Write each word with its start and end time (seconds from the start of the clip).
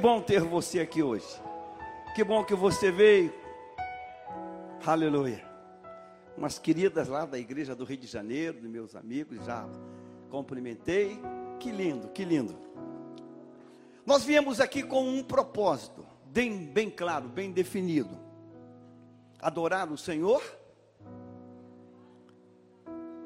bom 0.00 0.22
ter 0.22 0.40
você 0.40 0.80
aqui 0.80 1.02
hoje. 1.02 1.28
Que 2.14 2.24
bom 2.24 2.42
que 2.42 2.54
você 2.54 2.90
veio. 2.90 3.32
Aleluia. 4.84 5.44
Umas 6.38 6.58
queridas 6.58 7.06
lá 7.06 7.26
da 7.26 7.38
igreja 7.38 7.74
do 7.74 7.84
Rio 7.84 7.98
de 7.98 8.06
Janeiro, 8.06 8.62
meus 8.62 8.96
amigos, 8.96 9.44
já 9.44 9.68
cumprimentei. 10.30 11.20
Que 11.58 11.70
lindo, 11.70 12.08
que 12.08 12.24
lindo. 12.24 12.56
Nós 14.06 14.24
viemos 14.24 14.58
aqui 14.58 14.82
com 14.82 15.06
um 15.06 15.22
propósito, 15.22 16.06
bem, 16.24 16.64
bem 16.64 16.88
claro, 16.88 17.28
bem 17.28 17.52
definido: 17.52 18.18
adorar 19.38 19.92
o 19.92 19.98
Senhor, 19.98 20.42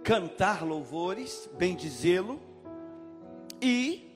cantar 0.03 0.65
louvores, 0.65 1.49
bem 1.57 1.77
dizê-lo, 1.77 2.41
e 3.63 4.13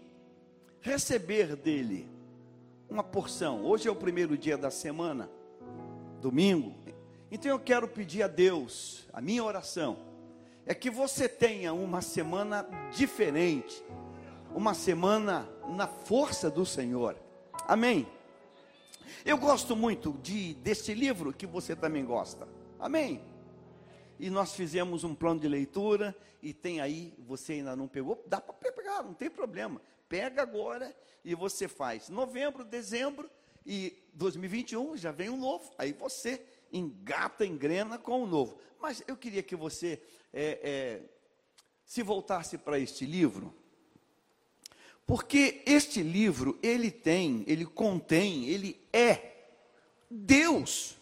receber 0.81 1.55
dele 1.55 2.18
uma 2.89 3.03
porção. 3.03 3.65
Hoje 3.65 3.87
é 3.87 3.91
o 3.91 3.97
primeiro 3.97 4.37
dia 4.37 4.57
da 4.57 4.71
semana, 4.71 5.31
domingo. 6.21 6.75
Então 7.31 7.51
eu 7.51 7.61
quero 7.61 7.87
pedir 7.87 8.23
a 8.23 8.27
Deus, 8.27 9.07
a 9.13 9.21
minha 9.21 9.45
oração, 9.45 9.99
é 10.65 10.75
que 10.75 10.91
você 10.91 11.29
tenha 11.29 11.73
uma 11.75 12.01
semana 12.01 12.67
diferente, 12.91 13.85
uma 14.55 14.73
semana 14.73 15.49
na 15.69 15.87
força 15.87 16.51
do 16.51 16.65
Senhor. 16.65 17.17
Amém. 17.67 18.07
Eu 19.25 19.37
gosto 19.37 19.77
muito 19.77 20.13
de 20.23 20.55
desse 20.55 20.95
livro 20.95 21.33
que 21.33 21.47
você 21.47 21.77
também 21.77 22.05
gosta. 22.05 22.49
Amém. 22.79 23.21
E 24.19 24.31
nós 24.31 24.55
fizemos 24.55 25.05
um 25.05 25.15
plano 25.15 25.41
de 25.41 25.49
leitura 25.49 26.17
e 26.43 26.55
tem 26.55 26.81
aí, 26.81 27.13
você 27.19 27.55
ainda 27.55 27.77
não 27.77 27.87
pegou, 27.87 28.23
dá 28.27 28.41
para 28.41 28.73
pegar, 28.73 29.03
não 29.03 29.13
tem 29.13 29.29
problema. 29.29 29.81
Pega 30.09 30.43
agora 30.43 30.97
e 31.25 31.35
você 31.35 31.69
faz 31.69 32.09
novembro, 32.09 32.65
dezembro 32.65 33.31
e 33.67 34.03
2021 34.15 34.97
já 34.97 35.13
vem 35.13 35.29
um 35.29 35.37
novo. 35.37 35.71
Aí 35.77 35.93
você 35.93 36.43
engata, 36.73 37.45
engrena 37.45 37.99
com 37.99 38.23
o 38.23 38.27
novo. 38.27 38.59
Mas 38.81 39.03
eu 39.07 39.17
queria 39.17 39.43
que 39.43 39.55
você 39.55 40.01
é, 40.33 40.61
é, 40.63 41.03
se 41.85 42.03
voltasse 42.03 42.57
para 42.57 42.79
este 42.79 43.05
livro, 43.05 43.55
porque 45.07 45.63
este 45.67 46.03
livro 46.03 46.59
ele 46.63 46.91
tem, 46.91 47.45
ele 47.47 47.65
contém, 47.65 48.47
ele 48.49 48.81
é 48.93 49.49
Deus, 50.11 50.97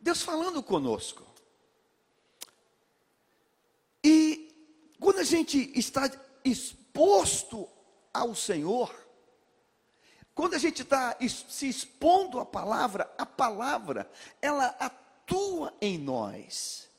Deus 0.00 0.22
falando 0.22 0.62
conosco. 0.62 1.24
E 4.02 4.54
quando 5.00 5.18
a 5.18 5.24
gente 5.24 5.70
está 5.78 6.10
exposto 6.44 7.68
ao 8.18 8.34
Senhor, 8.34 8.94
quando 10.34 10.54
a 10.54 10.58
gente 10.58 10.82
está 10.82 11.16
se 11.20 11.68
expondo 11.68 12.38
à 12.38 12.44
palavra, 12.44 13.10
a 13.16 13.24
palavra, 13.24 14.10
ela 14.42 14.66
atua 14.78 15.72
em 15.80 15.96
nós. 15.96 16.90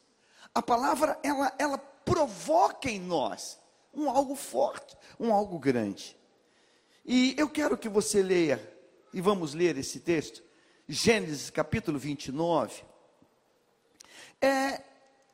A 0.55 0.61
palavra, 0.61 1.19
ela, 1.21 1.53
ela 1.59 1.77
provoca 1.77 2.89
em 2.89 2.99
nós 2.99 3.59
um 3.93 4.09
algo 4.09 4.35
forte, 4.35 4.97
um 5.19 5.31
algo 5.31 5.59
grande. 5.59 6.17
E 7.05 7.35
eu 7.37 7.49
quero 7.49 7.77
que 7.77 7.87
você 7.87 8.23
leia, 8.23 8.59
e 9.13 9.21
vamos 9.21 9.53
ler 9.53 9.77
esse 9.77 9.99
texto, 9.99 10.43
Gênesis 10.87 11.49
capítulo 11.49 11.99
29. 11.99 12.83
É, 14.41 14.81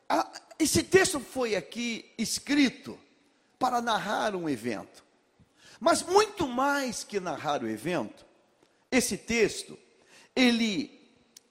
a, 0.08 0.30
esse 0.58 0.82
texto 0.82 1.20
foi 1.20 1.56
aqui 1.56 2.12
escrito 2.18 2.98
para 3.58 3.80
narrar 3.80 4.34
um 4.34 4.48
evento. 4.48 5.03
Mas 5.80 6.02
muito 6.02 6.46
mais 6.46 7.04
que 7.04 7.20
narrar 7.20 7.62
o 7.62 7.68
evento, 7.68 8.24
esse 8.90 9.16
texto, 9.16 9.78
ele 10.34 10.92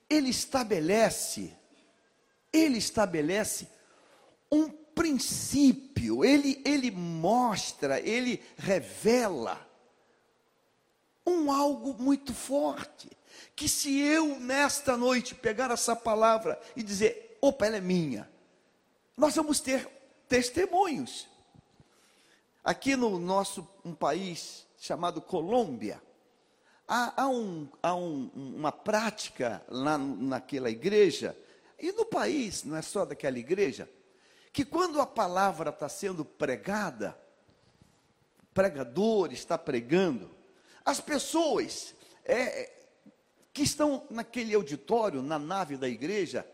ele 0.09 0.29
estabelece 0.29 1.53
ele 2.51 2.77
estabelece 2.77 3.67
um 4.51 4.69
princípio, 4.69 6.23
ele 6.23 6.61
ele 6.63 6.91
mostra, 6.91 7.99
ele 7.99 8.43
revela 8.57 9.67
um 11.25 11.51
algo 11.51 11.95
muito 12.01 12.33
forte, 12.33 13.09
que 13.55 13.67
se 13.67 13.97
eu 13.99 14.39
nesta 14.39 14.95
noite 14.95 15.33
pegar 15.33 15.71
essa 15.71 15.95
palavra 15.95 16.59
e 16.75 16.83
dizer, 16.83 17.37
opa, 17.41 17.65
ela 17.65 17.77
é 17.77 17.81
minha, 17.81 18.29
nós 19.17 19.35
vamos 19.35 19.59
ter 19.59 19.87
testemunhos. 20.27 21.27
Aqui 22.63 22.95
no 22.95 23.19
nosso 23.19 23.67
um 23.83 23.93
país 23.93 24.65
chamado 24.77 25.21
Colômbia, 25.21 26.01
há, 26.87 27.23
há, 27.23 27.27
um, 27.27 27.67
há 27.81 27.93
um, 27.93 28.31
uma 28.35 28.71
prática 28.71 29.61
lá 29.67 29.97
naquela 29.97 30.69
igreja, 30.69 31.37
e 31.77 31.91
no 31.91 32.05
país, 32.05 32.63
não 32.63 32.77
é 32.77 32.81
só 32.81 33.03
daquela 33.03 33.37
igreja, 33.37 33.89
que 34.53 34.63
quando 34.63 35.01
a 35.01 35.05
palavra 35.05 35.71
está 35.71 35.89
sendo 35.89 36.23
pregada, 36.23 37.17
o 38.41 38.45
pregador 38.53 39.33
está 39.33 39.57
pregando, 39.57 40.31
as 40.85 41.01
pessoas 41.01 41.93
é, 42.23 42.71
que 43.51 43.63
estão 43.63 44.05
naquele 44.09 44.55
auditório, 44.55 45.21
na 45.21 45.37
nave 45.37 45.75
da 45.75 45.89
igreja, 45.89 46.47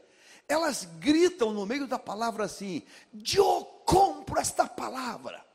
elas 0.48 0.86
gritam 1.00 1.52
no 1.52 1.66
meio 1.66 1.86
da 1.86 2.00
palavra 2.00 2.46
assim: 2.46 2.82
Eu 3.36 3.64
compro 3.86 4.40
esta 4.40 4.66
palavra. 4.66 5.49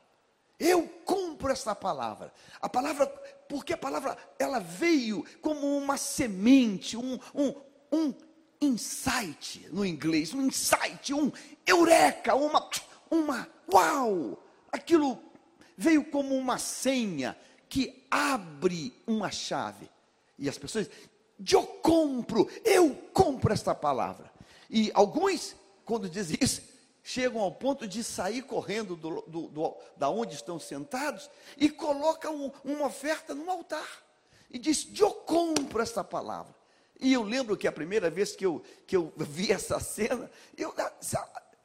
Eu 0.59 0.87
cumpro 1.05 1.51
essa 1.51 1.75
palavra. 1.75 2.33
A 2.61 2.69
palavra, 2.69 3.07
porque 3.49 3.73
a 3.73 3.77
palavra, 3.77 4.17
ela 4.39 4.59
veio 4.59 5.25
como 5.41 5.77
uma 5.77 5.97
semente, 5.97 6.95
um, 6.95 7.19
um, 7.33 7.53
um 7.91 8.13
insight 8.61 9.67
no 9.71 9.85
inglês, 9.85 10.33
um 10.33 10.45
insight, 10.45 11.13
um 11.13 11.31
eureka, 11.65 12.35
uma, 12.35 12.69
uma 13.09 13.47
uau. 13.71 14.41
Aquilo 14.71 15.19
veio 15.77 16.05
como 16.05 16.35
uma 16.35 16.57
senha 16.57 17.37
que 17.67 18.05
abre 18.09 18.93
uma 19.05 19.31
chave. 19.31 19.89
E 20.37 20.47
as 20.47 20.57
pessoas, 20.57 20.89
eu 21.51 21.63
compro, 21.63 22.49
eu 22.63 22.95
compro 23.13 23.53
esta 23.53 23.75
palavra. 23.75 24.31
E 24.69 24.91
alguns, 24.93 25.55
quando 25.83 26.09
dizem 26.09 26.37
isso, 26.41 26.61
chegam 27.07 27.39
ao 27.39 27.51
ponto 27.51 27.87
de 27.87 28.03
sair 28.03 28.41
correndo 28.41 28.95
do, 28.95 29.21
do, 29.27 29.41
do, 29.49 29.77
da 29.95 30.09
onde 30.09 30.33
estão 30.33 30.59
sentados 30.59 31.29
e 31.55 31.69
colocam 31.69 32.51
uma 32.63 32.87
oferta 32.87 33.35
no 33.35 33.49
altar. 33.49 34.03
E 34.49 34.57
diz: 34.57 34.87
Eu 34.99 35.11
compro 35.11 35.83
essa 35.83 36.03
palavra. 36.03 36.53
E 36.99 37.13
eu 37.13 37.21
lembro 37.21 37.55
que 37.55 37.67
a 37.67 37.71
primeira 37.71 38.09
vez 38.09 38.35
que 38.35 38.43
eu, 38.43 38.63
que 38.87 38.95
eu 38.95 39.13
vi 39.17 39.51
essa 39.51 39.79
cena, 39.79 40.31
eu, 40.57 40.73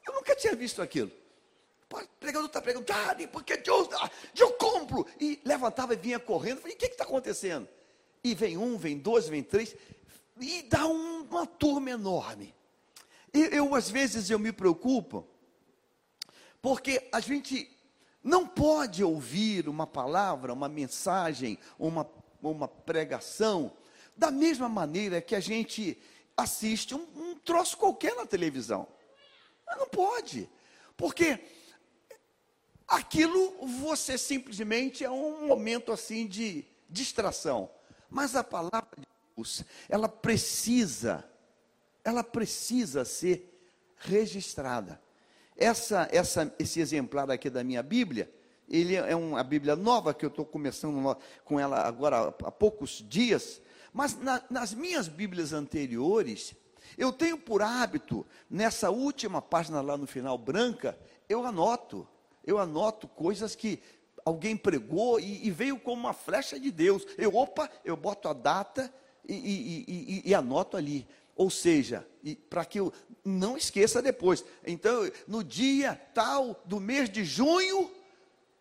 eu 0.05 0.13
nunca 0.13 0.35
tinha 0.35 0.55
visto 0.55 0.79
aquilo. 0.79 1.11
O 1.91 2.07
pregador 2.19 2.47
está 2.47 2.61
pregando, 2.61 2.85
ah, 2.93 3.15
porque 3.31 3.61
eu, 3.65 3.89
eu 4.37 4.53
compro. 4.53 5.07
E 5.19 5.41
levantava 5.43 5.93
e 5.93 5.97
vinha 5.97 6.19
correndo. 6.19 6.61
Falei, 6.61 6.75
o 6.75 6.77
que 6.77 6.85
está 6.85 7.03
acontecendo? 7.03 7.67
E 8.23 8.35
vem 8.35 8.57
um, 8.57 8.77
vem 8.77 8.97
dois, 8.97 9.27
vem 9.27 9.41
três, 9.41 9.75
e 10.39 10.61
dá 10.61 10.85
um, 10.85 11.23
uma 11.23 11.47
turma 11.47 11.89
enorme. 11.89 12.53
E 13.33 13.39
eu, 13.55 13.73
às 13.73 13.89
vezes, 13.89 14.29
eu 14.29 14.37
me 14.37 14.51
preocupo, 14.51 15.27
porque 16.61 17.07
a 17.11 17.19
gente 17.19 17.69
não 18.23 18.45
pode 18.45 19.03
ouvir 19.03 19.67
uma 19.67 19.87
palavra, 19.87 20.53
uma 20.53 20.69
mensagem, 20.69 21.57
uma, 21.79 22.07
uma 22.41 22.67
pregação, 22.67 23.71
da 24.15 24.29
mesma 24.29 24.69
maneira 24.69 25.21
que 25.21 25.35
a 25.35 25.39
gente 25.39 25.97
assiste 26.37 26.93
um, 26.93 27.07
um 27.15 27.35
troço 27.35 27.77
qualquer 27.77 28.15
na 28.15 28.25
televisão. 28.25 28.87
Não 29.77 29.87
pode, 29.87 30.49
porque 30.95 31.39
aquilo 32.87 33.65
você 33.79 34.17
simplesmente 34.17 35.03
é 35.03 35.09
um 35.09 35.47
momento 35.47 35.91
assim 35.91 36.27
de 36.27 36.65
distração. 36.89 37.69
Mas 38.09 38.35
a 38.35 38.43
palavra 38.43 38.89
de 38.97 39.07
Deus, 39.35 39.63
ela 39.87 40.09
precisa, 40.09 41.23
ela 42.03 42.23
precisa 42.23 43.05
ser 43.05 43.57
registrada. 43.97 45.01
Essa, 45.57 46.07
essa, 46.11 46.53
esse 46.57 46.79
exemplar 46.79 47.29
aqui 47.29 47.49
da 47.49 47.63
minha 47.63 47.83
Bíblia, 47.83 48.31
ele 48.69 48.95
é 48.95 49.15
uma 49.15 49.43
Bíblia 49.43 49.75
nova 49.75 50.13
que 50.13 50.25
eu 50.25 50.29
estou 50.29 50.45
começando 50.45 51.17
com 51.43 51.59
ela 51.59 51.81
agora 51.81 52.33
há 52.43 52.51
poucos 52.51 53.03
dias, 53.07 53.61
mas 53.93 54.17
na, 54.17 54.41
nas 54.49 54.73
minhas 54.73 55.07
Bíblias 55.07 55.51
anteriores, 55.51 56.55
eu 56.97 57.11
tenho 57.11 57.37
por 57.37 57.61
hábito, 57.61 58.25
nessa 58.49 58.89
última 58.89 59.41
página 59.41 59.81
lá 59.81 59.97
no 59.97 60.07
final 60.07 60.37
branca, 60.37 60.97
eu 61.27 61.45
anoto, 61.45 62.07
eu 62.45 62.57
anoto 62.57 63.07
coisas 63.07 63.55
que 63.55 63.81
alguém 64.25 64.55
pregou 64.55 65.19
e, 65.19 65.45
e 65.47 65.51
veio 65.51 65.79
como 65.79 66.01
uma 66.01 66.13
flecha 66.13 66.59
de 66.59 66.71
Deus. 66.71 67.05
Eu, 67.17 67.35
opa, 67.35 67.69
eu 67.83 67.97
boto 67.97 68.27
a 68.27 68.33
data 68.33 68.93
e, 69.27 69.35
e, 69.87 70.29
e 70.29 70.35
anoto 70.35 70.77
ali. 70.77 71.07
Ou 71.41 71.49
seja, 71.49 72.07
para 72.51 72.63
que 72.63 72.79
eu 72.79 72.93
não 73.25 73.57
esqueça 73.57 73.99
depois. 73.99 74.45
Então, 74.63 75.09
no 75.27 75.43
dia 75.43 75.95
tal 76.13 76.61
do 76.65 76.79
mês 76.79 77.09
de 77.09 77.25
junho, 77.25 77.89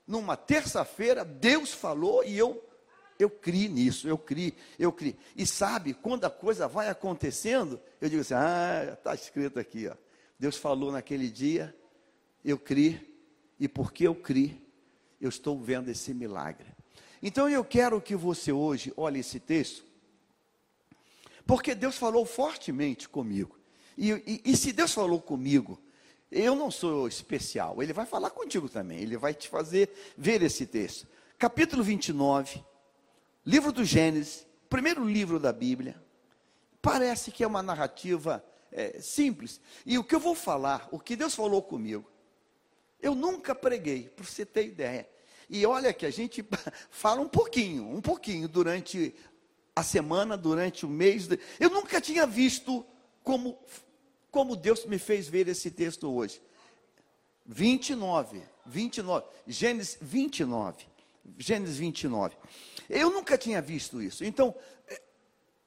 numa 0.06 0.34
terça-feira, 0.34 1.22
Deus 1.22 1.74
falou 1.74 2.24
e 2.24 2.38
eu 2.38 2.64
eu 3.18 3.28
criei 3.28 3.68
nisso, 3.68 4.08
eu 4.08 4.16
criei, 4.16 4.54
eu 4.78 4.90
criei. 4.90 5.14
E 5.36 5.46
sabe, 5.46 5.92
quando 5.92 6.24
a 6.24 6.30
coisa 6.30 6.66
vai 6.66 6.88
acontecendo, 6.88 7.78
eu 8.00 8.08
digo 8.08 8.22
assim: 8.22 8.32
ah, 8.32 8.94
está 8.94 9.14
escrito 9.14 9.60
aqui, 9.60 9.86
ó. 9.86 9.94
Deus 10.38 10.56
falou 10.56 10.90
naquele 10.90 11.28
dia, 11.28 11.76
eu 12.42 12.58
criei, 12.58 12.98
e 13.58 13.68
porque 13.68 14.08
eu 14.08 14.14
criei, 14.14 14.58
eu 15.20 15.28
estou 15.28 15.60
vendo 15.60 15.90
esse 15.90 16.14
milagre. 16.14 16.68
Então 17.22 17.46
eu 17.46 17.62
quero 17.62 18.00
que 18.00 18.16
você 18.16 18.50
hoje 18.50 18.90
olhe 18.96 19.20
esse 19.20 19.38
texto, 19.38 19.84
porque 21.50 21.74
Deus 21.74 21.98
falou 21.98 22.24
fortemente 22.24 23.08
comigo. 23.08 23.58
E, 23.98 24.12
e, 24.12 24.52
e 24.52 24.56
se 24.56 24.72
Deus 24.72 24.94
falou 24.94 25.20
comigo, 25.20 25.82
eu 26.30 26.54
não 26.54 26.70
sou 26.70 27.08
especial, 27.08 27.82
Ele 27.82 27.92
vai 27.92 28.06
falar 28.06 28.30
contigo 28.30 28.68
também, 28.68 29.00
Ele 29.00 29.16
vai 29.16 29.34
te 29.34 29.48
fazer 29.48 29.90
ver 30.16 30.44
esse 30.44 30.64
texto. 30.64 31.08
Capítulo 31.36 31.82
29, 31.82 32.64
livro 33.44 33.72
do 33.72 33.84
Gênesis, 33.84 34.46
primeiro 34.68 35.04
livro 35.04 35.40
da 35.40 35.52
Bíblia. 35.52 36.00
Parece 36.80 37.32
que 37.32 37.42
é 37.42 37.46
uma 37.48 37.64
narrativa 37.64 38.44
é, 38.70 39.00
simples. 39.00 39.60
E 39.84 39.98
o 39.98 40.04
que 40.04 40.14
eu 40.14 40.20
vou 40.20 40.36
falar, 40.36 40.88
o 40.92 41.00
que 41.00 41.16
Deus 41.16 41.34
falou 41.34 41.60
comigo, 41.60 42.08
eu 43.02 43.12
nunca 43.12 43.56
preguei, 43.56 44.08
para 44.08 44.24
você 44.24 44.46
ter 44.46 44.66
ideia. 44.66 45.08
E 45.52 45.66
olha 45.66 45.92
que 45.92 46.06
a 46.06 46.10
gente 46.10 46.46
fala 46.90 47.20
um 47.20 47.28
pouquinho, 47.28 47.90
um 47.90 48.00
pouquinho 48.00 48.46
durante 48.46 49.12
a 49.80 49.82
semana, 49.82 50.36
durante 50.36 50.86
o 50.86 50.88
mês. 50.88 51.28
Eu 51.58 51.70
nunca 51.70 52.00
tinha 52.00 52.26
visto 52.26 52.84
como, 53.24 53.58
como 54.30 54.54
Deus 54.54 54.84
me 54.84 54.98
fez 54.98 55.28
ver 55.28 55.48
esse 55.48 55.70
texto 55.70 56.10
hoje. 56.12 56.40
29, 57.46 58.42
29, 58.66 59.26
Gênesis 59.46 59.98
29, 60.00 60.86
Gênesis 61.38 61.76
29. 61.76 62.36
Eu 62.88 63.10
nunca 63.10 63.36
tinha 63.36 63.60
visto 63.60 64.00
isso. 64.00 64.24
Então, 64.24 64.54
é, 64.86 65.00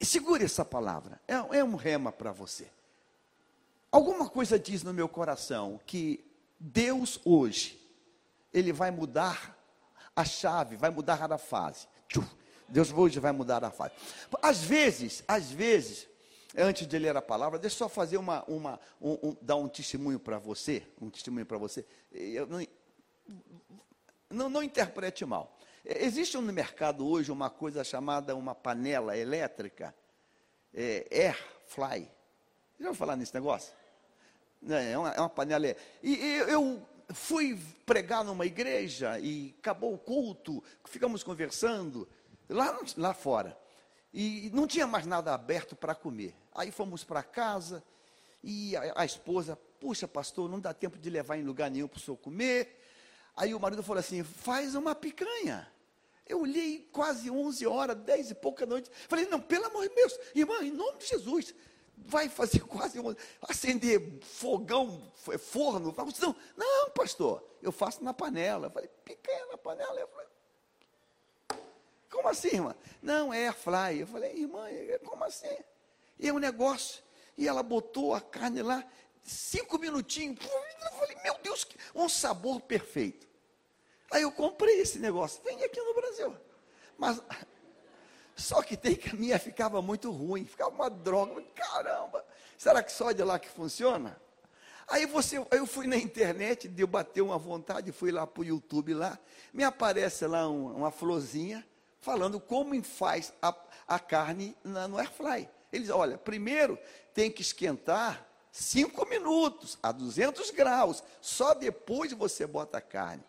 segure 0.01 0.45
essa 0.45 0.63
palavra, 0.63 1.19
é, 1.27 1.33
é 1.57 1.63
um 1.63 1.75
rema 1.75 2.11
para 2.11 2.31
você. 2.31 2.67
Alguma 3.91 4.29
coisa 4.29 4.57
diz 4.57 4.83
no 4.83 4.93
meu 4.93 5.09
coração 5.09 5.79
que 5.85 6.23
Deus 6.59 7.19
hoje, 7.25 7.79
Ele 8.53 8.71
vai 8.71 8.91
mudar 8.91 9.57
a 10.15 10.23
chave, 10.23 10.75
vai 10.75 10.89
mudar 10.89 11.31
a 11.31 11.37
fase. 11.37 11.87
Deus 12.73 12.91
hoje 12.91 13.19
vai 13.19 13.31
mudar 13.31 13.63
a 13.63 13.69
fase. 13.69 13.93
Às 14.41 14.63
vezes, 14.63 15.23
às 15.27 15.51
vezes, 15.51 16.07
antes 16.57 16.87
de 16.87 16.97
ler 16.97 17.15
a 17.15 17.21
palavra, 17.21 17.59
deixa 17.59 17.75
eu 17.75 17.77
só 17.77 17.87
fazer 17.87 18.17
uma, 18.17 18.43
uma 18.47 18.79
um, 18.99 19.29
um, 19.29 19.37
dar 19.39 19.57
um 19.57 19.67
testemunho 19.67 20.19
para 20.19 20.39
você, 20.39 20.83
um 20.99 21.07
testemunho 21.07 21.45
para 21.45 21.59
você. 21.59 21.85
Não, 22.49 22.67
não, 24.27 24.49
não 24.49 24.63
interprete 24.63 25.23
mal. 25.23 25.55
Existe 25.85 26.35
no 26.35 26.51
mercado 26.51 27.07
hoje 27.07 27.31
uma 27.31 27.47
coisa 27.47 27.83
chamada 27.83 28.35
uma 28.35 28.55
panela 28.55 29.15
elétrica, 29.15 29.93
é, 30.73 31.05
air. 31.11 31.37
Já 31.77 32.87
ouviu 32.87 32.95
falar 32.95 33.15
nesse 33.15 33.35
negócio? 33.35 33.71
É 34.67 34.97
uma, 34.97 35.11
é 35.11 35.19
uma 35.19 35.29
panela. 35.29 35.75
E, 36.01 36.15
e 36.15 36.37
eu 36.49 36.81
fui 37.13 37.59
pregar 37.85 38.23
numa 38.23 38.47
igreja 38.47 39.19
e 39.19 39.53
acabou 39.59 39.93
o 39.93 39.97
culto, 39.99 40.63
ficamos 40.85 41.21
conversando 41.21 42.09
lá, 42.53 42.79
lá 42.97 43.13
fora. 43.13 43.57
E 44.13 44.49
não 44.53 44.67
tinha 44.67 44.85
mais 44.85 45.05
nada 45.05 45.33
aberto 45.33 45.75
para 45.75 45.95
comer. 45.95 46.35
Aí 46.53 46.71
fomos 46.71 47.03
para 47.03 47.23
casa 47.23 47.83
e 48.43 48.75
a, 48.75 49.01
a, 49.01 49.05
esposa, 49.05 49.57
puxa, 49.79 50.07
pastor, 50.07 50.49
não 50.49 50.59
dá 50.59 50.73
tempo 50.73 50.97
de 50.97 51.09
levar 51.09 51.37
em 51.37 51.43
lugar 51.43 51.71
nenhum 51.71 51.87
para 51.87 51.97
o 51.97 52.01
senhor 52.01 52.17
comer. 52.17 52.79
Aí 53.35 53.55
o 53.55 53.59
marido 53.59 53.81
falou 53.81 53.99
assim: 53.99 54.23
faz 54.23 54.75
uma 54.75 54.93
picanha. 54.93 55.67
Eu 56.27 56.41
olhei 56.41 56.87
quase 56.91 57.29
11 57.29 57.65
horas, 57.65 57.97
10 57.97 58.31
e 58.31 58.35
pouca 58.35 58.65
noite. 58.65 58.89
Falei: 59.07 59.25
não, 59.25 59.41
pelo 59.41 59.65
amor 59.65 59.87
de 59.87 59.95
Deus, 59.95 60.19
irmã, 60.35 60.61
em 60.61 60.71
nome 60.71 60.99
de 60.99 61.07
Jesus, 61.07 61.55
vai 61.97 62.29
fazer 62.29 62.59
quase 62.67 62.99
um, 62.99 63.15
acender 63.41 64.19
fogão, 64.21 65.11
forno. 65.39 65.93
Não, 66.19 66.35
não, 66.55 66.89
pastor, 66.91 67.43
eu 67.61 67.71
faço 67.71 68.03
na 68.03 68.13
panela. 68.13 68.69
Falei, 68.69 68.89
picanha 69.03 69.47
na 69.47 69.57
panela. 69.57 69.99
Eu 69.99 70.07
falei, 70.07 70.27
como 72.13 72.29
assim, 72.29 72.49
irmã? 72.49 72.75
Não, 73.01 73.33
é 73.33 73.51
fly. 73.51 74.01
Eu 74.01 74.07
falei, 74.07 74.37
irmã, 74.37 74.69
é, 74.69 74.99
como 74.99 75.23
assim? 75.23 75.57
E 76.19 76.29
é 76.29 76.31
um 76.31 76.37
negócio. 76.37 77.03
E 77.35 77.47
ela 77.47 77.63
botou 77.63 78.13
a 78.13 78.21
carne 78.21 78.61
lá, 78.61 78.85
cinco 79.23 79.79
minutinhos. 79.79 80.37
Eu 80.45 80.91
falei, 80.91 81.17
meu 81.23 81.35
Deus, 81.41 81.67
um 81.95 82.07
sabor 82.07 82.61
perfeito. 82.61 83.27
Aí 84.11 84.21
eu 84.21 84.31
comprei 84.31 84.79
esse 84.79 84.99
negócio. 84.99 85.41
Vem 85.43 85.63
aqui 85.63 85.81
no 85.81 85.95
Brasil. 85.95 86.37
Mas 86.99 87.19
só 88.37 88.61
que 88.61 88.77
tem 88.77 88.95
que 88.95 89.09
a 89.09 89.13
minha 89.13 89.39
ficava 89.39 89.81
muito 89.81 90.11
ruim, 90.11 90.45
ficava 90.45 90.69
uma 90.69 90.91
droga. 90.91 91.41
Caramba, 91.55 92.23
será 92.55 92.83
que 92.83 92.91
só 92.91 93.11
de 93.11 93.23
lá 93.23 93.39
que 93.39 93.49
funciona? 93.49 94.21
Aí 94.87 95.07
você, 95.07 95.43
eu 95.49 95.65
fui 95.65 95.87
na 95.87 95.97
internet, 95.97 96.67
deu 96.67 96.85
bater 96.85 97.21
uma 97.21 97.39
vontade, 97.39 97.91
fui 97.91 98.11
lá 98.11 98.27
para 98.27 98.41
o 98.41 98.45
YouTube 98.45 98.93
lá, 98.93 99.17
me 99.51 99.63
aparece 99.63 100.27
lá 100.27 100.47
um, 100.47 100.75
uma 100.75 100.91
florzinha 100.91 101.65
falando 102.03 102.39
como 102.39 102.81
faz 102.83 103.33
a, 103.41 103.55
a 103.87 103.97
carne 103.97 104.55
na, 104.63 104.87
no 104.87 104.97
airfry. 104.99 105.49
Eles, 105.71 105.89
olha, 105.89 106.17
primeiro 106.17 106.77
tem 107.13 107.31
que 107.31 107.41
esquentar 107.41 108.27
5 108.51 109.07
minutos 109.07 109.79
a 109.81 109.91
200 109.91 110.51
graus, 110.51 111.01
só 111.21 111.53
depois 111.53 112.11
você 112.11 112.45
bota 112.45 112.77
a 112.77 112.81
carne. 112.81 113.23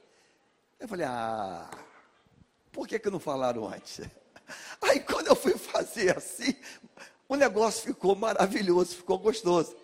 Eu 0.78 0.88
falei, 0.88 1.06
ah, 1.06 1.70
por 2.72 2.88
que, 2.88 2.98
que 2.98 3.08
não 3.08 3.20
falaram 3.20 3.66
antes? 3.66 4.00
Aí 4.82 5.00
quando 5.00 5.28
eu 5.28 5.36
fui 5.36 5.56
fazer 5.56 6.18
assim, 6.18 6.54
o 7.28 7.36
negócio 7.36 7.82
ficou 7.82 8.16
maravilhoso, 8.16 8.96
ficou 8.96 9.18
gostoso. 9.18 9.74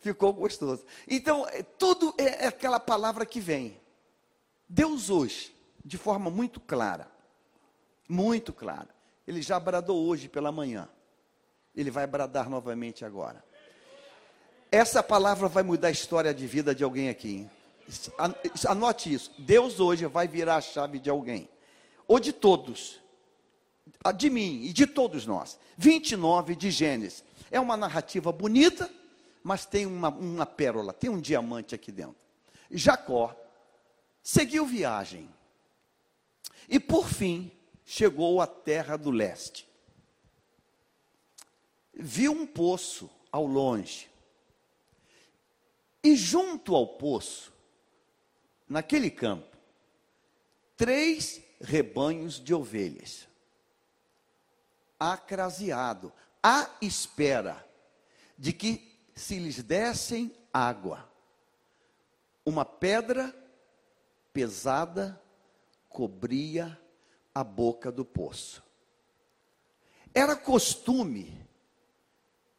Ficou 0.00 0.32
gostoso. 0.32 0.84
Então, 1.06 1.46
é, 1.46 1.62
tudo 1.62 2.12
é, 2.18 2.44
é 2.44 2.46
aquela 2.48 2.80
palavra 2.80 3.24
que 3.24 3.38
vem. 3.38 3.80
Deus 4.68 5.10
hoje, 5.10 5.54
de 5.84 5.96
forma 5.96 6.28
muito 6.28 6.58
clara, 6.58 7.11
muito 8.12 8.52
clara, 8.52 8.88
ele 9.26 9.40
já 9.40 9.58
bradou 9.58 10.06
hoje 10.06 10.28
pela 10.28 10.52
manhã. 10.52 10.88
Ele 11.74 11.90
vai 11.90 12.06
bradar 12.06 12.50
novamente 12.50 13.04
agora. 13.04 13.42
Essa 14.70 15.02
palavra 15.02 15.48
vai 15.48 15.62
mudar 15.62 15.88
a 15.88 15.92
história 15.92 16.34
de 16.34 16.46
vida 16.46 16.74
de 16.74 16.84
alguém 16.84 17.08
aqui. 17.08 17.48
Anote 18.68 19.12
isso. 19.12 19.32
Deus 19.38 19.80
hoje 19.80 20.04
vai 20.06 20.28
virar 20.28 20.56
a 20.56 20.60
chave 20.60 20.98
de 20.98 21.08
alguém. 21.08 21.48
Ou 22.06 22.20
de 22.20 22.32
todos 22.32 23.00
de 24.16 24.28
mim 24.28 24.62
e 24.64 24.72
de 24.72 24.86
todos 24.86 25.26
nós. 25.26 25.58
29 25.78 26.54
de 26.54 26.70
Gênesis. 26.70 27.24
É 27.50 27.58
uma 27.58 27.76
narrativa 27.76 28.30
bonita, 28.30 28.90
mas 29.42 29.64
tem 29.64 29.86
uma, 29.86 30.08
uma 30.08 30.46
pérola, 30.46 30.92
tem 30.92 31.10
um 31.10 31.20
diamante 31.20 31.74
aqui 31.74 31.90
dentro. 31.90 32.16
Jacó 32.70 33.34
seguiu 34.22 34.66
viagem 34.66 35.28
e, 36.68 36.78
por 36.78 37.08
fim, 37.08 37.50
chegou 37.94 38.40
à 38.40 38.46
terra 38.46 38.96
do 38.96 39.10
leste. 39.10 39.68
Viu 41.92 42.32
um 42.32 42.46
poço 42.46 43.10
ao 43.30 43.44
longe. 43.44 44.10
E 46.02 46.16
junto 46.16 46.74
ao 46.74 46.86
poço, 46.86 47.52
naquele 48.66 49.10
campo, 49.10 49.58
três 50.74 51.42
rebanhos 51.60 52.42
de 52.42 52.54
ovelhas 52.54 53.28
acraseado, 54.98 56.10
à 56.42 56.70
espera 56.80 57.62
de 58.38 58.54
que 58.54 58.90
se 59.14 59.38
lhes 59.38 59.62
dessem 59.62 60.34
água. 60.50 61.06
Uma 62.42 62.64
pedra 62.64 63.34
pesada 64.32 65.20
cobria 65.90 66.80
a 67.34 67.42
boca 67.42 67.90
do 67.90 68.04
poço. 68.04 68.62
Era 70.14 70.36
costume, 70.36 71.40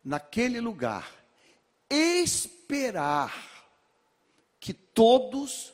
naquele 0.04 0.60
lugar, 0.60 1.12
esperar 1.90 3.68
que 4.60 4.74
todos 4.74 5.74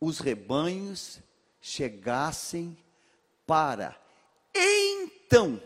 os 0.00 0.18
rebanhos 0.18 1.20
chegassem 1.60 2.76
para 3.46 3.96
então 4.54 5.62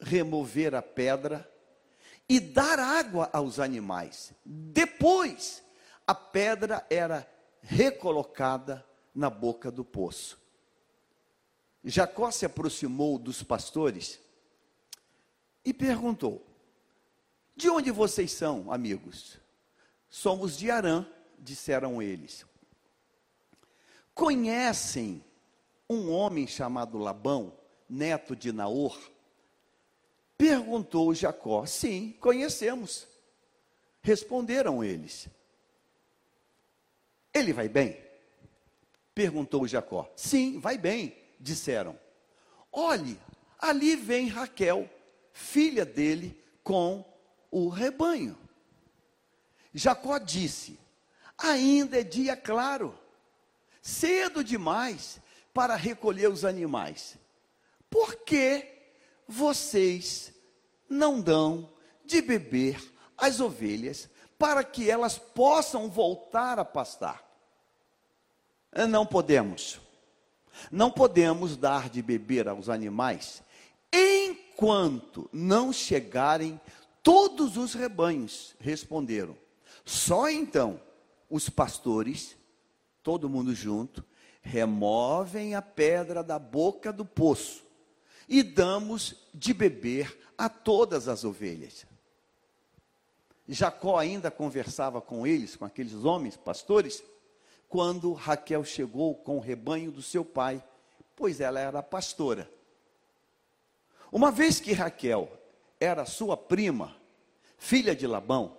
remover 0.00 0.74
a 0.74 0.82
pedra 0.82 1.50
e 2.28 2.40
dar 2.40 2.78
água 2.78 3.30
aos 3.32 3.58
animais. 3.58 4.32
Depois, 4.44 5.62
a 6.06 6.14
pedra 6.14 6.86
era 6.90 7.28
recolocada 7.62 8.84
na 9.14 9.30
boca 9.30 9.70
do 9.70 9.84
poço. 9.84 10.38
Jacó 11.88 12.32
se 12.32 12.44
aproximou 12.44 13.16
dos 13.16 13.44
pastores 13.44 14.18
e 15.64 15.72
perguntou: 15.72 16.44
De 17.54 17.70
onde 17.70 17.92
vocês 17.92 18.32
são, 18.32 18.72
amigos? 18.72 19.38
Somos 20.10 20.58
de 20.58 20.68
Arã, 20.68 21.06
disseram 21.38 22.02
eles. 22.02 22.44
Conhecem 24.12 25.24
um 25.88 26.10
homem 26.10 26.44
chamado 26.48 26.98
Labão, 26.98 27.56
neto 27.88 28.34
de 28.34 28.50
Naor, 28.50 28.98
perguntou 30.36 31.14
Jacó: 31.14 31.64
Sim, 31.66 32.16
conhecemos. 32.18 33.06
Responderam 34.02 34.82
eles: 34.82 35.28
Ele 37.32 37.52
vai 37.52 37.68
bem? 37.68 38.04
Perguntou 39.14 39.68
Jacó. 39.68 40.12
Sim, 40.16 40.58
vai 40.58 40.76
bem, 40.76 41.25
disseram. 41.38 41.98
Olhe, 42.72 43.18
ali 43.58 43.96
vem 43.96 44.28
Raquel, 44.28 44.88
filha 45.32 45.84
dele, 45.84 46.42
com 46.62 47.04
o 47.50 47.68
rebanho. 47.68 48.36
Jacó 49.72 50.18
disse: 50.18 50.78
Ainda 51.38 52.00
é 52.00 52.02
dia 52.02 52.36
claro, 52.36 52.98
cedo 53.82 54.42
demais 54.42 55.20
para 55.52 55.76
recolher 55.76 56.28
os 56.30 56.44
animais. 56.44 57.16
Por 57.88 58.16
que 58.24 58.66
vocês 59.26 60.32
não 60.88 61.20
dão 61.20 61.72
de 62.04 62.20
beber 62.20 62.92
às 63.16 63.40
ovelhas 63.40 64.08
para 64.38 64.62
que 64.62 64.90
elas 64.90 65.18
possam 65.18 65.88
voltar 65.88 66.58
a 66.58 66.64
pastar? 66.64 67.24
Não 68.88 69.06
podemos. 69.06 69.80
Não 70.70 70.90
podemos 70.90 71.56
dar 71.56 71.88
de 71.88 72.02
beber 72.02 72.48
aos 72.48 72.68
animais 72.68 73.42
enquanto 73.92 75.28
não 75.32 75.72
chegarem 75.72 76.60
todos 77.02 77.56
os 77.56 77.74
rebanhos. 77.74 78.54
Responderam. 78.58 79.36
Só 79.84 80.28
então 80.28 80.80
os 81.30 81.48
pastores, 81.48 82.36
todo 83.02 83.28
mundo 83.28 83.54
junto, 83.54 84.04
removem 84.42 85.54
a 85.54 85.62
pedra 85.62 86.22
da 86.22 86.38
boca 86.38 86.92
do 86.92 87.04
poço 87.04 87.64
e 88.28 88.42
damos 88.42 89.14
de 89.34 89.52
beber 89.52 90.18
a 90.36 90.48
todas 90.48 91.08
as 91.08 91.24
ovelhas. 91.24 91.86
Jacó 93.48 93.96
ainda 93.96 94.30
conversava 94.30 95.00
com 95.00 95.26
eles, 95.26 95.54
com 95.54 95.64
aqueles 95.64 96.04
homens, 96.04 96.36
pastores, 96.36 97.02
quando 97.68 98.12
Raquel 98.12 98.64
chegou 98.64 99.14
com 99.14 99.36
o 99.36 99.40
rebanho 99.40 99.90
do 99.90 100.02
seu 100.02 100.24
pai, 100.24 100.62
pois 101.14 101.40
ela 101.40 101.58
era 101.58 101.82
pastora. 101.82 102.50
Uma 104.12 104.30
vez 104.30 104.60
que 104.60 104.72
Raquel 104.72 105.30
era 105.80 106.04
sua 106.04 106.36
prima, 106.36 106.96
filha 107.58 107.94
de 107.94 108.06
Labão, 108.06 108.56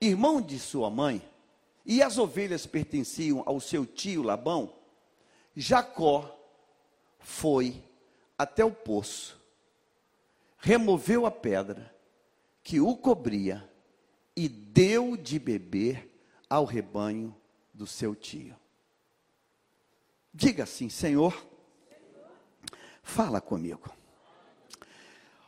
irmão 0.00 0.40
de 0.40 0.58
sua 0.58 0.88
mãe, 0.90 1.22
e 1.84 2.02
as 2.02 2.18
ovelhas 2.18 2.66
pertenciam 2.66 3.42
ao 3.44 3.60
seu 3.60 3.84
tio 3.84 4.22
Labão, 4.22 4.72
Jacó 5.54 6.38
foi 7.18 7.82
até 8.38 8.64
o 8.64 8.70
poço, 8.70 9.40
removeu 10.58 11.26
a 11.26 11.30
pedra 11.30 11.94
que 12.62 12.80
o 12.80 12.96
cobria 12.96 13.68
e 14.36 14.48
deu 14.48 15.16
de 15.16 15.38
beber 15.38 16.08
ao 16.48 16.64
rebanho 16.64 17.34
do 17.82 17.86
seu 17.86 18.14
tio. 18.14 18.54
Diga 20.32 20.62
assim, 20.62 20.88
Senhor, 20.88 21.44
fala 23.02 23.40
comigo. 23.40 23.92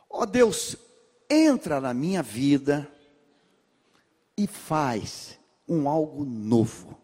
Ó 0.09 0.23
oh 0.23 0.25
Deus, 0.25 0.75
entra 1.29 1.79
na 1.79 1.93
minha 1.93 2.21
vida 2.21 2.91
e 4.37 4.45
faz 4.47 5.39
um 5.65 5.87
algo 5.87 6.25
novo. 6.25 6.99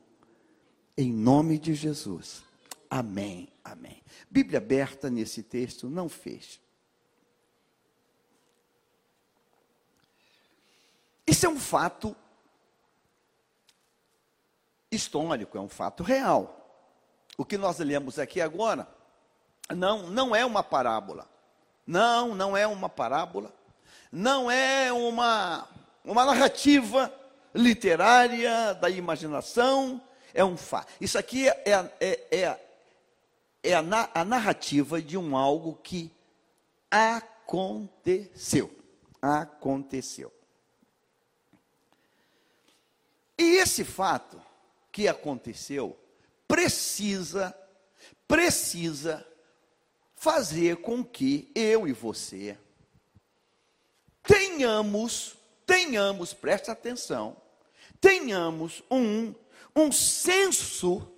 Em 0.97 1.13
nome 1.13 1.57
de 1.57 1.73
Jesus. 1.73 2.43
Amém. 2.89 3.47
Amém. 3.63 4.03
Bíblia 4.29 4.57
aberta 4.57 5.09
nesse 5.09 5.41
texto, 5.41 5.89
não 5.89 6.09
feche. 6.09 6.59
Isso 11.25 11.45
é 11.45 11.49
um 11.49 11.57
fato 11.57 12.13
histórico, 14.91 15.57
é 15.57 15.61
um 15.61 15.69
fato 15.69 16.03
real. 16.03 16.57
O 17.37 17.45
que 17.45 17.57
nós 17.57 17.79
lemos 17.79 18.19
aqui 18.19 18.41
agora 18.41 18.87
não, 19.69 20.07
não 20.07 20.35
é 20.35 20.45
uma 20.45 20.61
parábola. 20.61 21.27
Não, 21.87 22.35
não 22.35 22.55
é 22.55 22.67
uma 22.67 22.89
parábola. 22.89 23.53
Não 24.11 24.51
é 24.51 24.91
uma, 24.91 25.67
uma 26.03 26.25
narrativa 26.25 27.11
literária 27.55 28.73
da 28.75 28.89
imaginação. 28.89 30.01
É 30.33 30.43
um 30.43 30.57
fato. 30.57 30.91
Isso 30.99 31.17
aqui 31.17 31.47
é, 31.47 31.55
é, 31.65 32.27
é, 32.29 32.59
é 33.63 33.73
a, 33.73 33.81
na, 33.81 34.09
a 34.13 34.25
narrativa 34.25 35.01
de 35.01 35.17
um 35.17 35.35
algo 35.35 35.79
que 35.81 36.11
aconteceu. 36.89 38.69
Aconteceu. 39.21 40.31
E 43.37 43.57
esse 43.57 43.83
fato 43.83 44.50
que 44.91 45.07
aconteceu 45.07 45.97
precisa, 46.47 47.55
precisa 48.27 49.25
fazer 50.15 50.77
com 50.77 51.03
que 51.03 51.49
eu 51.55 51.87
e 51.87 51.93
você 51.93 52.57
tenhamos, 54.23 55.35
tenhamos, 55.65 56.33
preste 56.33 56.69
atenção, 56.69 57.35
tenhamos 57.99 58.83
um, 58.89 59.33
um 59.75 59.91
senso, 59.91 61.11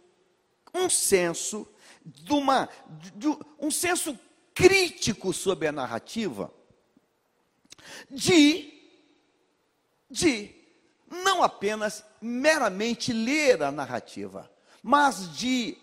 um 0.73 0.89
senso 0.89 1.67
de 2.05 2.33
uma, 2.33 2.69
de, 3.15 3.27
um 3.59 3.71
senso 3.71 4.17
crítico 4.53 5.33
sobre 5.33 5.67
a 5.67 5.71
narrativa, 5.71 6.53
de, 8.09 8.73
de 10.09 10.62
não 11.13 11.43
apenas 11.43 12.03
meramente 12.19 13.13
ler 13.13 13.61
a 13.61 13.71
narrativa, 13.71 14.51
mas 14.81 15.35
de 15.37 15.77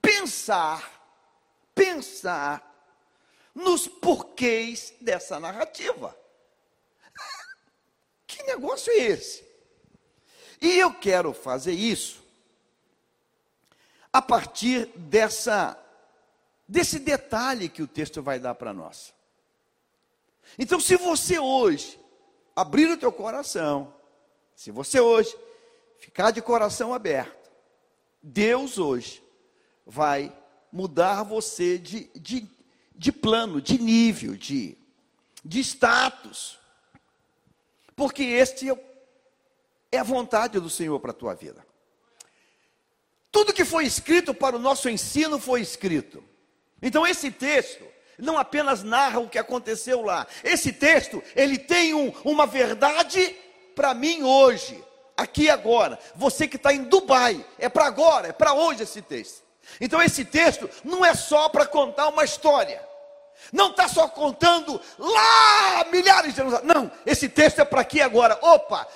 pensar, 0.00 0.90
pensar 1.74 2.62
nos 3.54 3.86
porquês 3.86 4.94
dessa 5.00 5.38
narrativa. 5.38 6.16
Que 8.26 8.42
negócio 8.42 8.92
é 8.92 8.96
esse? 8.96 9.46
E 10.60 10.78
eu 10.78 10.92
quero 10.92 11.32
fazer 11.32 11.72
isso 11.72 12.22
a 14.12 14.20
partir 14.20 14.86
dessa 14.96 15.80
desse 16.68 16.98
detalhe 16.98 17.68
que 17.68 17.82
o 17.82 17.86
texto 17.86 18.20
vai 18.20 18.40
dar 18.40 18.56
para 18.56 18.74
nós. 18.74 19.14
Então, 20.58 20.80
se 20.80 20.96
você 20.96 21.38
hoje 21.38 21.98
abrir 22.54 22.90
o 22.90 22.96
teu 22.96 23.12
coração, 23.12 23.94
se 24.56 24.70
você 24.70 24.98
hoje 24.98 25.36
ficar 25.98 26.30
de 26.30 26.40
coração 26.40 26.94
aberto, 26.94 27.50
Deus 28.22 28.78
hoje 28.78 29.22
vai 29.86 30.34
mudar 30.72 31.22
você 31.22 31.76
de, 31.76 32.10
de, 32.16 32.48
de 32.94 33.12
plano, 33.12 33.60
de 33.60 33.78
nível, 33.78 34.34
de, 34.34 34.76
de 35.44 35.60
status. 35.60 36.58
Porque 37.94 38.22
este 38.22 38.70
é, 38.70 38.78
é 39.92 39.98
a 39.98 40.02
vontade 40.02 40.58
do 40.58 40.70
Senhor 40.70 40.98
para 41.00 41.10
a 41.10 41.14
tua 41.14 41.34
vida. 41.34 41.64
Tudo 43.30 43.52
que 43.52 43.64
foi 43.64 43.84
escrito 43.84 44.32
para 44.32 44.56
o 44.56 44.58
nosso 44.58 44.88
ensino 44.88 45.38
foi 45.38 45.60
escrito. 45.60 46.24
Então 46.80 47.06
esse 47.06 47.30
texto 47.30 47.84
não 48.18 48.38
apenas 48.38 48.82
narra 48.82 49.20
o 49.20 49.28
que 49.28 49.38
aconteceu 49.38 50.00
lá. 50.00 50.26
Esse 50.42 50.72
texto, 50.72 51.22
ele 51.34 51.58
tem 51.58 51.92
um, 51.92 52.10
uma 52.24 52.46
verdade 52.46 53.36
para 53.76 53.92
mim 53.92 54.22
hoje, 54.22 54.82
aqui 55.14 55.50
agora. 55.50 55.98
Você 56.14 56.48
que 56.48 56.56
está 56.56 56.72
em 56.72 56.84
Dubai, 56.84 57.44
é 57.58 57.68
para 57.68 57.84
agora, 57.84 58.28
é 58.28 58.32
para 58.32 58.54
hoje 58.54 58.82
esse 58.82 59.02
texto. 59.02 59.44
Então 59.78 60.02
esse 60.02 60.24
texto 60.24 60.68
não 60.82 61.04
é 61.04 61.14
só 61.14 61.50
para 61.50 61.66
contar 61.66 62.08
uma 62.08 62.24
história. 62.24 62.82
Não 63.52 63.70
está 63.70 63.86
só 63.86 64.08
contando 64.08 64.80
lá 64.98 65.84
milhares 65.92 66.34
de 66.34 66.40
anos. 66.40 66.62
Não, 66.62 66.90
esse 67.04 67.28
texto 67.28 67.60
é 67.60 67.64
para 67.66 67.82
aqui 67.82 68.00
agora. 68.00 68.38
Opa, 68.40 68.88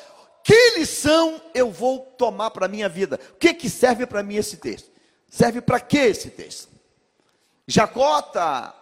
que 0.43 0.79
lição 0.79 1.41
eu 1.53 1.71
vou 1.71 2.01
tomar 2.17 2.51
para 2.51 2.65
a 2.65 2.69
minha 2.69 2.89
vida? 2.89 3.21
O 3.33 3.35
que, 3.35 3.53
que 3.53 3.69
serve 3.69 4.07
para 4.07 4.23
mim 4.23 4.37
esse 4.37 4.57
texto? 4.57 4.91
Serve 5.29 5.61
para 5.61 5.79
que 5.79 5.99
esse 5.99 6.31
texto? 6.31 6.71
Jacó 7.67 8.19
está 8.21 8.75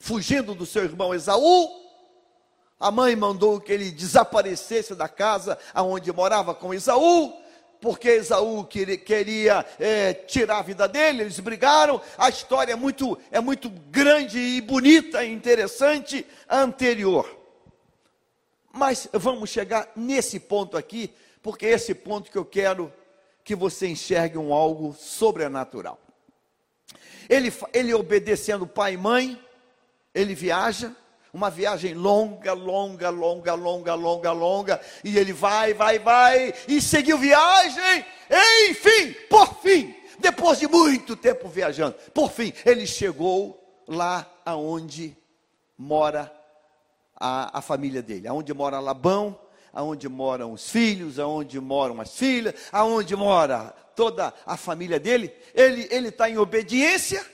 fugindo 0.00 0.54
do 0.54 0.64
seu 0.64 0.84
irmão 0.84 1.14
Esaú. 1.14 1.87
A 2.80 2.90
mãe 2.92 3.16
mandou 3.16 3.60
que 3.60 3.72
ele 3.72 3.90
desaparecesse 3.90 4.94
da 4.94 5.08
casa 5.08 5.58
aonde 5.74 6.12
morava 6.12 6.54
com 6.54 6.72
Esaú, 6.72 7.32
porque 7.80 8.08
Esaú 8.08 8.64
queria, 8.64 9.66
é, 9.80 10.12
tirar 10.12 10.58
a 10.58 10.62
vida 10.62 10.86
dele. 10.86 11.22
Eles 11.22 11.40
brigaram. 11.40 12.00
A 12.16 12.28
história 12.28 12.72
é 12.72 12.76
muito, 12.76 13.18
é 13.30 13.40
muito 13.40 13.68
grande 13.68 14.38
e 14.38 14.60
bonita 14.60 15.24
e 15.24 15.32
interessante 15.32 16.24
anterior. 16.48 17.36
Mas 18.72 19.08
vamos 19.12 19.50
chegar 19.50 19.90
nesse 19.96 20.38
ponto 20.38 20.76
aqui, 20.76 21.12
porque 21.42 21.66
é 21.66 21.70
esse 21.70 21.94
ponto 21.94 22.30
que 22.30 22.38
eu 22.38 22.44
quero 22.44 22.92
que 23.42 23.56
você 23.56 23.88
enxergue 23.88 24.38
um 24.38 24.52
algo 24.52 24.94
sobrenatural. 24.94 25.98
Ele, 27.28 27.52
ele 27.72 27.92
obedecendo 27.92 28.66
pai 28.66 28.94
e 28.94 28.96
mãe, 28.96 29.42
ele 30.14 30.34
viaja, 30.34 30.94
uma 31.38 31.50
viagem 31.50 31.94
longa, 31.94 32.52
longa, 32.52 33.10
longa, 33.10 33.54
longa, 33.54 33.94
longa, 33.94 34.32
longa, 34.32 34.80
e 35.04 35.16
ele 35.16 35.32
vai, 35.32 35.72
vai, 35.72 35.96
vai, 36.00 36.52
e 36.66 36.82
seguiu 36.82 37.16
viagem, 37.16 38.04
enfim, 38.68 39.14
por 39.30 39.62
fim, 39.62 39.94
depois 40.18 40.58
de 40.58 40.66
muito 40.66 41.14
tempo 41.14 41.48
viajando, 41.48 41.94
por 42.12 42.28
fim, 42.32 42.52
ele 42.66 42.88
chegou 42.88 43.56
lá 43.86 44.28
aonde 44.44 45.16
mora 45.78 46.30
a, 47.14 47.58
a 47.58 47.62
família 47.62 48.02
dele, 48.02 48.26
aonde 48.26 48.52
mora 48.52 48.80
Labão, 48.80 49.38
aonde 49.72 50.08
moram 50.08 50.52
os 50.52 50.68
filhos, 50.68 51.20
aonde 51.20 51.60
moram 51.60 52.00
as 52.00 52.16
filhas, 52.16 52.52
aonde 52.72 53.14
mora 53.14 53.72
toda 53.94 54.34
a 54.44 54.56
família 54.56 54.98
dele, 54.98 55.32
ele 55.54 55.86
ele 55.88 56.08
está 56.08 56.28
em 56.28 56.36
obediência, 56.36 57.24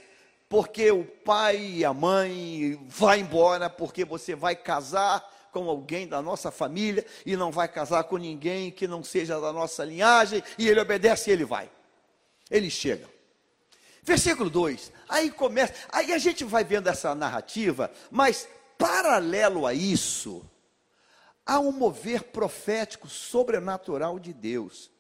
porque 0.49 0.91
o 0.91 1.05
pai 1.05 1.57
e 1.57 1.85
a 1.85 1.93
mãe 1.93 2.79
vai 2.87 3.21
embora, 3.21 3.69
porque 3.69 4.05
você 4.05 4.35
vai 4.35 4.55
casar 4.55 5.33
com 5.53 5.69
alguém 5.69 6.07
da 6.07 6.21
nossa 6.21 6.51
família 6.51 7.07
e 7.25 7.37
não 7.37 7.53
vai 7.53 7.69
casar 7.69 8.05
com 8.05 8.17
ninguém 8.17 8.71
que 8.71 8.89
não 8.89 9.05
seja 9.05 9.41
da 9.41 9.53
nossa 9.53 9.85
linhagem, 9.85 10.43
e 10.59 10.69
ele 10.69 10.81
obedece 10.81 11.31
e 11.31 11.33
ele 11.33 11.45
vai. 11.45 11.71
Ele 12.51 12.69
chega. 12.69 13.09
Versículo 14.03 14.51
2. 14.51 14.93
Aí 15.09 15.31
começa, 15.31 15.73
aí 15.91 16.13
a 16.13 16.19
gente 16.19 16.45
vai 16.45 16.63
vendo 16.63 16.89
essa 16.89 17.15
narrativa, 17.15 17.91
mas 18.11 18.49
paralelo 18.77 19.67
a 19.67 19.73
isso, 19.73 20.45
há 21.47 21.59
um 21.59 21.73
mover 21.73 22.25
profético 22.25 23.09
sobrenatural 23.09 24.19
de 24.19 24.33
Deus. 24.33 24.91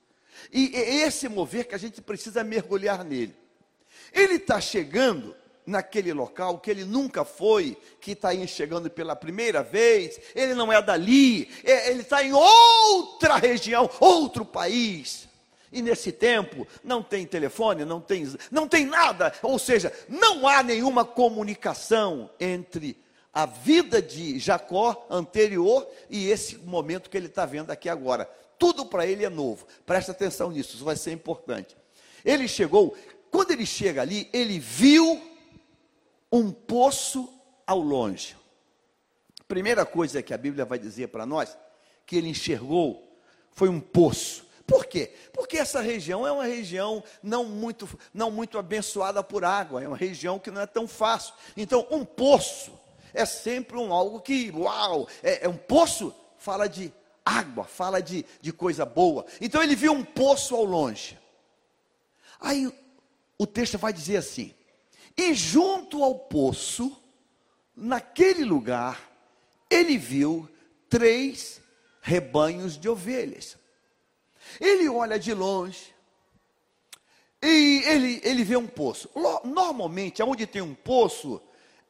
E 0.52 0.74
é 0.74 1.06
esse 1.06 1.28
mover 1.28 1.68
que 1.68 1.74
a 1.74 1.78
gente 1.78 2.00
precisa 2.00 2.42
mergulhar 2.42 3.04
nele. 3.04 3.43
Ele 4.12 4.34
está 4.34 4.60
chegando 4.60 5.34
naquele 5.66 6.12
local 6.12 6.58
que 6.58 6.70
ele 6.70 6.84
nunca 6.84 7.24
foi, 7.24 7.76
que 8.00 8.12
está 8.12 8.30
aí 8.30 8.46
chegando 8.46 8.90
pela 8.90 9.16
primeira 9.16 9.62
vez, 9.62 10.20
ele 10.34 10.54
não 10.54 10.72
é 10.72 10.80
dali, 10.82 11.48
é, 11.64 11.90
ele 11.90 12.02
está 12.02 12.22
em 12.22 12.32
outra 12.32 13.36
região, 13.36 13.88
outro 14.00 14.44
país. 14.44 15.28
E 15.72 15.82
nesse 15.82 16.12
tempo 16.12 16.66
não 16.84 17.02
tem 17.02 17.26
telefone, 17.26 17.84
não 17.84 18.00
tem, 18.00 18.32
não 18.50 18.68
tem 18.68 18.86
nada, 18.86 19.32
ou 19.42 19.58
seja, 19.58 19.92
não 20.08 20.46
há 20.46 20.62
nenhuma 20.62 21.04
comunicação 21.04 22.30
entre 22.38 22.96
a 23.32 23.46
vida 23.46 24.00
de 24.00 24.38
Jacó 24.38 25.06
anterior 25.10 25.84
e 26.08 26.30
esse 26.30 26.56
momento 26.58 27.10
que 27.10 27.16
ele 27.16 27.26
está 27.26 27.44
vendo 27.44 27.72
aqui 27.72 27.88
agora. 27.88 28.30
Tudo 28.56 28.86
para 28.86 29.04
ele 29.04 29.24
é 29.24 29.28
novo. 29.28 29.66
Presta 29.84 30.12
atenção 30.12 30.52
nisso, 30.52 30.76
isso 30.76 30.84
vai 30.84 30.94
ser 30.94 31.10
importante. 31.10 31.76
Ele 32.24 32.46
chegou, 32.46 32.96
quando 33.34 33.50
ele 33.50 33.66
chega 33.66 34.00
ali, 34.00 34.30
ele 34.32 34.60
viu 34.60 35.20
um 36.30 36.52
poço 36.52 37.28
ao 37.66 37.80
longe. 37.80 38.36
Primeira 39.48 39.84
coisa 39.84 40.22
que 40.22 40.32
a 40.32 40.38
Bíblia 40.38 40.64
vai 40.64 40.78
dizer 40.78 41.08
para 41.08 41.26
nós, 41.26 41.58
que 42.06 42.14
ele 42.14 42.28
enxergou, 42.28 43.18
foi 43.50 43.68
um 43.68 43.80
poço. 43.80 44.46
Por 44.64 44.86
quê? 44.86 45.12
Porque 45.32 45.56
essa 45.56 45.80
região 45.80 46.24
é 46.24 46.30
uma 46.30 46.44
região 46.44 47.02
não 47.24 47.44
muito, 47.44 47.88
não 48.14 48.30
muito 48.30 48.56
abençoada 48.56 49.20
por 49.20 49.44
água, 49.44 49.82
é 49.82 49.88
uma 49.88 49.96
região 49.96 50.38
que 50.38 50.52
não 50.52 50.60
é 50.60 50.66
tão 50.66 50.86
fácil. 50.86 51.34
Então, 51.56 51.88
um 51.90 52.04
poço 52.04 52.78
é 53.12 53.26
sempre 53.26 53.76
um 53.76 53.92
algo 53.92 54.20
que, 54.20 54.52
uau, 54.52 55.08
é, 55.24 55.46
é 55.46 55.48
um 55.48 55.56
poço, 55.56 56.14
fala 56.38 56.68
de 56.68 56.92
água, 57.24 57.64
fala 57.64 58.00
de, 58.00 58.24
de 58.40 58.52
coisa 58.52 58.86
boa. 58.86 59.26
Então 59.40 59.60
ele 59.60 59.74
viu 59.74 59.92
um 59.92 60.04
poço 60.04 60.54
ao 60.54 60.64
longe. 60.64 61.18
Aí 62.38 62.72
o 63.44 63.46
texto 63.46 63.78
vai 63.78 63.92
dizer 63.92 64.16
assim: 64.16 64.54
e 65.16 65.32
junto 65.34 66.02
ao 66.02 66.14
poço, 66.14 67.00
naquele 67.76 68.44
lugar, 68.44 69.10
ele 69.70 69.96
viu 69.96 70.48
três 70.88 71.60
rebanhos 72.00 72.78
de 72.78 72.88
ovelhas. 72.88 73.56
Ele 74.60 74.88
olha 74.88 75.18
de 75.18 75.32
longe 75.32 75.94
e 77.42 77.82
ele, 77.86 78.20
ele 78.24 78.44
vê 78.44 78.56
um 78.56 78.66
poço. 78.66 79.10
Normalmente, 79.44 80.22
onde 80.22 80.46
tem 80.46 80.62
um 80.62 80.74
poço, 80.74 81.40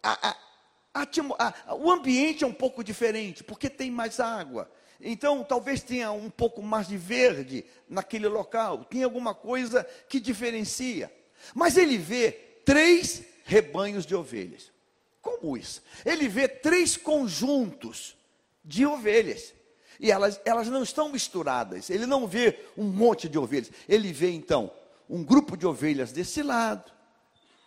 a, 0.02 0.30
a, 0.94 1.06
a, 1.68 1.74
o 1.74 1.90
ambiente 1.90 2.44
é 2.44 2.46
um 2.46 2.52
pouco 2.52 2.82
diferente, 2.82 3.42
porque 3.42 3.70
tem 3.70 3.90
mais 3.90 4.20
água. 4.20 4.70
Então, 5.00 5.44
talvez 5.44 5.82
tenha 5.82 6.12
um 6.12 6.30
pouco 6.30 6.62
mais 6.62 6.88
de 6.88 6.96
verde 6.96 7.64
naquele 7.88 8.28
local, 8.28 8.84
tem 8.84 9.02
alguma 9.02 9.34
coisa 9.34 9.84
que 10.08 10.18
diferencia. 10.18 11.12
Mas 11.54 11.76
ele 11.76 11.98
vê 11.98 12.32
três 12.64 13.22
rebanhos 13.44 14.06
de 14.06 14.14
ovelhas. 14.14 14.72
Como 15.20 15.56
isso? 15.56 15.82
Ele 16.04 16.28
vê 16.28 16.46
três 16.46 16.96
conjuntos 16.96 18.16
de 18.64 18.86
ovelhas. 18.86 19.52
E 19.98 20.10
elas, 20.10 20.40
elas 20.44 20.68
não 20.68 20.82
estão 20.82 21.10
misturadas. 21.10 21.90
Ele 21.90 22.06
não 22.06 22.26
vê 22.26 22.58
um 22.76 22.84
monte 22.84 23.28
de 23.28 23.38
ovelhas. 23.38 23.70
Ele 23.88 24.12
vê 24.12 24.30
então 24.30 24.70
um 25.08 25.22
grupo 25.22 25.56
de 25.56 25.66
ovelhas 25.66 26.12
desse 26.12 26.42
lado, 26.42 26.90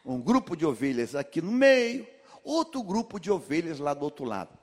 um 0.06 0.20
grupo 0.20 0.56
de 0.56 0.66
ovelhas 0.66 1.16
aqui 1.16 1.42
no 1.42 1.52
meio, 1.52 2.08
outro 2.44 2.82
grupo 2.82 3.20
de 3.20 3.32
ovelhas 3.32 3.80
lá 3.80 3.94
do 3.94 4.04
outro 4.04 4.26
lado. 4.26 4.58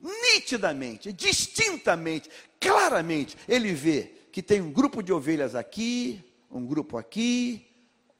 Nitidamente, 0.00 1.12
distintamente, 1.12 2.28
claramente, 2.60 3.36
ele 3.48 3.72
vê 3.72 4.12
que 4.32 4.42
tem 4.42 4.60
um 4.60 4.72
grupo 4.72 5.02
de 5.02 5.12
ovelhas 5.12 5.54
aqui, 5.54 6.22
um 6.50 6.66
grupo 6.66 6.98
aqui, 6.98 7.66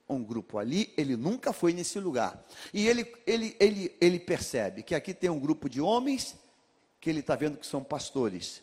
um 0.08 0.22
grupo 0.22 0.58
ali, 0.58 0.92
ele 0.96 1.16
nunca 1.16 1.52
foi 1.52 1.72
nesse 1.72 1.98
lugar. 1.98 2.44
E 2.72 2.86
ele, 2.86 3.12
ele, 3.26 3.56
ele, 3.58 3.96
ele 4.00 4.20
percebe 4.20 4.82
que 4.82 4.94
aqui 4.94 5.12
tem 5.12 5.30
um 5.30 5.38
grupo 5.38 5.68
de 5.68 5.80
homens 5.80 6.36
que 7.00 7.10
ele 7.10 7.20
está 7.20 7.34
vendo 7.34 7.58
que 7.58 7.66
são 7.66 7.82
pastores. 7.82 8.62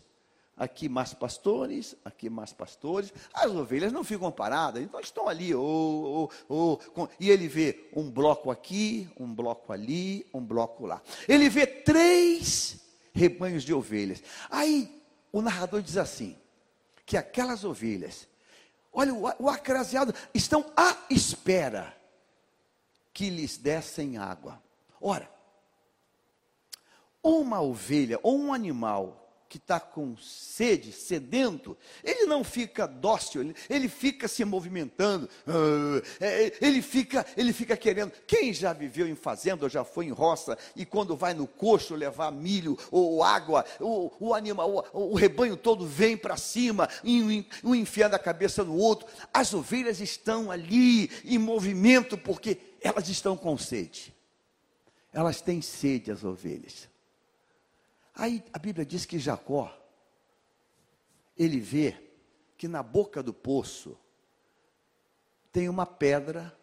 Aqui 0.55 0.87
mais 0.87 1.13
pastores, 1.13 1.95
aqui 2.05 2.29
mais 2.29 2.53
pastores. 2.53 3.11
As 3.33 3.51
ovelhas 3.51 3.91
não 3.91 4.03
ficam 4.03 4.31
paradas, 4.31 4.83
então 4.83 4.99
estão 4.99 5.27
ali. 5.27 5.53
Oh, 5.53 6.29
oh, 6.47 6.79
oh, 6.95 7.07
e 7.19 7.29
ele 7.29 7.47
vê 7.47 7.89
um 7.95 8.09
bloco 8.09 8.51
aqui, 8.51 9.09
um 9.19 9.33
bloco 9.33 9.73
ali, 9.73 10.25
um 10.33 10.41
bloco 10.41 10.85
lá. 10.85 11.01
Ele 11.27 11.49
vê 11.49 11.65
três 11.65 12.79
rebanhos 13.13 13.63
de 13.63 13.73
ovelhas. 13.73 14.21
Aí 14.49 15.01
o 15.31 15.41
narrador 15.41 15.81
diz 15.81 15.97
assim: 15.97 16.37
que 17.05 17.17
aquelas 17.17 17.63
ovelhas 17.63 18.27
Olha, 18.93 19.13
o, 19.13 19.49
acraseado 19.49 20.13
estão 20.33 20.71
à 20.77 20.95
espera 21.09 21.95
que 23.11 23.29
lhes 23.29 23.57
dessem 23.57 24.17
água. 24.17 24.61
Ora, 25.01 25.29
uma 27.21 27.61
ovelha 27.61 28.19
ou 28.21 28.37
um 28.37 28.53
animal 28.53 29.22
que 29.53 29.57
está 29.57 29.79
com 29.79 30.17
sede, 30.17 30.91
sedento, 30.91 31.77
ele 32.03 32.25
não 32.25 32.43
fica 32.43 32.87
dócil, 32.87 33.41
ele, 33.41 33.55
ele 33.69 33.87
fica 33.87 34.27
se 34.27 34.43
movimentando, 34.43 35.29
uh, 35.47 36.01
é, 36.19 36.57
ele, 36.59 36.81
fica, 36.81 37.23
ele 37.37 37.53
fica 37.53 37.77
querendo. 37.77 38.11
Quem 38.25 38.51
já 38.51 38.73
viveu 38.73 39.07
em 39.07 39.13
fazenda 39.13 39.63
ou 39.65 39.69
já 39.69 39.83
foi 39.83 40.07
em 40.07 40.09
roça 40.09 40.57
e 40.75 40.87
quando 40.87 41.15
vai 41.15 41.35
no 41.35 41.45
coxo 41.45 41.93
levar 41.93 42.31
milho 42.31 42.75
ou 42.89 43.21
água, 43.21 43.63
o, 43.79 44.11
o 44.19 44.33
animal, 44.33 44.87
o 44.91 45.13
rebanho 45.13 45.55
todo 45.55 45.85
vem 45.85 46.17
para 46.17 46.35
cima, 46.35 46.89
um 47.63 47.75
enfiando 47.75 48.15
a 48.15 48.19
cabeça 48.19 48.63
no 48.63 48.75
outro. 48.75 49.07
As 49.31 49.53
ovelhas 49.53 50.01
estão 50.01 50.49
ali 50.49 51.11
em 51.23 51.37
movimento 51.37 52.17
porque 52.17 52.57
elas 52.81 53.07
estão 53.07 53.37
com 53.37 53.55
sede. 53.55 54.11
Elas 55.13 55.41
têm 55.41 55.61
sede, 55.61 56.09
as 56.09 56.23
ovelhas. 56.23 56.91
Aí 58.15 58.43
a 58.53 58.59
Bíblia 58.59 58.85
diz 58.85 59.05
que 59.05 59.17
Jacó, 59.17 59.75
ele 61.37 61.59
vê 61.59 61.97
que 62.57 62.67
na 62.67 62.83
boca 62.83 63.23
do 63.23 63.33
poço 63.33 63.97
tem 65.51 65.67
uma 65.67 65.85
pedra 65.85 66.55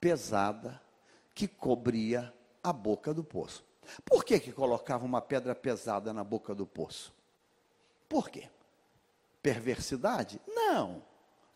pesada 0.00 0.80
que 1.34 1.48
cobria 1.48 2.32
a 2.62 2.72
boca 2.72 3.12
do 3.12 3.24
poço. 3.24 3.64
Por 4.04 4.24
que 4.24 4.38
que 4.40 4.52
colocava 4.52 5.04
uma 5.04 5.20
pedra 5.20 5.54
pesada 5.54 6.12
na 6.12 6.24
boca 6.24 6.54
do 6.54 6.66
poço? 6.66 7.12
Por 8.08 8.30
quê? 8.30 8.48
Perversidade? 9.42 10.40
Não. 10.46 11.02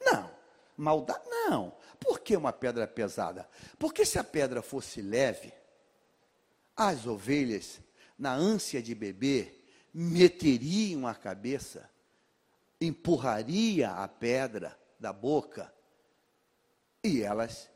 Não. 0.01 0.31
Maldade? 0.77 1.23
Não. 1.29 1.75
Por 1.99 2.21
que 2.21 2.37
uma 2.37 2.53
pedra 2.53 2.87
pesada? 2.87 3.49
Porque 3.79 4.05
se 4.05 4.19
a 4.19 4.25
pedra 4.25 4.63
fosse 4.63 5.01
leve, 5.01 5.53
as 6.77 7.07
ovelhas 7.07 7.81
na 8.19 8.35
ânsia 8.35 8.83
de 8.83 8.95
beber, 8.95 9.65
meteriam 9.95 11.07
a 11.07 11.15
cabeça, 11.15 11.89
empurraria 12.81 13.91
a 13.91 14.09
pedra 14.09 14.79
da 14.99 15.13
boca 15.13 15.73
e 17.03 17.23
elas 17.23 17.71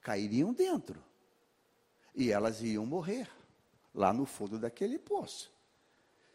cairiam 0.00 0.52
dentro. 0.52 1.02
E 2.14 2.32
elas 2.32 2.62
iam 2.62 2.84
morrer 2.84 3.28
lá 3.94 4.12
no 4.12 4.26
fundo 4.26 4.58
daquele 4.58 4.98
poço. 4.98 5.52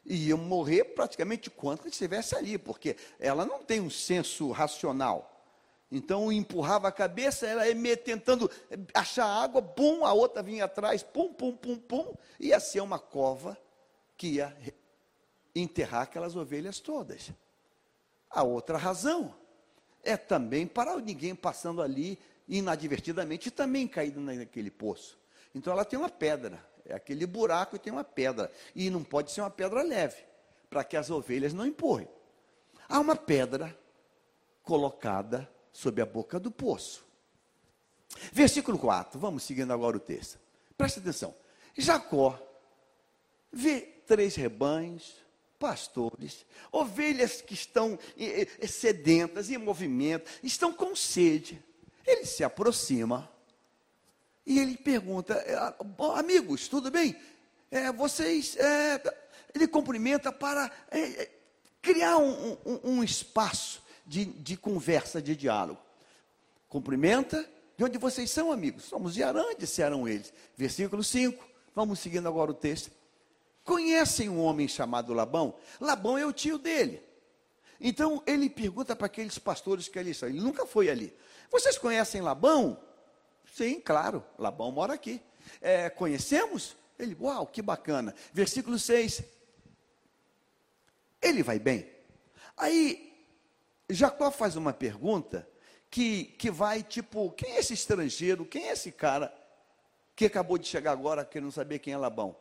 E 0.06 0.28
iam 0.28 0.38
morrer 0.38 0.86
praticamente 0.86 1.50
quanto 1.50 1.88
estivesse 1.88 2.36
ali, 2.36 2.58
porque 2.58 2.96
ela 3.20 3.44
não 3.44 3.64
tem 3.64 3.82
um 3.82 3.90
senso 3.90 4.52
racional. 4.52 5.35
Então 5.92 6.32
empurrava 6.32 6.88
a 6.88 6.92
cabeça, 6.92 7.46
ela 7.46 7.68
ia 7.68 7.98
tentando 7.98 8.50
achar 8.94 9.26
água, 9.26 9.62
pum, 9.62 10.06
a 10.06 10.14
outra 10.14 10.42
vinha 10.42 10.66
atrás, 10.66 11.04
pum, 11.04 11.32
pum, 11.32 11.56
pum, 11.56 11.78
pum, 11.78 12.14
ia 12.40 12.60
ser 12.60 12.82
uma 12.82 13.00
cova 13.00 13.58
que 14.18 14.28
ia 14.28 14.56
enterrar 15.56 16.02
aquelas 16.04 16.36
ovelhas 16.36 16.80
todas. 16.80 17.32
A 18.30 18.44
outra 18.44 18.78
razão 18.78 19.34
é 20.04 20.18
também 20.18 20.68
para 20.68 20.98
ninguém 20.98 21.36
passando 21.36 21.82
ali 21.82 22.20
inadvertidamente 22.48 23.50
também 23.50 23.88
cair 23.88 24.16
naquele 24.18 24.70
poço. 24.70 25.18
Então 25.54 25.72
ela 25.72 25.86
tem 25.86 25.98
uma 25.98 26.10
pedra, 26.10 26.64
é 26.86 26.94
aquele 26.94 27.26
buraco 27.26 27.76
e 27.76 27.80
tem 27.80 27.94
uma 27.94 28.04
pedra. 28.04 28.52
E 28.76 28.90
não 28.90 29.04
pode 29.04 29.32
ser 29.32 29.42
uma 29.42 29.50
pedra 29.50 29.82
leve, 29.82 30.24
para 30.70 30.84
que 30.84 30.98
as 30.98 31.10
ovelhas 31.10 31.54
não 31.54 31.66
empurrem. 31.66 32.08
Há 32.90 33.00
uma 33.00 33.16
pedra 33.16 33.76
colocada 34.62 35.50
sob 35.76 36.02
a 36.02 36.06
boca 36.06 36.40
do 36.40 36.50
poço. 36.50 37.04
Versículo 38.32 38.80
4, 38.80 39.20
vamos 39.20 39.44
seguindo 39.44 39.74
agora 39.74 39.98
o 39.98 40.00
texto. 40.00 40.40
Presta 40.78 41.02
atenção. 41.02 41.36
Jacó 41.76 42.40
vê 43.52 43.82
três 44.08 44.36
rebanhos, 44.36 45.16
pastores, 45.60 46.46
ovelhas 46.72 47.42
que 47.42 47.54
estão 47.54 48.00
sedentas, 48.66 49.50
em 49.50 49.58
movimento, 49.58 50.32
estão 50.42 50.72
com 50.72 50.96
sede. 50.96 51.62
Ele 52.08 52.26
se 52.26 52.42
aproxima 52.42 53.30
e 54.46 54.60
ele 54.60 54.78
pergunta: 54.78 55.34
é, 55.34 55.56
Amigos, 56.18 56.70
tudo 56.70 56.90
bem? 56.90 57.20
É, 57.70 57.92
vocês. 57.92 58.56
É, 58.56 59.02
ele 59.54 59.68
cumprimenta 59.68 60.32
para 60.32 60.72
é, 60.90 61.00
é, 61.00 61.32
criar 61.82 62.18
um, 62.18 62.58
um, 62.66 62.80
um 62.84 63.04
espaço 63.04 63.84
de, 64.06 64.26
de, 64.26 64.58
conversa, 64.58 65.22
de 65.22 65.36
diálogo. 65.36 65.80
Cumprimenta. 66.70 67.48
De 67.78 67.84
onde 67.84 67.98
vocês 67.98 68.32
são, 68.32 68.52
amigos? 68.52 68.86
Somos 68.86 69.14
de 69.14 69.24
Arã, 69.24 69.44
disseram 69.58 70.08
eles. 70.08 70.32
Versículo 70.56 71.04
5. 71.04 71.44
Vamos 71.74 72.00
seguindo 72.00 72.28
agora 72.28 72.52
o 72.52 72.54
texto. 72.54 72.90
Conhecem 73.66 74.30
um 74.30 74.40
homem 74.40 74.68
chamado 74.68 75.14
Labão? 75.14 75.56
Labão 75.82 76.18
é 76.18 76.26
o 76.26 76.32
tio 76.32 76.58
dele. 76.58 77.02
Então 77.82 78.24
ele 78.26 78.50
pergunta 78.50 78.96
para 78.96 79.08
aqueles 79.08 79.38
pastores 79.38 79.88
que 79.88 80.00
ali 80.00 80.12
estão. 80.12 80.30
Ele 80.30 80.40
nunca 80.40 80.66
foi 80.66 80.90
ali. 80.90 81.14
Vocês 81.52 81.78
conhecem 81.78 82.22
Labão? 82.22 82.80
Sim, 83.54 83.80
claro. 83.82 84.24
Labão 84.38 84.72
mora 84.72 84.94
aqui. 84.94 85.22
É, 85.62 85.90
conhecemos? 85.90 86.78
Ele, 86.98 87.18
uau, 87.20 87.46
que 87.48 87.62
bacana. 87.62 88.16
Versículo 88.32 88.80
6. 88.80 89.24
Ele 91.22 91.44
vai 91.44 91.60
bem. 91.60 91.90
Aí 92.56 93.15
Jacó 93.90 94.32
faz 94.32 94.56
uma 94.56 94.74
pergunta 94.74 95.48
que, 95.90 96.26
que 96.38 96.50
vai 96.52 96.84
tipo: 96.84 97.32
quem 97.32 97.52
é 97.52 97.60
esse 97.60 97.74
estrangeiro? 97.74 98.46
Quem 98.46 98.70
é 98.70 98.74
esse 98.74 98.92
cara 98.92 99.34
que 100.16 100.26
acabou 100.26 100.58
de 100.58 100.68
chegar 100.68 100.92
agora 100.92 101.26
querendo 101.26 101.52
saber 101.52 101.80
quem 101.80 101.94
é 101.94 101.98
Labão? 101.98 102.36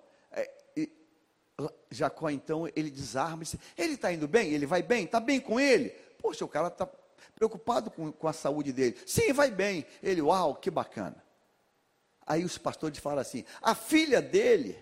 Jacó, 1.90 2.30
então, 2.30 2.66
ele 2.74 2.90
desarma 2.90 3.42
e 3.42 3.46
diz: 3.46 3.56
Ele 3.76 3.94
está 3.94 4.12
indo 4.12 4.26
bem? 4.26 4.52
Ele 4.52 4.66
vai 4.66 4.82
bem? 4.82 5.04
Está 5.04 5.20
bem 5.20 5.40
com 5.40 5.60
ele? 5.60 5.90
Poxa, 6.18 6.44
o 6.44 6.48
cara 6.48 6.68
está 6.68 6.88
preocupado 7.34 7.90
com, 7.90 8.10
com 8.10 8.28
a 8.28 8.32
saúde 8.32 8.72
dele. 8.72 8.96
Sim, 9.06 9.32
vai 9.32 9.50
bem. 9.50 9.86
Ele, 10.02 10.20
uau, 10.20 10.56
que 10.56 10.70
bacana. 10.70 11.22
Aí 12.26 12.44
os 12.44 12.58
pastores 12.58 12.98
falam 12.98 13.20
assim: 13.20 13.44
a 13.62 13.74
filha 13.74 14.20
dele 14.20 14.76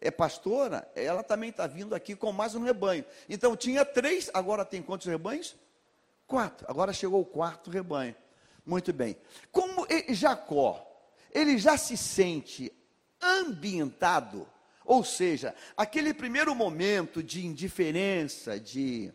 é 0.00 0.10
pastora, 0.10 0.90
ela 0.94 1.22
também 1.22 1.50
está 1.50 1.66
vindo 1.66 1.94
aqui 1.94 2.14
com 2.14 2.32
mais 2.32 2.54
um 2.54 2.62
rebanho. 2.62 3.04
Então 3.28 3.56
tinha 3.56 3.84
três, 3.84 4.30
agora 4.34 4.64
tem 4.64 4.82
quantos 4.82 5.06
rebanhos? 5.06 5.56
Quatro. 6.28 6.64
Agora 6.70 6.92
chegou 6.92 7.20
o 7.20 7.26
quarto 7.26 7.70
rebanho. 7.70 8.14
Muito 8.64 8.92
bem. 8.92 9.16
Como 9.50 9.84
Jacó, 10.10 10.86
ele 11.32 11.58
já 11.58 11.76
se 11.76 11.96
sente 11.96 12.72
ambientado 13.20 14.46
ou 14.88 15.04
seja, 15.04 15.54
aquele 15.76 16.14
primeiro 16.14 16.54
momento 16.54 17.22
de 17.22 17.44
indiferença, 17.44 18.58
de, 18.58 19.12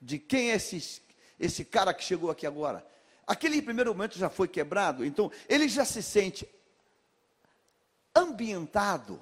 de 0.00 0.16
quem 0.16 0.52
é 0.52 0.54
esse, 0.54 1.02
esse 1.40 1.64
cara 1.64 1.92
que 1.92 2.04
chegou 2.04 2.30
aqui 2.30 2.46
agora, 2.46 2.86
aquele 3.26 3.60
primeiro 3.60 3.92
momento 3.92 4.16
já 4.16 4.30
foi 4.30 4.46
quebrado, 4.46 5.04
então 5.04 5.28
ele 5.48 5.68
já 5.68 5.84
se 5.84 6.00
sente 6.04 6.48
ambientado. 8.14 9.20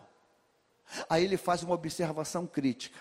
Aí 1.09 1.24
ele 1.24 1.38
faz 1.38 1.62
uma 1.62 1.74
observação 1.74 2.46
crítica. 2.46 3.00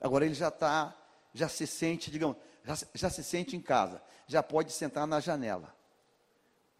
Agora 0.00 0.24
ele 0.24 0.34
já 0.34 0.48
está, 0.48 0.92
já 1.36 1.48
se 1.48 1.66
sente, 1.66 2.10
digamos, 2.10 2.36
já, 2.64 2.74
já 2.94 3.10
se 3.10 3.22
sente 3.22 3.54
em 3.54 3.60
casa, 3.60 4.02
já 4.26 4.42
pode 4.42 4.72
sentar 4.72 5.06
na 5.06 5.20
janela. 5.20 5.76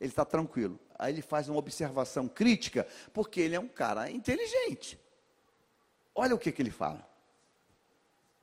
Ele 0.01 0.11
está 0.11 0.25
tranquilo. 0.25 0.81
Aí 0.99 1.13
ele 1.13 1.23
faz 1.23 1.49
uma 1.49 1.59
observação 1.59 2.27
crítica, 2.27 2.87
porque 3.13 3.41
ele 3.41 3.55
é 3.55 3.61
um 3.61 3.69
cara 3.69 4.11
inteligente. 4.11 4.99
Olha 6.15 6.35
o 6.35 6.39
que, 6.39 6.51
que 6.51 6.63
ele 6.63 6.71
fala. 6.71 7.07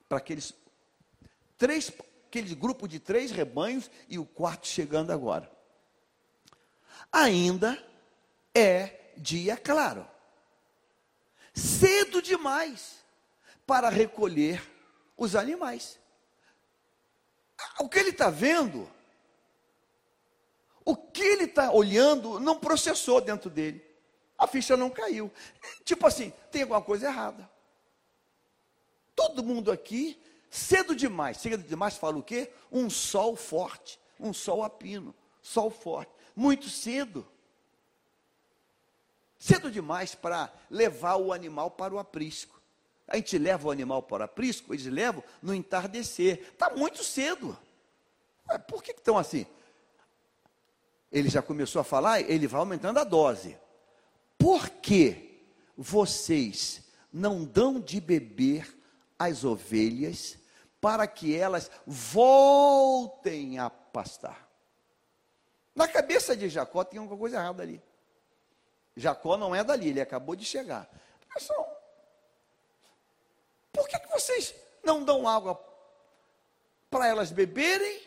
Para 0.07 0.19
aqueles 0.19 0.53
três, 1.57 1.91
aquele 2.27 2.53
grupo 2.53 2.87
de 2.87 2.99
três 2.99 3.31
rebanhos 3.31 3.89
e 4.07 4.19
o 4.19 4.25
quarto 4.25 4.67
chegando 4.67 5.11
agora. 5.11 5.51
Ainda 7.11 7.83
é 8.53 9.11
dia 9.17 9.57
claro. 9.57 10.07
Cedo 11.53 12.21
demais 12.21 13.03
para 13.65 13.89
recolher 13.89 14.61
os 15.17 15.35
animais. 15.35 15.99
O 17.79 17.89
que 17.89 17.99
ele 17.99 18.09
está 18.09 18.29
vendo 18.29 18.89
o 20.85 20.95
que 20.95 21.21
ele 21.21 21.45
está 21.45 21.71
olhando 21.71 22.39
não 22.39 22.59
processou 22.59 23.21
dentro 23.21 23.49
dele. 23.49 23.83
A 24.37 24.47
ficha 24.47 24.75
não 24.75 24.89
caiu. 24.89 25.31
Tipo 25.85 26.07
assim, 26.07 26.33
tem 26.51 26.63
alguma 26.63 26.81
coisa 26.81 27.07
errada. 27.07 27.49
Todo 29.15 29.43
mundo 29.43 29.71
aqui, 29.71 30.19
cedo 30.49 30.95
demais, 30.95 31.37
cedo 31.37 31.63
demais 31.63 31.95
fala 31.95 32.17
o 32.17 32.23
quê? 32.23 32.51
Um 32.71 32.89
sol 32.89 33.35
forte, 33.35 33.99
um 34.19 34.33
sol 34.33 34.63
a 34.63 34.69
pino, 34.69 35.15
sol 35.41 35.69
forte, 35.69 36.11
muito 36.35 36.67
cedo. 36.69 37.25
Cedo 39.37 39.69
demais 39.69 40.15
para 40.15 40.51
levar 40.69 41.15
o 41.15 41.31
animal 41.31 41.71
para 41.71 41.93
o 41.93 41.99
aprisco. 41.99 42.59
A 43.13 43.15
gente 43.15 43.37
leva 43.37 43.69
o 43.69 43.71
animal 43.71 44.03
para 44.03 44.25
aprisco, 44.25 44.73
eles 44.73 44.87
levam 44.87 45.23
no 45.41 45.53
entardecer. 45.53 46.39
Está 46.51 46.69
muito 46.71 47.01
cedo. 47.01 47.57
Por 48.67 48.83
que, 48.83 48.91
estão 48.91 49.17
assim? 49.17 49.45
ele 51.13 51.29
já 51.29 51.43
começou 51.43 51.79
a 51.79 51.83
falar, 51.83 52.21
ele 52.21 52.47
vai 52.47 52.59
aumentando 52.59 52.97
a 52.97 53.03
dose. 53.03 53.55
Por 54.35 54.67
que 54.67 55.45
vocês 55.77 56.81
não 57.13 57.45
dão 57.45 57.79
de 57.79 58.01
beber 58.01 58.75
às 59.17 59.43
ovelhas 59.43 60.39
para 60.81 61.05
que 61.05 61.35
elas 61.35 61.69
voltem 61.85 63.59
a 63.59 63.69
pastar? 63.69 64.49
Na 65.75 65.87
cabeça 65.87 66.35
de 66.35 66.49
Jacó 66.49 66.83
tem 66.83 66.99
alguma 66.99 67.17
coisa 67.17 67.37
errada 67.37 67.61
ali. 67.61 67.79
Jacó 68.95 69.37
não 69.37 69.53
é 69.53 69.63
dali, 69.63 69.89
ele 69.89 70.01
acabou 70.01 70.35
de 70.35 70.45
chegar. 70.45 70.89
Pessoal, 71.31 71.72
por 73.73 73.87
que, 73.87 73.99
que 73.99 74.09
vocês 74.09 74.55
não 74.83 75.03
dão 75.03 75.27
água 75.27 75.59
para 76.89 77.07
elas 77.07 77.31
beberem 77.31 78.01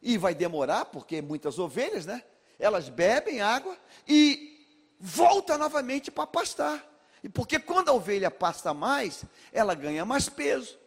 e 0.00 0.16
vai 0.16 0.34
demorar, 0.34 0.86
porque 0.86 1.20
muitas 1.20 1.58
ovelhas, 1.58 2.06
né? 2.06 2.22
Elas 2.58 2.88
bebem 2.88 3.40
água 3.40 3.76
e 4.06 4.64
volta 4.98 5.58
novamente 5.58 6.10
para 6.10 6.26
pastar. 6.26 6.84
E 7.22 7.28
porque 7.28 7.58
quando 7.58 7.88
a 7.88 7.92
ovelha 7.92 8.30
pasta 8.30 8.72
mais, 8.72 9.24
ela 9.52 9.74
ganha 9.74 10.04
mais 10.04 10.28
peso. 10.28 10.78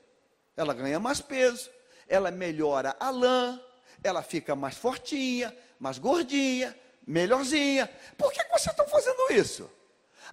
Ela 0.55 0.73
ganha 0.73 0.99
mais 0.99 1.21
peso, 1.21 1.69
ela 2.07 2.29
melhora 2.29 2.95
a 2.99 3.09
lã, 3.09 3.59
ela 4.03 4.21
fica 4.21 4.55
mais 4.55 4.75
fortinha, 4.75 5.55
mais 5.79 5.97
gordinha, 5.97 6.77
melhorzinha. 7.05 7.89
Por 8.17 8.31
que, 8.31 8.43
você 8.49 8.69
está 8.69 8.85
fazendo 8.85 9.31
isso? 9.31 9.69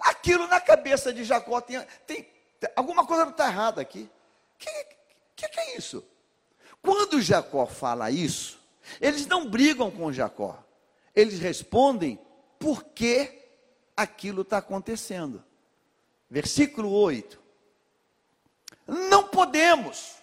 Aquilo 0.01 0.47
na 0.47 0.61
cabeça 0.61 1.13
de 1.13 1.25
Jacó 1.25 1.61
tem, 1.61 1.81
tem 2.07 2.29
alguma 2.75 3.07
coisa 3.07 3.29
está 3.29 3.49
errada 3.49 3.81
aqui. 3.81 4.11
O 4.55 4.59
que, 4.59 4.71
que, 5.37 5.49
que 5.49 5.61
é 5.61 5.77
isso? 5.77 6.05
Quando 6.83 7.21
Jacó 7.21 7.67
fala 7.67 8.11
isso, 8.11 8.59
eles 9.01 9.27
não 9.27 9.49
brigam 9.49 9.91
com 9.91 10.13
Jacó. 10.13 10.63
Eles 11.15 11.39
respondem 11.39 12.19
por 12.59 12.85
que 12.85 13.39
aquilo 13.97 14.43
está 14.43 14.59
acontecendo. 14.59 15.43
Versículo 16.31 16.91
8. 16.93 17.39
Não 18.87 19.29
podemos, 19.29 20.17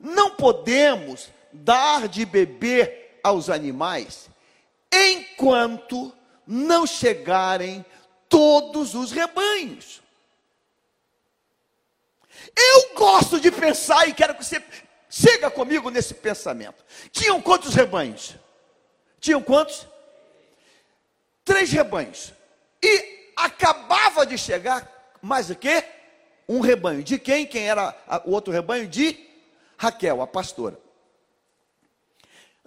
não 0.00 0.30
podemos 0.34 1.30
dar 1.52 2.08
de 2.08 2.24
beber 2.24 3.20
aos 3.22 3.48
animais 3.48 4.28
enquanto 4.92 6.12
não 6.46 6.86
chegarem 6.86 7.84
todos 8.28 8.94
os 8.94 9.12
rebanhos. 9.12 10.02
Eu 12.56 12.94
gosto 12.94 13.40
de 13.40 13.50
pensar 13.50 14.08
e 14.08 14.14
quero 14.14 14.34
que 14.34 14.44
você 14.44 14.62
Siga 15.08 15.50
comigo 15.50 15.88
nesse 15.88 16.14
pensamento. 16.14 16.84
Tinham 17.10 17.40
quantos 17.40 17.74
rebanhos? 17.74 18.34
Tinham 19.20 19.42
quantos? 19.42 19.86
Três 21.44 21.70
rebanhos. 21.70 22.32
E 22.82 23.32
acabava 23.36 24.26
de 24.26 24.36
chegar 24.36 25.16
mais 25.22 25.48
o 25.48 25.54
quê? 25.54 25.84
Um 26.48 26.60
rebanho. 26.60 27.02
De 27.02 27.18
quem? 27.18 27.46
Quem 27.46 27.68
era 27.68 27.96
o 28.24 28.32
outro 28.32 28.52
rebanho? 28.52 28.86
De 28.88 29.18
Raquel, 29.78 30.20
a 30.20 30.26
pastora. 30.26 30.78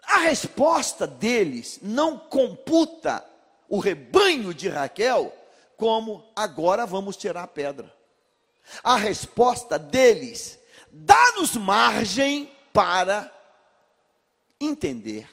A 0.03 0.17
resposta 0.19 1.05
deles 1.05 1.79
não 1.83 2.17
computa 2.17 3.23
o 3.67 3.79
rebanho 3.79 4.53
de 4.53 4.69
Raquel 4.69 5.31
como 5.77 6.25
agora 6.35 6.85
vamos 6.85 7.15
tirar 7.15 7.43
a 7.43 7.47
pedra. 7.47 7.98
A 8.83 8.95
resposta 8.95 9.77
deles 9.77 10.59
dá-nos 10.91 11.55
margem 11.55 12.51
para 12.73 13.33
entender 14.59 15.29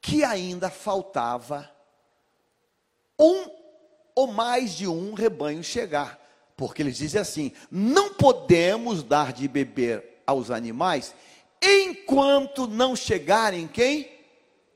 que 0.00 0.22
ainda 0.22 0.70
faltava 0.70 1.70
um 3.18 3.50
ou 4.14 4.26
mais 4.28 4.76
de 4.76 4.86
um 4.86 5.14
rebanho 5.14 5.62
chegar. 5.62 6.20
Porque 6.56 6.82
eles 6.82 6.96
dizem 6.96 7.20
assim: 7.20 7.52
não 7.70 8.14
podemos 8.14 9.02
dar 9.02 9.32
de 9.32 9.46
beber 9.46 10.22
aos 10.26 10.50
animais 10.50 11.14
enquanto 11.60 12.66
não 12.66 12.94
chegarem 12.96 13.66
quem? 13.66 14.10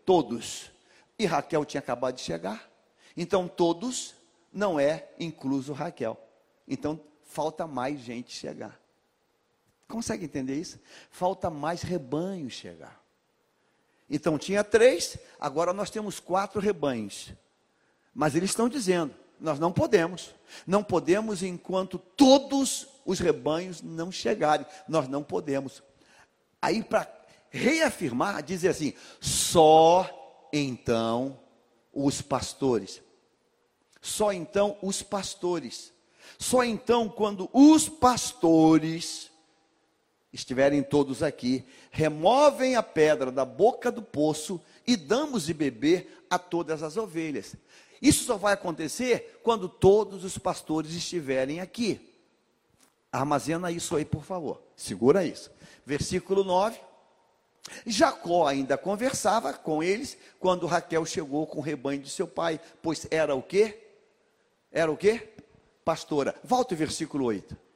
Todos. 0.05 0.71
E 1.19 1.27
Raquel 1.27 1.65
tinha 1.65 1.81
acabado 1.81 2.17
de 2.17 2.23
chegar. 2.23 2.69
Então 3.17 3.47
todos 3.47 4.15
não 4.53 4.79
é 4.81 5.09
incluso 5.19 5.73
Raquel. 5.73 6.19
Então 6.67 7.01
falta 7.31 7.67
mais 7.67 8.01
gente 8.01 8.37
chegar. 8.37 8.79
Consegue 9.89 10.25
entender 10.25 10.57
isso? 10.57 10.79
Falta 11.11 11.49
mais 11.49 11.83
rebanho 11.83 12.51
chegar. 12.51 13.01
Então 14.09 14.37
tinha 14.37 14.65
três, 14.65 15.17
agora 15.39 15.73
nós 15.73 15.91
temos 15.91 16.19
quatro 16.19 16.61
rebanhos. 16.61 17.33
Mas 18.15 18.35
eles 18.35 18.51
estão 18.51 18.69
dizendo: 18.69 19.15
nós 19.41 19.59
não 19.59 19.73
podemos. 19.73 20.35
Não 20.67 20.83
podemos 20.83 21.43
enquanto 21.43 21.99
todos 21.99 22.89
os 23.05 23.21
rebanhos 23.21 23.81
não 23.81 24.11
chegarem. 24.11 24.67
Nós 24.89 25.09
não 25.09 25.23
podemos. 25.23 25.83
Aí, 26.61 26.83
para 26.83 27.09
reafirmar, 27.51 28.43
dizer 28.43 28.69
assim: 28.69 28.93
só 29.21 30.49
então 30.53 31.39
os 31.93 32.21
pastores. 32.21 33.01
Só 34.01 34.33
então 34.33 34.77
os 34.83 35.03
pastores. 35.03 35.93
Só 36.39 36.65
então, 36.65 37.09
quando 37.09 37.49
os 37.53 37.89
pastores 37.89 39.31
estiverem 40.33 40.83
todos 40.83 41.23
aqui, 41.23 41.65
removem 41.91 42.77
a 42.77 42.83
pedra 42.83 43.31
da 43.31 43.45
boca 43.45 43.91
do 43.91 44.03
poço 44.03 44.61
e 44.87 44.97
damos 44.97 45.47
de 45.47 45.55
beber 45.55 46.25
a 46.31 46.39
todas 46.39 46.83
as 46.83 46.97
ovelhas. 46.97 47.57
Isso 48.01 48.25
só 48.25 48.37
vai 48.37 48.55
acontecer 48.55 49.41
quando 49.43 49.69
todos 49.69 50.25
os 50.25 50.39
pastores 50.39 50.93
estiverem 50.93 51.61
aqui. 51.61 52.01
Armazena 53.13 53.71
isso 53.71 53.97
aí, 53.97 54.05
por 54.05 54.25
favor. 54.25 54.63
Segura 54.77 55.25
isso. 55.25 55.51
Versículo 55.85 56.45
9. 56.45 56.79
Jacó 57.85 58.47
ainda 58.47 58.79
conversava 58.79 59.53
com 59.53 59.83
eles 59.83 60.17
quando 60.39 60.67
Raquel 60.67 61.05
chegou 61.05 61.47
com 61.47 61.59
o 61.59 61.63
rebanho 61.63 62.01
de 62.01 62.09
seu 62.09 62.27
pai, 62.27 62.59
pois 62.81 63.07
era 63.11 63.35
o 63.35 63.43
quê? 63.43 63.79
Era 64.73 64.91
o 64.91 64.97
quê? 64.97 65.35
Pastora. 65.91 66.39
Volta 66.45 66.75
o 66.75 66.77
versículo 66.77 67.25
8 67.25 67.71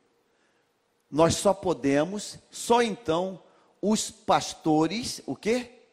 nós 1.10 1.36
só 1.36 1.54
podemos, 1.54 2.38
só 2.50 2.82
então 2.82 3.40
os 3.80 4.10
pastores, 4.10 5.22
o 5.26 5.36
quê? 5.36 5.86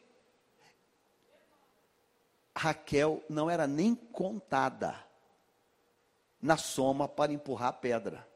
Raquel 2.56 3.22
não 3.28 3.48
era 3.48 3.68
nem 3.68 3.94
contada 3.94 4.98
na 6.40 6.56
soma 6.56 7.06
para 7.06 7.32
empurrar 7.32 7.68
a 7.68 7.72
pedra. 7.72 8.28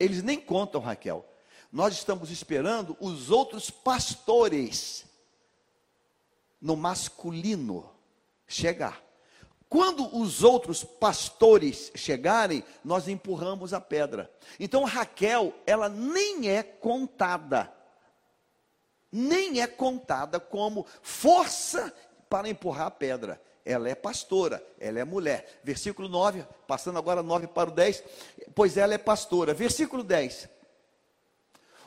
Eles 0.00 0.22
nem 0.22 0.40
contam 0.40 0.80
Raquel. 0.80 1.26
Nós 1.70 1.92
estamos 1.92 2.30
esperando 2.30 2.96
os 3.00 3.30
outros 3.30 3.70
pastores 3.70 5.04
no 6.58 6.74
masculino 6.74 7.90
chegar. 8.46 9.07
Quando 9.68 10.16
os 10.16 10.42
outros 10.42 10.82
pastores 10.82 11.92
chegarem, 11.94 12.64
nós 12.82 13.06
empurramos 13.06 13.74
a 13.74 13.80
pedra. 13.80 14.30
Então 14.58 14.84
Raquel, 14.84 15.52
ela 15.66 15.88
nem 15.88 16.48
é 16.48 16.62
contada, 16.62 17.70
nem 19.12 19.60
é 19.60 19.66
contada 19.66 20.40
como 20.40 20.86
força 21.02 21.92
para 22.30 22.48
empurrar 22.48 22.86
a 22.86 22.90
pedra. 22.90 23.40
Ela 23.62 23.90
é 23.90 23.94
pastora, 23.94 24.64
ela 24.80 24.98
é 24.98 25.04
mulher. 25.04 25.60
Versículo 25.62 26.08
9, 26.08 26.46
passando 26.66 26.98
agora 26.98 27.22
9 27.22 27.48
para 27.48 27.68
o 27.68 27.72
10, 27.72 28.02
pois 28.54 28.78
ela 28.78 28.94
é 28.94 28.98
pastora. 28.98 29.52
Versículo 29.52 30.02
10. 30.02 30.48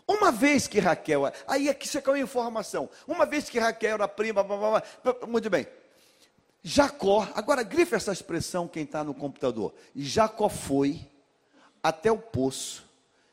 Uma 0.07 0.31
vez 0.31 0.67
que 0.67 0.79
Raquel, 0.79 1.31
aí 1.47 1.69
aqui 1.69 1.87
você 1.87 1.99
quer 1.99 2.11
uma 2.11 2.19
informação. 2.19 2.87
Uma 3.07 3.25
vez 3.25 3.49
que 3.49 3.57
Raquel 3.57 3.95
era 3.95 4.07
prima, 4.07 4.43
blá, 4.43 4.57
blá, 4.57 4.83
blá, 5.03 5.27
muito 5.27 5.49
bem. 5.49 5.65
Jacó, 6.63 7.27
agora 7.33 7.63
grife 7.63 7.95
essa 7.95 8.11
expressão 8.11 8.67
quem 8.67 8.83
está 8.83 9.03
no 9.03 9.13
computador. 9.13 9.73
Jacó 9.95 10.47
foi 10.47 11.07
até 11.81 12.11
o 12.11 12.17
poço, 12.17 12.87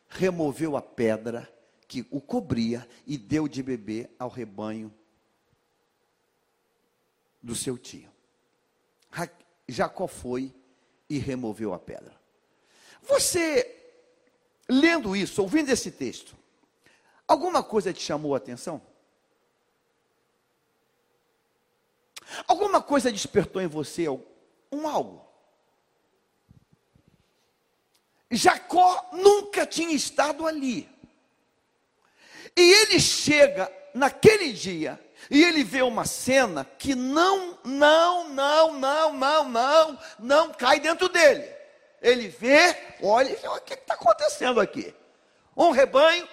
removeu 0.09 0.77
a 0.77 0.83
pedra 0.83 1.51
que 1.87 2.07
o 2.11 2.21
cobria 2.21 2.88
e 3.07 3.19
deu 3.19 3.47
de 3.47 3.62
beber 3.62 4.11
ao 4.19 4.29
rebanho 4.29 4.93
do 7.43 7.55
seu 7.55 7.77
tio. 7.77 8.11
Jacó 9.67 10.07
foi 10.07 10.55
e 11.09 11.19
removeu 11.19 11.75
a 11.75 11.79
pedra. 11.79 12.14
Você, 13.03 13.77
lendo 14.69 15.14
isso, 15.14 15.43
ouvindo 15.43 15.71
esse 15.71 15.91
texto, 15.91 16.35
alguma 17.27 17.62
coisa 17.62 17.93
te 17.93 18.03
chamou 18.03 18.35
a 18.35 18.38
atenção? 18.38 18.81
Alguma 22.47 22.83
coisa 22.83 23.12
despertou 23.12 23.61
em 23.61 23.67
você 23.67 24.09
um 24.09 24.87
algo. 24.87 25.27
Jacó 28.31 29.09
nunca 29.12 29.67
tinha 29.67 29.95
estado 29.95 30.47
ali. 30.47 30.88
E 32.57 32.61
ele 32.61 33.01
chega 33.01 33.73
naquele 33.95 34.53
dia 34.53 35.01
e 35.31 35.43
ele 35.43 35.64
vê 35.64 35.83
uma 35.83 36.05
cena 36.05 36.64
que 36.64 36.95
não, 36.95 37.59
não, 37.64 38.29
não, 38.29 38.73
não, 38.73 39.12
não, 39.12 39.45
não, 39.49 39.99
não 40.19 40.53
cai 40.53 40.81
dentro 40.81 41.09
dele. 41.09 41.49
Ele 42.01 42.29
vê, 42.29 42.77
olha, 43.03 43.37
o 43.51 43.61
que 43.61 43.75
está 43.75 43.95
acontecendo 43.95 44.61
aqui? 44.61 44.95
Um 45.57 45.71
rebanho, 45.71 46.29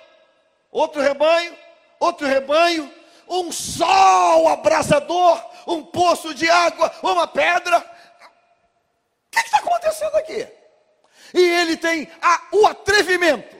outro 0.71 1.01
rebanho, 1.01 1.57
outro 1.99 2.27
rebanho, 2.27 2.91
um 3.27 3.51
sol 3.51 4.47
abrasador, 4.47 5.43
um 5.67 5.83
poço 5.83 6.33
de 6.33 6.49
água, 6.49 6.91
uma 7.01 7.27
pedra. 7.27 7.77
O 7.77 9.31
que 9.31 9.39
está 9.39 9.57
acontecendo 9.57 10.15
aqui? 10.15 10.47
E 11.33 11.39
ele 11.39 11.77
tem 11.77 12.09
a, 12.21 12.47
o 12.51 12.65
atrevimento. 12.65 13.55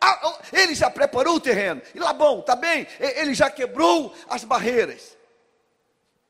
A, 0.00 0.38
ele 0.52 0.74
já 0.74 0.90
preparou 0.90 1.36
o 1.36 1.40
terreno. 1.40 1.82
E 1.94 2.00
bom, 2.14 2.40
tá 2.40 2.56
bem? 2.56 2.86
Ele 2.98 3.34
já 3.34 3.50
quebrou 3.50 4.14
as 4.28 4.44
barreiras. 4.44 5.16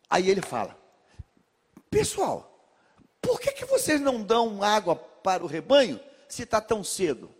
Aí 0.08 0.28
ele 0.28 0.42
fala: 0.42 0.76
Pessoal, 1.88 2.50
por 3.20 3.40
que, 3.40 3.52
que 3.52 3.64
vocês 3.64 4.00
não 4.00 4.22
dão 4.22 4.62
água 4.62 4.96
para 4.96 5.42
o 5.42 5.46
rebanho 5.46 6.00
se 6.28 6.42
está 6.42 6.60
tão 6.60 6.82
cedo? 6.82 7.34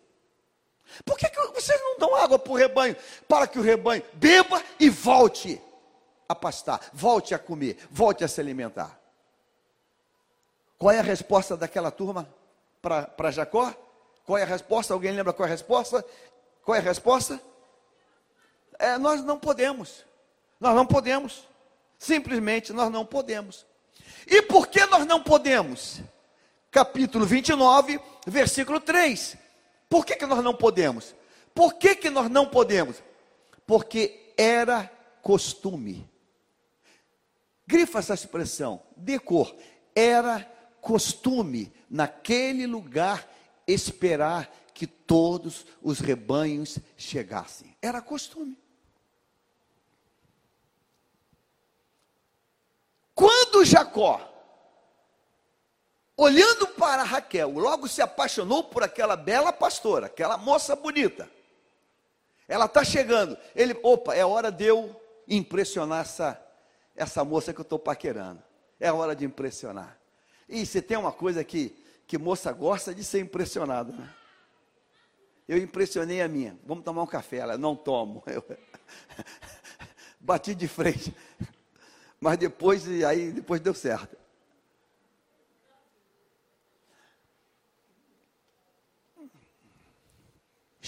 Por 1.05 1.17
que, 1.17 1.29
que 1.29 1.41
vocês 1.49 1.81
não 1.81 1.99
dão 1.99 2.15
água 2.17 2.39
para 2.39 2.53
o 2.53 2.57
rebanho? 2.57 2.97
Para 3.29 3.47
que 3.47 3.59
o 3.59 3.63
rebanho 3.63 4.03
beba 4.15 4.63
e 4.79 4.89
volte 4.89 5.61
a 6.29 6.35
pastar, 6.35 6.81
volte 6.93 7.35
a 7.35 7.39
comer, 7.39 7.77
volte 7.91 8.23
a 8.23 8.29
se 8.29 8.41
alimentar. 8.41 8.99
Qual 10.79 10.93
é 10.93 10.99
a 10.99 11.03
resposta 11.03 11.57
daquela 11.57 11.91
turma 11.91 12.29
para 12.81 13.31
Jacó? 13.31 13.75
Qual 14.25 14.39
é 14.39 14.43
a 14.43 14.47
resposta? 14.47 14.95
Alguém 14.95 15.13
lembra 15.13 15.33
qual 15.33 15.47
é 15.47 15.51
a 15.51 15.55
resposta? 15.55 16.05
Qual 16.65 16.77
é 16.77 16.79
a 16.79 16.83
resposta? 16.83 17.41
É, 18.79 18.97
nós 18.97 19.23
não 19.23 19.39
podemos. 19.39 20.05
Nós 20.59 20.75
não 20.75 20.87
podemos. 20.87 21.47
Simplesmente 21.99 22.73
nós 22.73 22.91
não 22.91 23.05
podemos. 23.05 23.67
E 24.27 24.41
por 24.43 24.69
que 24.69 24.87
nós 24.87 25.05
não 25.05 25.23
podemos? 25.23 26.01
Capítulo 26.71 27.27
29, 27.27 28.01
versículo 28.27 28.81
3. 28.81 29.37
Por 29.91 30.07
que, 30.07 30.15
que 30.15 30.25
nós 30.25 30.43
não 30.43 30.55
podemos? 30.55 31.17
Por 31.53 31.75
que, 31.75 31.97
que 31.97 32.09
nós 32.09 32.31
não 32.31 32.47
podemos? 32.47 33.03
Porque 33.67 34.33
era 34.39 34.85
costume. 35.21 36.09
Grifa 37.67 37.99
essa 37.99 38.15
expressão, 38.15 38.81
decor. 38.97 39.55
Era 39.95 40.49
costume 40.81 41.73
naquele 41.91 42.69
lugar 42.69 43.29
esperar 43.67 44.49
que 44.73 44.87
todos 44.87 45.67
os 45.83 45.99
rebanhos 45.99 46.79
chegassem. 46.97 47.77
Era 47.83 48.01
costume. 48.01 48.57
Quando 53.13 53.65
Jacó, 53.65 54.30
olhando 56.21 56.67
para 56.67 57.03
Raquel, 57.03 57.51
logo 57.51 57.89
se 57.89 58.03
apaixonou 58.03 58.65
por 58.65 58.83
aquela 58.83 59.17
bela 59.17 59.51
pastora, 59.53 60.07
aquela 60.07 60.37
moça 60.37 60.77
bonita. 60.77 61.31
Ela 62.47 62.67
está 62.67 62.85
chegando. 62.85 63.39
Ele, 63.57 63.79
opa, 63.83 64.15
é 64.15 64.25
hora 64.25 64.53
de 64.53 64.67
eu 64.67 65.01
impressionar 65.27 66.03
essa, 66.03 66.39
essa 66.95 67.25
moça 67.25 67.55
que 67.55 67.61
eu 67.61 67.63
estou 67.63 67.79
paquerando. 67.79 68.43
É 68.79 68.93
hora 68.93 69.17
de 69.17 69.25
impressionar. 69.25 69.99
E 70.47 70.67
se 70.67 70.83
tem 70.83 70.99
uma 70.99 71.13
coisa 71.13 71.43
que, 71.43 71.75
que 72.07 72.19
moça 72.19 72.53
gosta 72.53 72.95
de 72.95 73.03
ser 73.03 73.21
impressionada, 73.21 73.91
né? 73.93 74.11
Eu 75.49 75.57
impressionei 75.57 76.21
a 76.21 76.29
minha. 76.29 76.57
Vamos 76.67 76.85
tomar 76.85 77.03
um 77.03 77.07
café. 77.07 77.39
Ela, 77.39 77.57
não 77.57 77.75
tomo. 77.75 78.23
Eu 78.29 78.45
bati 80.21 80.55
de 80.55 80.69
frente. 80.69 81.15
Mas 82.21 82.37
depois, 82.37 82.87
aí 83.05 83.33
depois 83.33 83.61
deu 83.61 83.75
certo. 83.75 84.21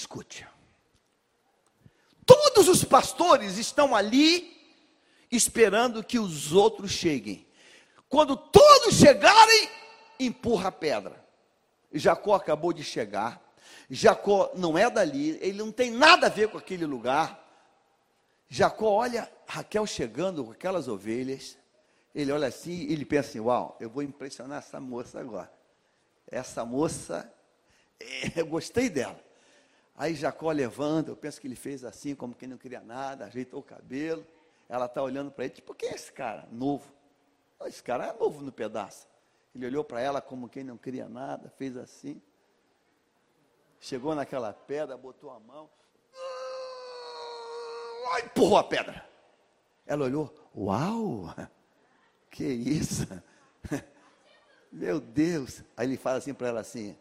Escute. 0.02 0.44
Todos 2.26 2.68
os 2.68 2.84
pastores 2.84 3.56
estão 3.56 3.94
ali 3.94 4.60
esperando 5.30 6.02
que 6.02 6.18
os 6.18 6.52
outros 6.52 6.90
cheguem. 6.90 7.46
Quando 8.08 8.36
todos 8.36 8.96
chegarem, 8.96 9.70
empurra 10.18 10.68
a 10.68 10.72
pedra. 10.72 11.24
Jacó 11.92 12.34
acabou 12.34 12.72
de 12.72 12.82
chegar. 12.82 13.40
Jacó 13.88 14.50
não 14.56 14.76
é 14.76 14.90
dali, 14.90 15.38
ele 15.40 15.58
não 15.58 15.70
tem 15.70 15.90
nada 15.92 16.26
a 16.26 16.30
ver 16.30 16.48
com 16.48 16.58
aquele 16.58 16.84
lugar. 16.84 17.38
Jacó 18.48 18.88
olha 18.90 19.30
Raquel 19.46 19.86
chegando 19.86 20.44
com 20.44 20.50
aquelas 20.50 20.88
ovelhas. 20.88 21.56
Ele 22.12 22.32
olha 22.32 22.48
assim 22.48 22.72
e 22.72 22.92
ele 22.92 23.04
pensa 23.04 23.28
assim: 23.28 23.40
Uau, 23.40 23.76
eu 23.78 23.88
vou 23.88 24.02
impressionar 24.02 24.58
essa 24.58 24.80
moça 24.80 25.20
agora. 25.20 25.52
Essa 26.26 26.64
moça, 26.64 27.32
eu 28.34 28.46
gostei 28.46 28.90
dela. 28.90 29.31
Aí 29.94 30.14
Jacó 30.14 30.50
levanta, 30.50 31.10
eu 31.10 31.16
penso 31.16 31.40
que 31.40 31.46
ele 31.46 31.56
fez 31.56 31.84
assim, 31.84 32.14
como 32.14 32.34
quem 32.34 32.48
não 32.48 32.56
queria 32.56 32.80
nada, 32.80 33.26
ajeitou 33.26 33.60
o 33.60 33.62
cabelo. 33.62 34.26
Ela 34.68 34.86
está 34.86 35.02
olhando 35.02 35.30
para 35.30 35.44
ele, 35.44 35.54
tipo, 35.54 35.74
quem 35.74 35.90
é 35.90 35.94
esse 35.94 36.10
cara? 36.10 36.48
Novo. 36.50 36.90
Esse 37.66 37.82
cara 37.82 38.06
é 38.06 38.12
novo 38.18 38.42
no 38.42 38.50
pedaço. 38.50 39.06
Ele 39.54 39.66
olhou 39.66 39.84
para 39.84 40.00
ela 40.00 40.20
como 40.20 40.48
quem 40.48 40.64
não 40.64 40.78
queria 40.78 41.08
nada, 41.08 41.50
fez 41.50 41.76
assim. 41.76 42.20
Chegou 43.78 44.14
naquela 44.14 44.52
pedra, 44.52 44.96
botou 44.96 45.30
a 45.30 45.38
mão. 45.38 45.68
Ah, 48.12 48.20
empurrou 48.20 48.56
a 48.56 48.64
pedra. 48.64 49.06
Ela 49.86 50.04
olhou, 50.04 50.32
uau, 50.56 51.34
que 52.30 52.44
isso? 52.44 53.06
Meu 54.72 55.00
Deus. 55.00 55.62
Aí 55.76 55.86
ele 55.86 55.96
fala 55.96 56.18
assim 56.18 56.32
para 56.32 56.48
ela 56.48 56.60
assim, 56.60 56.96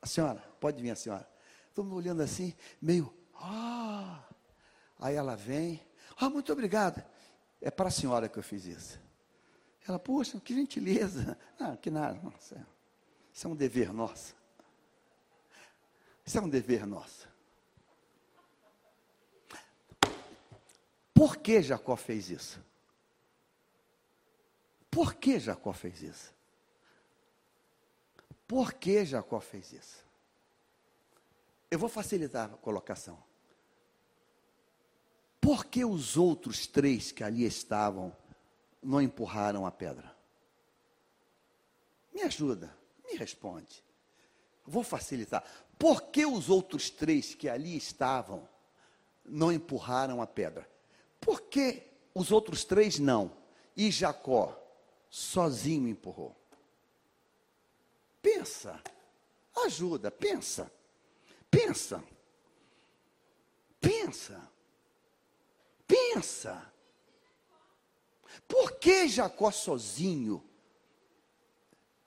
a 0.00 0.06
senhora, 0.06 0.40
pode 0.60 0.80
vir 0.80 0.90
a 0.90 0.96
senhora. 0.96 1.28
Estamos 1.68 1.92
olhando 1.92 2.22
assim, 2.22 2.54
meio, 2.80 3.12
ah. 3.34 4.22
Aí 4.98 5.14
ela 5.14 5.36
vem, 5.36 5.80
ah, 6.16 6.28
muito 6.28 6.52
obrigada. 6.52 7.06
É 7.60 7.70
para 7.70 7.88
a 7.88 7.92
senhora 7.92 8.28
que 8.28 8.38
eu 8.38 8.42
fiz 8.42 8.66
isso. 8.66 9.00
Ela, 9.86 9.98
poxa, 9.98 10.40
que 10.40 10.54
gentileza. 10.54 11.38
Ah, 11.58 11.76
que 11.76 11.90
nada, 11.90 12.20
nossa. 12.22 12.66
Isso 13.32 13.46
é 13.46 13.50
um 13.50 13.56
dever 13.56 13.92
nosso. 13.92 14.34
Isso 16.24 16.38
é 16.38 16.40
um 16.40 16.48
dever 16.48 16.86
nosso. 16.86 17.28
Por 21.12 21.36
que 21.36 21.60
Jacó 21.60 21.96
fez 21.96 22.30
isso? 22.30 22.62
Por 24.90 25.14
que 25.14 25.38
Jacó 25.38 25.72
fez 25.72 26.02
isso? 26.02 26.34
Por 28.50 28.72
que 28.72 29.04
Jacó 29.04 29.38
fez 29.38 29.72
isso? 29.72 30.04
Eu 31.70 31.78
vou 31.78 31.88
facilitar 31.88 32.52
a 32.52 32.56
colocação. 32.56 33.16
Por 35.40 35.66
que 35.66 35.84
os 35.84 36.16
outros 36.16 36.66
três 36.66 37.12
que 37.12 37.22
ali 37.22 37.44
estavam 37.44 38.12
não 38.82 39.00
empurraram 39.00 39.66
a 39.66 39.70
pedra? 39.70 40.12
Me 42.12 42.22
ajuda, 42.22 42.76
me 43.08 43.16
responde. 43.16 43.84
Vou 44.66 44.82
facilitar. 44.82 45.44
Por 45.78 46.02
que 46.08 46.26
os 46.26 46.50
outros 46.50 46.90
três 46.90 47.36
que 47.36 47.48
ali 47.48 47.76
estavam 47.76 48.48
não 49.24 49.52
empurraram 49.52 50.20
a 50.20 50.26
pedra? 50.26 50.68
Por 51.20 51.42
que 51.42 51.84
os 52.12 52.32
outros 52.32 52.64
três 52.64 52.98
não? 52.98 53.30
E 53.76 53.92
Jacó 53.92 54.60
sozinho 55.08 55.86
empurrou? 55.86 56.39
Pensa, 58.22 58.80
ajuda, 59.64 60.10
pensa, 60.10 60.70
pensa, 61.50 62.02
pensa, 63.80 64.50
pensa. 65.86 66.72
Por 68.46 68.78
que 68.78 69.08
Jacó 69.08 69.50
sozinho 69.50 70.44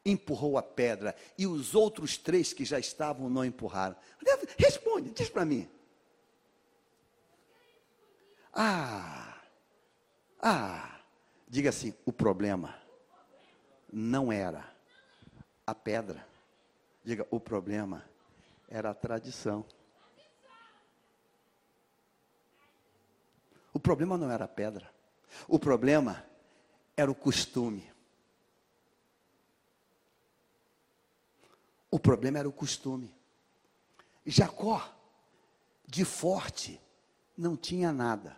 empurrou 0.06 0.58
a 0.58 0.64
pedra 0.64 1.16
e 1.38 1.48
os 1.48 1.74
outros 1.74 2.18
três 2.18 2.54
que 2.54 2.64
já 2.64 2.80
estavam 2.80 3.30
não 3.30 3.44
empurraram? 3.44 3.96
Responde, 4.58 5.12
diz 5.12 5.30
para 5.30 5.46
mim. 5.46 5.70
Ah, 8.54 9.42
ah, 10.40 11.02
diga 11.48 11.70
assim: 11.70 11.94
o 12.06 12.14
problema 12.14 12.80
não 13.92 14.32
era 14.32 14.73
a 15.66 15.74
pedra. 15.74 16.28
Diga, 17.04 17.28
o 17.32 17.40
problema 17.40 18.04
era 18.68 18.92
a 18.92 18.94
tradição. 18.94 19.66
O 23.74 23.80
problema 23.80 24.18
não 24.18 24.30
era 24.30 24.46
a 24.46 24.48
pedra. 24.48 24.94
O 25.48 25.58
problema 25.58 26.26
era 26.96 27.10
o 27.10 27.16
costume. 27.16 27.92
O 31.90 32.00
problema 32.00 32.40
era 32.40 32.50
o 32.50 32.54
costume. 32.54 33.14
Jacó, 34.26 34.90
de 35.86 36.06
forte, 36.06 36.82
não 37.38 37.58
tinha 37.58 37.92
nada. 37.92 38.38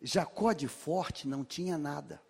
Jacó 0.00 0.52
de 0.52 0.68
forte 0.68 1.28
não 1.28 1.44
tinha 1.44 1.76
nada. 1.76 2.22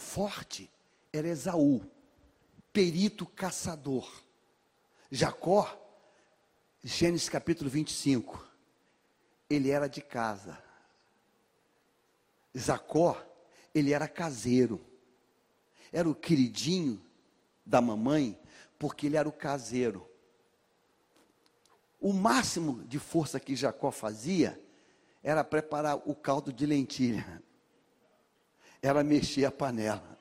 Forte 0.00 0.70
era 1.12 1.28
Esaú, 1.28 1.82
perito 2.72 3.26
caçador. 3.26 4.10
Jacó, 5.10 5.76
Gênesis 6.82 7.28
capítulo 7.28 7.68
25, 7.68 8.46
ele 9.48 9.70
era 9.70 9.88
de 9.88 10.00
casa. 10.00 10.62
Jacó, 12.54 13.20
ele 13.74 13.92
era 13.92 14.08
caseiro 14.08 14.90
era 15.92 16.08
o 16.08 16.14
queridinho 16.14 17.00
da 17.64 17.80
mamãe, 17.80 18.38
porque 18.78 19.06
ele 19.06 19.16
era 19.16 19.28
o 19.28 19.32
caseiro. 19.32 20.08
O 22.00 22.12
máximo 22.12 22.84
de 22.84 22.98
força 22.98 23.38
que 23.38 23.56
Jacó 23.56 23.90
fazia 23.90 24.60
era 25.22 25.44
preparar 25.44 25.96
o 26.06 26.14
caldo 26.14 26.52
de 26.52 26.64
lentilha, 26.64 27.42
era 28.82 29.04
mexer 29.04 29.44
a 29.44 29.50
panela. 29.50 30.18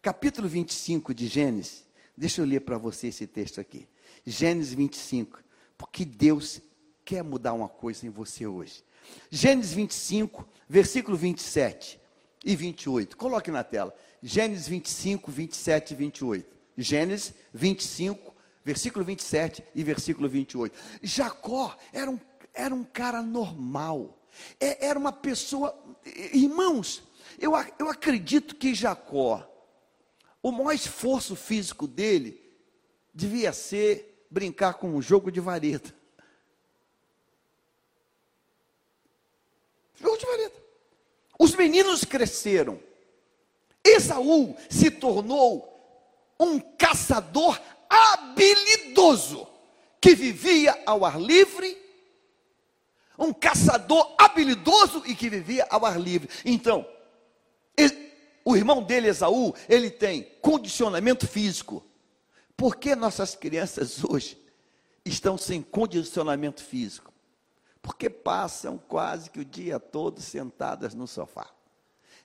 Capítulo 0.00 0.48
25 0.48 1.14
de 1.14 1.28
Gênesis, 1.28 1.84
deixa 2.16 2.40
eu 2.40 2.44
ler 2.44 2.60
para 2.60 2.76
você 2.76 3.08
esse 3.08 3.26
texto 3.26 3.60
aqui. 3.60 3.88
Gênesis 4.26 4.74
25, 4.74 5.42
porque 5.78 6.04
Deus 6.04 6.60
quer 7.04 7.22
mudar 7.22 7.52
uma 7.52 7.68
coisa 7.68 8.06
em 8.06 8.10
você 8.10 8.46
hoje. 8.46 8.82
Gênesis 9.30 9.72
25, 9.72 10.48
versículo 10.68 11.16
27 11.16 12.00
e 12.44 12.56
28. 12.56 13.16
Coloque 13.16 13.50
na 13.50 13.64
tela. 13.64 13.94
Gênesis 14.22 14.68
25, 14.68 15.30
27 15.30 15.90
e 15.92 15.96
28. 15.96 16.56
Gênesis 16.76 17.34
25, 17.52 18.34
versículo 18.64 19.04
27 19.04 19.64
e 19.74 19.84
versículo 19.84 20.28
28. 20.28 20.76
Jacó 21.02 21.76
era 21.92 22.10
um, 22.10 22.18
era 22.54 22.74
um 22.74 22.84
cara 22.84 23.22
normal. 23.22 24.18
É, 24.58 24.86
era 24.86 24.98
uma 24.98 25.12
pessoa. 25.12 25.78
Irmãos, 26.04 27.02
eu, 27.38 27.52
eu 27.78 27.88
acredito 27.88 28.56
que 28.56 28.74
Jacó, 28.74 29.48
o 30.42 30.50
maior 30.50 30.72
esforço 30.72 31.36
físico 31.36 31.86
dele, 31.86 32.40
devia 33.12 33.52
ser 33.52 34.26
brincar 34.30 34.74
com 34.74 34.88
um 34.88 35.02
jogo 35.02 35.30
de 35.30 35.40
vareta. 35.40 35.94
Jogo 40.00 40.16
de 40.16 40.26
vareta. 40.26 40.62
Os 41.38 41.54
meninos 41.54 42.04
cresceram. 42.04 42.80
Esaú 43.84 44.56
se 44.70 44.90
tornou 44.90 45.68
um 46.38 46.58
caçador 46.58 47.60
habilidoso 47.88 49.46
que 50.00 50.14
vivia 50.14 50.80
ao 50.86 51.04
ar 51.04 51.20
livre, 51.20 51.81
um 53.18 53.32
caçador 53.32 54.14
habilidoso 54.18 55.02
e 55.06 55.14
que 55.14 55.28
vivia 55.28 55.66
ao 55.70 55.84
ar 55.84 56.00
livre. 56.00 56.28
Então, 56.44 56.86
ele, 57.76 58.12
o 58.44 58.56
irmão 58.56 58.82
dele, 58.82 59.08
Esaú, 59.08 59.54
ele 59.68 59.90
tem 59.90 60.22
condicionamento 60.40 61.26
físico. 61.26 61.84
Por 62.56 62.76
que 62.76 62.94
nossas 62.94 63.34
crianças 63.34 64.04
hoje 64.04 64.38
estão 65.04 65.36
sem 65.36 65.62
condicionamento 65.62 66.62
físico? 66.62 67.12
Porque 67.80 68.08
passam 68.08 68.78
quase 68.78 69.30
que 69.30 69.40
o 69.40 69.44
dia 69.44 69.80
todo 69.80 70.20
sentadas 70.20 70.94
no 70.94 71.06
sofá. 71.06 71.50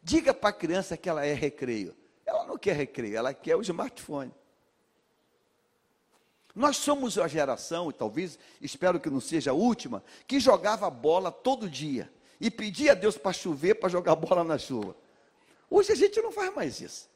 Diga 0.03 0.33
para 0.33 0.49
a 0.49 0.53
criança 0.53 0.95
que 0.95 1.09
ela 1.09 1.25
é 1.25 1.33
recreio. 1.33 1.95
Ela 2.25 2.45
não 2.45 2.57
quer 2.57 2.75
recreio, 2.75 3.17
ela 3.17 3.33
quer 3.33 3.55
o 3.55 3.61
smartphone. 3.61 4.31
Nós 6.57 6.77
somos 6.77 7.19
a 7.19 7.27
geração, 7.27 7.91
e 7.91 7.93
talvez, 7.93 8.39
espero 8.59 8.99
que 8.99 9.11
não 9.11 9.21
seja 9.21 9.51
a 9.51 9.53
última, 9.53 10.03
que 10.25 10.39
jogava 10.39 10.89
bola 10.89 11.31
todo 11.31 11.69
dia 11.69 12.11
e 12.41 12.49
pedia 12.49 12.93
a 12.93 12.95
Deus 12.95 13.15
para 13.15 13.31
chover 13.31 13.75
para 13.75 13.89
jogar 13.89 14.15
bola 14.17 14.43
na 14.43 14.57
chuva. 14.57 14.95
Hoje 15.69 15.91
a 15.91 15.95
gente 15.95 16.19
não 16.19 16.31
faz 16.31 16.51
mais 16.55 16.81
isso. 16.81 17.07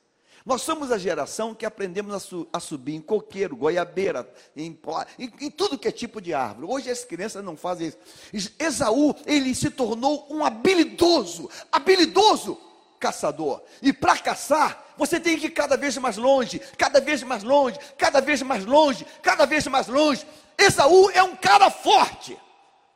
Nós 0.46 0.62
somos 0.62 0.92
a 0.92 0.98
geração 1.00 1.56
que 1.56 1.66
aprendemos 1.66 2.14
a, 2.14 2.20
su 2.20 2.48
a 2.54 2.60
subir 2.60 2.94
em 2.94 3.02
coqueiro, 3.02 3.56
goiabeira, 3.56 4.32
em, 4.56 4.80
em, 5.18 5.34
em, 5.42 5.50
tudo 5.50 5.78
que 5.78 5.88
é 5.88 5.92
tipo 5.92 6.22
de 6.22 6.36
árvore. 6.36 6.72
Hoje 6.72 6.92
as 6.92 7.04
crianças 7.04 7.44
não 7.44 7.58
fazem 7.58 7.92
isso. 8.32 8.54
Esaú, 8.60 9.16
ele 9.26 9.56
se 9.56 9.72
tornou 9.72 10.28
um 10.30 10.46
habilidoso, 10.46 11.50
habilidoso 11.72 12.60
caçador. 13.02 13.64
E 13.82 13.92
para 13.92 14.18
caçar, 14.20 14.94
você 14.96 15.20
tem 15.20 15.38
que 15.38 15.48
ir 15.48 15.50
cada 15.50 15.76
vez 15.76 15.98
mais 15.98 16.16
longe, 16.16 16.60
cada 16.78 17.02
vez 17.02 17.24
mais 17.24 17.44
longe, 17.44 17.80
cada 17.98 18.22
vez 18.22 18.42
mais 18.44 18.64
longe, 18.66 19.06
cada 19.24 19.46
vez 19.46 19.66
mais 19.68 19.88
longe. 19.88 20.26
Esaú 20.58 21.10
é 21.10 21.24
um 21.24 21.36
cara 21.36 21.72
forte. 21.72 22.40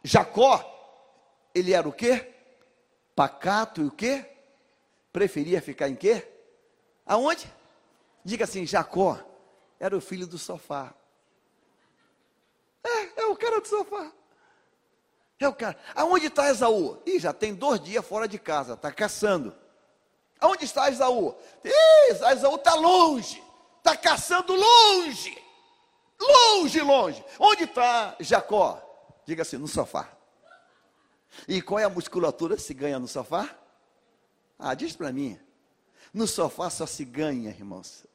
Jacó, 0.04 0.64
ele 1.54 1.74
era 1.74 1.90
o 1.90 1.92
quê? 1.92 2.32
Pacato 3.16 3.82
e 3.82 3.86
o 3.86 3.92
quê? 3.92 4.24
Preferia 5.12 5.62
ficar 5.62 5.90
em 5.90 5.96
quê? 5.96 6.26
Aonde? 7.06 7.52
Diga 8.24 8.44
assim: 8.44 8.66
Jacó 8.66 9.20
era 9.80 9.98
o 9.98 10.02
filho 10.02 10.28
do 10.28 10.38
sofá. 10.38 10.94
É, 12.84 13.22
é 13.22 13.26
o 13.26 13.36
cara 13.36 13.60
do 13.60 13.68
sofá. 13.68 14.12
É 15.40 15.48
o 15.48 15.54
cara. 15.54 15.78
Aonde 15.96 16.28
está 16.28 16.50
Esaú? 16.50 17.02
Ih, 17.06 17.20
já 17.20 17.34
tem 17.34 17.56
dois 17.56 17.82
dias 17.82 18.06
fora 18.06 18.28
de 18.28 18.38
casa, 18.38 18.74
está 18.74 18.92
caçando. 18.92 19.56
Aonde 20.46 20.66
está 20.66 20.90
Esaú? 20.90 21.36
Esaú 22.08 22.56
está 22.56 22.76
longe, 22.76 23.44
está 23.78 23.98
caçando 23.98 24.54
longe. 24.54 25.36
Longe, 26.22 26.82
longe. 26.82 27.26
Onde 27.40 27.64
está 27.64 28.16
Jacó? 28.20 28.80
Diga 29.26 29.42
assim, 29.42 29.58
no 29.58 29.68
sofá. 29.68 30.08
E 31.48 31.64
qual 31.64 31.80
é 31.80 31.84
a 31.84 31.90
musculatura 31.90 32.56
que 32.56 32.62
se 32.62 32.76
ganha 32.76 33.00
no 33.00 33.08
sofá? 33.08 33.50
Ah, 34.60 34.76
diz 34.76 34.96
para 34.96 35.12
mim. 35.12 35.40
No 36.14 36.28
sofá 36.28 36.70
só 36.70 36.86
se 36.86 37.04
ganha, 37.04 37.50
irmãos. 37.50 38.06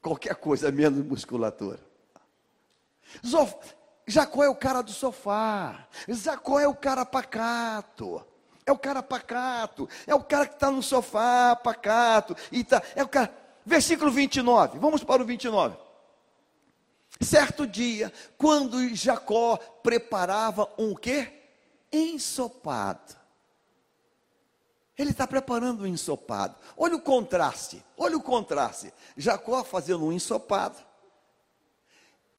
Qualquer 0.00 0.36
coisa 0.36 0.72
menos 0.72 1.04
musculatura. 1.04 1.78
Jacó 4.06 4.42
é 4.42 4.48
o 4.48 4.56
cara 4.56 4.80
do 4.80 4.90
sofá. 4.90 5.86
Jacó 6.08 6.58
é 6.58 6.66
o 6.66 6.74
cara 6.74 7.04
pacato. 7.04 8.26
É 8.66 8.72
o 8.72 8.78
cara 8.78 9.00
pacato. 9.00 9.88
É 10.06 10.14
o 10.14 10.22
cara 10.22 10.46
que 10.46 10.54
está 10.54 10.70
no 10.70 10.82
sofá, 10.82 11.54
pacato. 11.54 12.36
E 12.50 12.64
tá, 12.64 12.82
é 12.96 13.04
o 13.04 13.08
cara. 13.08 13.32
Versículo 13.64 14.10
29. 14.10 14.78
Vamos 14.80 15.04
para 15.04 15.22
o 15.22 15.24
29. 15.24 15.76
Certo 17.20 17.66
dia, 17.66 18.12
quando 18.36 18.94
Jacó 18.94 19.56
preparava 19.56 20.68
um 20.76 20.94
quê? 20.94 21.32
Ensopado. 21.92 23.16
Ele 24.98 25.10
está 25.10 25.26
preparando 25.26 25.84
um 25.84 25.86
ensopado. 25.86 26.56
Olha 26.76 26.96
o 26.96 27.00
contraste, 27.00 27.82
olha 27.96 28.16
o 28.16 28.22
contraste. 28.22 28.92
Jacó 29.16 29.62
fazendo 29.62 30.04
um 30.04 30.12
ensopado. 30.12 30.76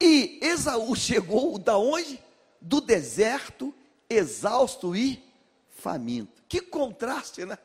E 0.00 0.38
Esaú 0.42 0.94
chegou 0.94 1.58
da 1.58 1.76
onde? 1.76 2.22
Do 2.60 2.80
deserto, 2.80 3.74
exausto 4.08 4.94
e 4.94 5.27
faminto. 5.78 6.42
Que 6.48 6.60
contraste, 6.60 7.44
né? 7.44 7.56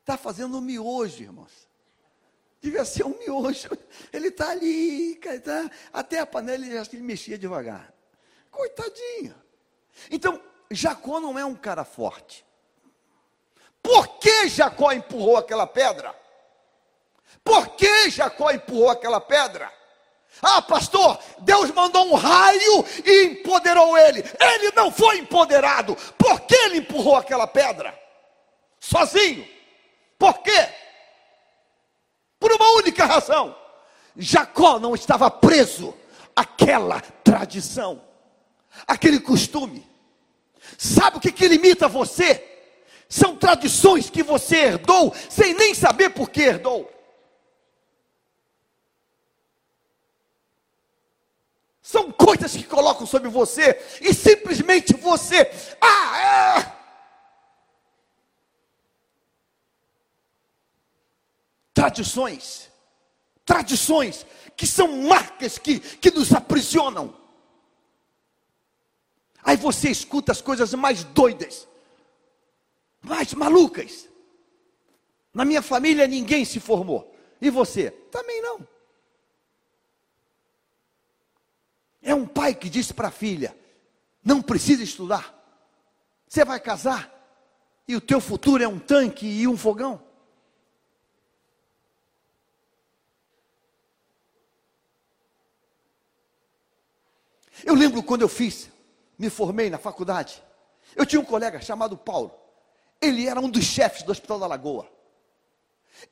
Está 0.00 0.16
fazendo 0.16 0.58
um 0.58 0.60
miojo, 0.60 1.22
irmãos. 1.22 1.68
Devia 2.60 2.84
ser 2.84 3.04
um 3.04 3.16
miojo. 3.18 3.70
Ele 4.12 4.28
está 4.28 4.50
ali, 4.50 5.16
tá, 5.16 5.70
até 5.92 6.18
a 6.18 6.26
panela 6.26 6.64
ele, 6.64 6.76
ele 6.76 7.02
mexia 7.02 7.38
devagar. 7.38 7.94
Coitadinho. 8.50 9.34
Então, 10.10 10.42
Jacó 10.70 11.20
não 11.20 11.38
é 11.38 11.44
um 11.44 11.54
cara 11.54 11.84
forte. 11.84 12.44
Por 13.82 14.18
que 14.18 14.48
Jacó 14.48 14.92
empurrou 14.92 15.36
aquela 15.36 15.66
pedra? 15.66 16.14
Por 17.42 17.76
que 17.76 18.10
Jacó 18.10 18.50
empurrou 18.50 18.90
aquela 18.90 19.20
pedra? 19.20 19.72
Ah, 20.42 20.62
pastor, 20.62 21.18
Deus 21.40 21.70
mandou 21.70 22.06
um 22.06 22.14
raio 22.14 22.84
e 23.04 23.24
empoderou 23.24 23.96
ele. 23.98 24.24
Ele 24.40 24.72
não 24.74 24.90
foi 24.90 25.18
empoderado. 25.18 25.96
Por 26.16 26.40
que 26.40 26.54
ele 26.54 26.78
empurrou 26.78 27.16
aquela 27.16 27.46
pedra? 27.46 27.98
Sozinho. 28.78 29.46
Por 30.18 30.38
quê? 30.38 30.68
Por 32.38 32.52
uma 32.52 32.72
única 32.76 33.04
razão. 33.04 33.54
Jacó 34.16 34.78
não 34.78 34.94
estava 34.94 35.30
preso 35.30 35.94
àquela 36.34 37.00
tradição, 37.22 38.02
aquele 38.86 39.20
costume. 39.20 39.88
Sabe 40.76 41.16
o 41.16 41.20
que, 41.20 41.32
que 41.32 41.48
limita 41.48 41.88
você? 41.88 42.46
São 43.08 43.36
tradições 43.36 44.08
que 44.08 44.22
você 44.22 44.56
herdou 44.56 45.14
sem 45.28 45.54
nem 45.54 45.74
saber 45.74 46.10
por 46.10 46.30
que 46.30 46.42
herdou. 46.42 46.90
São 51.90 52.12
coisas 52.12 52.52
que 52.52 52.62
colocam 52.62 53.04
sobre 53.04 53.28
você 53.28 53.80
e 54.00 54.14
simplesmente 54.14 54.94
você. 54.94 55.50
Ah, 55.80 56.58
é. 56.58 56.80
Tradições, 61.74 62.70
tradições 63.44 64.24
que 64.56 64.66
são 64.66 65.02
marcas 65.02 65.58
que, 65.58 65.80
que 65.80 66.12
nos 66.12 66.32
aprisionam. 66.32 67.16
Aí 69.42 69.56
você 69.56 69.90
escuta 69.90 70.30
as 70.30 70.40
coisas 70.40 70.72
mais 70.74 71.02
doidas 71.02 71.66
mais 73.02 73.34
malucas. 73.34 74.08
Na 75.32 75.44
minha 75.44 75.62
família 75.62 76.06
ninguém 76.06 76.44
se 76.44 76.60
formou. 76.60 77.12
E 77.40 77.50
você? 77.50 77.90
Também 77.90 78.40
não. 78.42 78.66
É 82.02 82.14
um 82.14 82.26
pai 82.26 82.54
que 82.54 82.70
disse 82.70 82.94
para 82.94 83.08
a 83.08 83.12
filha: 83.12 83.56
não 84.24 84.40
precisa 84.40 84.82
estudar. 84.82 85.36
Você 86.26 86.44
vai 86.44 86.60
casar 86.60 87.12
e 87.86 87.96
o 87.96 88.00
teu 88.00 88.20
futuro 88.20 88.62
é 88.62 88.68
um 88.68 88.78
tanque 88.78 89.26
e 89.26 89.48
um 89.48 89.56
fogão. 89.56 90.00
Eu 97.64 97.74
lembro 97.74 98.02
quando 98.02 98.22
eu 98.22 98.28
fiz, 98.28 98.70
me 99.18 99.28
formei 99.28 99.68
na 99.68 99.78
faculdade. 99.78 100.42
Eu 100.96 101.04
tinha 101.04 101.20
um 101.20 101.24
colega 101.24 101.60
chamado 101.60 101.96
Paulo. 101.96 102.32
Ele 103.00 103.26
era 103.26 103.40
um 103.40 103.50
dos 103.50 103.64
chefes 103.64 104.02
do 104.02 104.12
Hospital 104.12 104.38
da 104.38 104.46
Lagoa. 104.46 104.90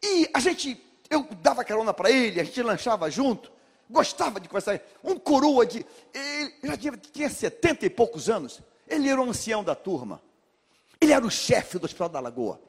E 0.03 0.28
a 0.34 0.41
gente, 0.41 0.80
eu 1.09 1.26
dava 1.41 1.64
carona 1.64 1.95
para 1.95 2.11
ele, 2.11 2.41
a 2.41 2.45
gente 2.45 2.62
lanchava 2.62 3.11
junto, 3.11 3.51
gostava 3.89 4.39
de 4.41 4.49
conversar. 4.49 4.80
Um 5.03 5.18
coroa 5.18 5.64
de, 5.64 5.84
ele 6.12 6.55
já 6.62 6.76
tinha, 6.76 6.97
tinha 6.97 7.30
70 7.30 7.86
e 7.86 7.91
poucos 7.91 8.28
anos. 8.28 8.61
Ele 8.86 9.09
era 9.09 9.20
o 9.20 9.24
ancião 9.28 9.62
da 9.64 9.74
turma. 9.74 10.22
Ele 11.01 11.12
era 11.12 11.24
o 11.24 11.30
chefe 11.30 11.78
do 11.78 11.84
Hospital 11.84 12.09
da 12.09 12.20
Lagoa. 12.20 12.61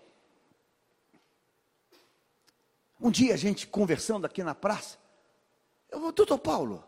Um 3.01 3.09
dia 3.09 3.33
a 3.33 3.37
gente 3.37 3.65
conversando 3.65 4.25
aqui 4.25 4.43
na 4.43 4.53
praça, 4.53 4.97
eu 5.89 5.99
vou, 5.99 6.11
doutor 6.11 6.37
Paulo, 6.37 6.83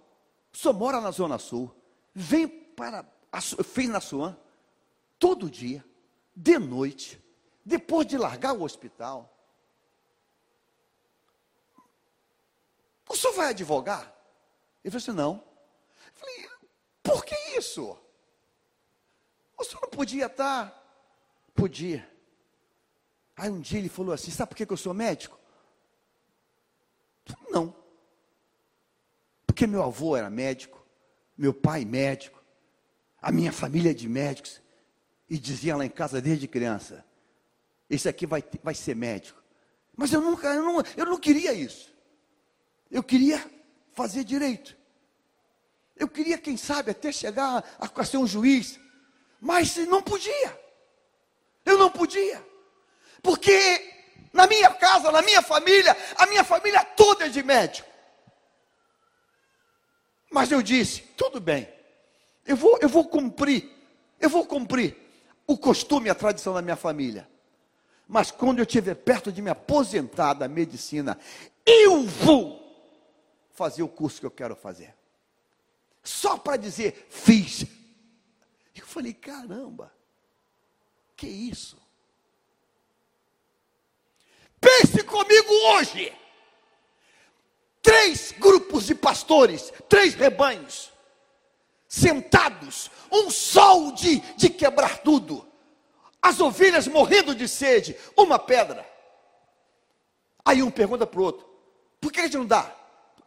o 0.53 0.57
senhor 0.57 0.73
mora 0.73 0.99
na 0.99 1.09
Zona 1.09 1.39
Sul, 1.39 1.73
vem 2.13 2.47
para, 2.47 3.05
a, 3.31 3.41
fez 3.41 3.87
na 3.87 4.01
Suan, 4.01 4.37
todo 5.17 5.49
dia, 5.49 5.83
de 6.35 6.59
noite, 6.59 7.21
depois 7.63 8.05
de 8.05 8.17
largar 8.17 8.53
o 8.53 8.63
hospital, 8.63 9.33
o 13.07 13.15
senhor 13.15 13.33
vai 13.33 13.49
advogar? 13.49 14.20
Ele 14.83 14.91
falou 14.91 14.97
assim: 14.97 15.11
não. 15.11 15.43
Eu 16.07 16.13
falei, 16.13 16.49
por 17.03 17.25
que 17.25 17.35
isso? 17.57 17.97
O 19.57 19.63
senhor 19.63 19.81
não 19.81 19.89
podia 19.89 20.25
estar? 20.25 20.77
Podia. 21.53 22.09
Aí 23.35 23.49
um 23.49 23.59
dia 23.59 23.79
ele 23.79 23.89
falou 23.89 24.13
assim: 24.13 24.31
sabe 24.31 24.49
por 24.49 24.55
que 24.55 24.71
eu 24.71 24.77
sou 24.77 24.93
médico? 24.93 25.39
Não. 27.49 27.75
Porque 29.45 29.67
meu 29.67 29.83
avô 29.83 30.15
era 30.15 30.29
médico, 30.29 30.83
meu 31.37 31.53
pai 31.53 31.85
médico, 31.85 32.41
a 33.21 33.31
minha 33.31 33.51
família 33.51 33.91
é 33.91 33.93
de 33.93 34.09
médicos, 34.09 34.61
e 35.29 35.37
dizia 35.37 35.75
lá 35.75 35.85
em 35.85 35.89
casa 35.89 36.21
desde 36.21 36.47
criança: 36.47 37.05
esse 37.89 38.09
aqui 38.09 38.25
vai, 38.25 38.43
vai 38.63 38.73
ser 38.73 38.95
médico. 38.95 39.41
Mas 39.95 40.11
eu 40.11 40.21
nunca, 40.21 40.47
eu 40.47 40.63
não, 40.63 40.83
eu 40.97 41.05
não 41.05 41.17
queria 41.17 41.53
isso. 41.53 41.93
Eu 42.89 43.03
queria 43.03 43.43
fazer 43.93 44.23
direito. 44.23 44.75
Eu 45.95 46.07
queria, 46.07 46.37
quem 46.37 46.57
sabe, 46.57 46.91
até 46.91 47.11
chegar 47.11 47.63
a, 47.79 48.01
a 48.01 48.05
ser 48.05 48.17
um 48.17 48.27
juiz. 48.27 48.79
Mas 49.39 49.75
não 49.77 50.01
podia. 50.01 50.59
Eu 51.65 51.77
não 51.77 51.89
podia. 51.89 52.45
Porque 53.21 53.91
na 54.33 54.47
minha 54.47 54.69
casa, 54.71 55.11
na 55.11 55.21
minha 55.21 55.41
família, 55.41 55.95
a 56.15 56.25
minha 56.27 56.43
família 56.43 56.83
toda 56.83 57.25
é 57.25 57.29
de 57.29 57.43
médico. 57.43 57.87
Mas 60.31 60.51
eu 60.51 60.61
disse: 60.61 61.01
tudo 61.17 61.39
bem, 61.39 61.67
eu 62.45 62.55
vou, 62.55 62.79
eu 62.81 62.89
vou 62.89 63.05
cumprir, 63.07 63.69
eu 64.19 64.29
vou 64.29 64.45
cumprir 64.45 64.97
o 65.45 65.57
costume, 65.57 66.09
a 66.09 66.15
tradição 66.15 66.53
da 66.53 66.61
minha 66.61 66.75
família. 66.75 67.29
Mas 68.07 68.31
quando 68.31 68.59
eu 68.59 68.63
estiver 68.63 68.95
perto 68.95 69.31
de 69.31 69.41
me 69.41 69.49
aposentar 69.49 70.33
da 70.33 70.47
medicina, 70.47 71.17
eu 71.65 72.03
vou 72.03 72.60
fazer 73.53 73.83
o 73.83 73.87
curso 73.87 74.19
que 74.19 74.25
eu 74.25 74.31
quero 74.31 74.55
fazer. 74.55 74.95
Só 76.03 76.37
para 76.37 76.57
dizer, 76.57 77.07
fiz. 77.09 77.65
Eu 78.75 78.85
falei, 78.85 79.13
caramba, 79.13 79.93
que 81.15 81.27
isso? 81.27 81.77
Pense 84.59 85.03
comigo 85.03 85.53
hoje. 85.73 86.15
Três 87.81 88.31
grupos 88.31 88.85
de 88.85 88.95
pastores, 88.95 89.73
três 89.89 90.13
rebanhos, 90.13 90.91
sentados, 91.87 92.91
um 93.11 93.29
sol 93.31 93.91
de, 93.91 94.19
de 94.37 94.49
quebrar 94.49 94.99
tudo, 94.99 95.47
as 96.21 96.39
ovelhas 96.39 96.87
morrendo 96.87 97.33
de 97.33 97.47
sede, 97.47 97.97
uma 98.15 98.37
pedra. 98.37 98.87
Aí 100.45 100.61
um 100.61 100.69
pergunta 100.69 101.07
para 101.07 101.19
o 101.19 101.23
outro: 101.23 101.45
por 101.99 102.11
que 102.11 102.19
a 102.19 102.23
gente 102.23 102.37
não 102.37 102.45
dá? 102.45 102.80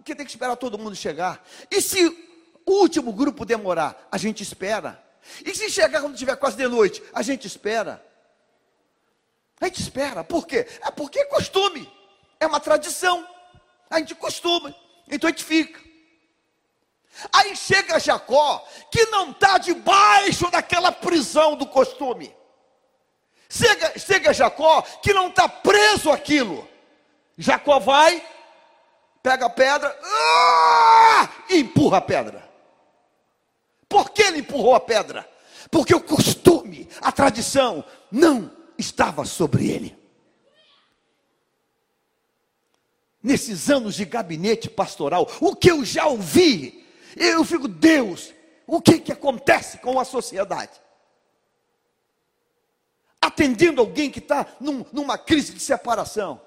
Porque 0.04 0.14
tem 0.14 0.26
que 0.26 0.32
esperar 0.32 0.54
todo 0.56 0.76
mundo 0.76 0.94
chegar. 0.94 1.42
E 1.70 1.80
se 1.80 2.06
o 2.66 2.72
último 2.72 3.10
grupo 3.10 3.46
demorar, 3.46 4.06
a 4.12 4.18
gente 4.18 4.42
espera. 4.42 5.02
E 5.42 5.54
se 5.54 5.70
chegar 5.70 6.02
quando 6.02 6.12
estiver 6.12 6.36
quase 6.36 6.58
de 6.58 6.68
noite, 6.68 7.02
a 7.14 7.22
gente 7.22 7.46
espera. 7.46 8.04
A 9.58 9.64
gente 9.64 9.80
espera, 9.80 10.22
por 10.22 10.46
quê? 10.46 10.68
É 10.82 10.90
porque 10.90 11.20
é 11.20 11.24
costume, 11.24 11.90
é 12.38 12.46
uma 12.46 12.60
tradição. 12.60 13.26
A 13.88 13.98
gente 13.98 14.14
costuma, 14.14 14.74
então 15.10 15.26
a 15.26 15.30
gente 15.30 15.42
fica. 15.42 15.80
Aí 17.32 17.56
chega 17.56 17.98
Jacó, 17.98 18.62
que 18.90 19.06
não 19.06 19.30
está 19.30 19.56
debaixo 19.56 20.50
daquela 20.50 20.92
prisão 20.92 21.56
do 21.56 21.64
costume. 21.64 22.36
Chega, 23.48 23.98
chega 23.98 24.34
Jacó, 24.34 24.82
que 25.02 25.14
não 25.14 25.28
está 25.28 25.48
preso 25.48 26.12
aquilo. 26.12 26.68
Jacó 27.38 27.78
vai, 27.78 28.22
pega 29.24 29.46
a 29.46 29.50
pedra 29.50 29.98
ah, 30.02 31.30
e 31.48 31.60
empurra 31.60 31.96
a 31.96 32.02
pedra. 32.02 32.46
Por 33.88 34.10
que 34.10 34.22
ele 34.22 34.40
empurrou 34.40 34.74
a 34.74 34.80
pedra? 34.80 35.26
Porque 35.70 35.94
o 35.94 36.00
costume, 36.00 36.86
a 37.00 37.10
tradição, 37.10 37.82
não 38.12 38.54
estava 38.76 39.24
sobre 39.24 39.70
ele. 39.70 39.98
Nesses 43.22 43.70
anos 43.70 43.94
de 43.94 44.04
gabinete 44.04 44.68
pastoral, 44.68 45.26
o 45.40 45.56
que 45.56 45.70
eu 45.70 45.82
já 45.86 46.06
ouvi, 46.06 46.86
eu 47.16 47.42
fico, 47.46 47.66
Deus, 47.66 48.30
o 48.66 48.78
que, 48.82 48.98
que 48.98 49.10
acontece 49.10 49.78
com 49.78 49.98
a 49.98 50.04
sociedade? 50.04 50.72
Atendendo 53.22 53.80
alguém 53.80 54.10
que 54.10 54.18
está 54.18 54.46
num, 54.60 54.84
numa 54.92 55.16
crise 55.16 55.54
de 55.54 55.60
separação. 55.60 56.43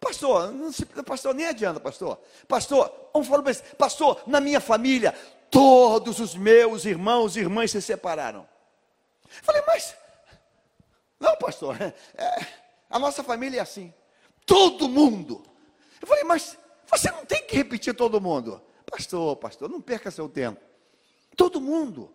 Pastor, 0.00 0.50
não 0.50 0.72
se, 0.72 0.86
pastor, 0.86 1.34
nem 1.34 1.46
adianta, 1.46 1.78
pastor. 1.78 2.18
Pastor, 2.48 3.10
vamos 3.12 3.28
falar 3.28 3.42
para 3.42 3.54
pastor, 3.76 4.22
na 4.26 4.40
minha 4.40 4.60
família, 4.60 5.12
todos 5.50 6.18
os 6.20 6.34
meus 6.34 6.86
irmãos 6.86 7.36
e 7.36 7.40
irmãs 7.40 7.70
se 7.70 7.82
separaram. 7.82 8.48
Falei, 9.42 9.62
mas 9.66 9.94
não, 11.20 11.36
pastor, 11.36 11.76
é, 11.80 11.94
é, 12.16 12.46
a 12.88 12.98
nossa 12.98 13.22
família 13.22 13.58
é 13.58 13.60
assim. 13.60 13.92
Todo 14.46 14.88
mundo. 14.88 15.44
Eu 16.00 16.08
falei, 16.08 16.24
mas 16.24 16.56
você 16.86 17.10
não 17.10 17.26
tem 17.26 17.46
que 17.46 17.54
repetir 17.54 17.94
todo 17.94 18.20
mundo. 18.20 18.60
Pastor, 18.90 19.36
pastor, 19.36 19.68
não 19.68 19.82
perca 19.82 20.10
seu 20.10 20.28
tempo. 20.28 20.60
Todo 21.36 21.60
mundo. 21.60 22.10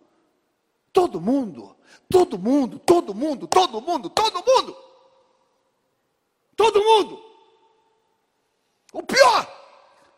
Todo 0.92 1.22
mundo. 1.22 1.76
Todo 2.10 2.38
mundo, 2.38 2.80
todo 2.80 3.14
mundo, 3.14 3.48
todo 3.48 3.82
mundo, 3.82 4.10
todo 4.10 4.44
mundo. 4.44 4.78
Todo 6.56 6.84
mundo. 6.84 7.35
O 8.96 9.04
pior 9.04 9.46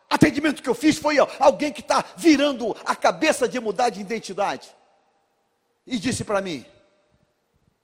atendimento 0.08 0.62
que 0.62 0.68
eu 0.68 0.74
fiz 0.74 0.96
foi 0.98 1.16
alguém 1.40 1.72
que 1.72 1.80
está 1.80 2.04
virando 2.16 2.76
a 2.84 2.94
cabeça 2.94 3.48
de 3.48 3.58
mudar 3.58 3.90
de 3.90 4.00
identidade. 4.00 4.72
E 5.84 5.98
disse 5.98 6.22
para 6.22 6.40
mim: 6.40 6.64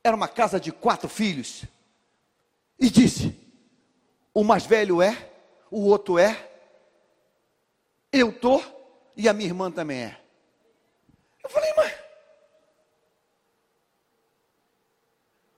era 0.05 0.15
uma 0.15 0.29
casa 0.29 0.61
de 0.61 0.71
quatro 0.71 1.09
filhos. 1.09 1.65
E 2.79 2.89
disse: 2.89 3.37
o 4.33 4.45
mais 4.45 4.67
velho 4.67 5.03
é, 5.03 5.33
o 5.69 5.81
outro 5.81 6.17
é, 6.17 6.49
eu 8.13 8.33
tô 8.33 8.63
e 9.17 9.29
a 9.29 9.33
minha 9.33 9.49
irmã 9.49 9.73
também 9.73 10.01
é. 10.01 10.21
Eu 11.43 11.51
falei, 11.51 11.73
mas. 11.77 11.93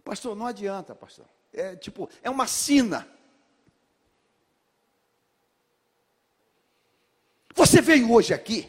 Pastor, 0.02 0.34
não 0.34 0.46
adianta, 0.46 0.94
pastor. 0.94 1.26
É 1.52 1.76
tipo, 1.76 2.08
é 2.22 2.30
uma 2.30 2.46
sina. 2.46 3.15
Você 7.56 7.80
veio 7.80 8.12
hoje 8.12 8.34
aqui, 8.34 8.68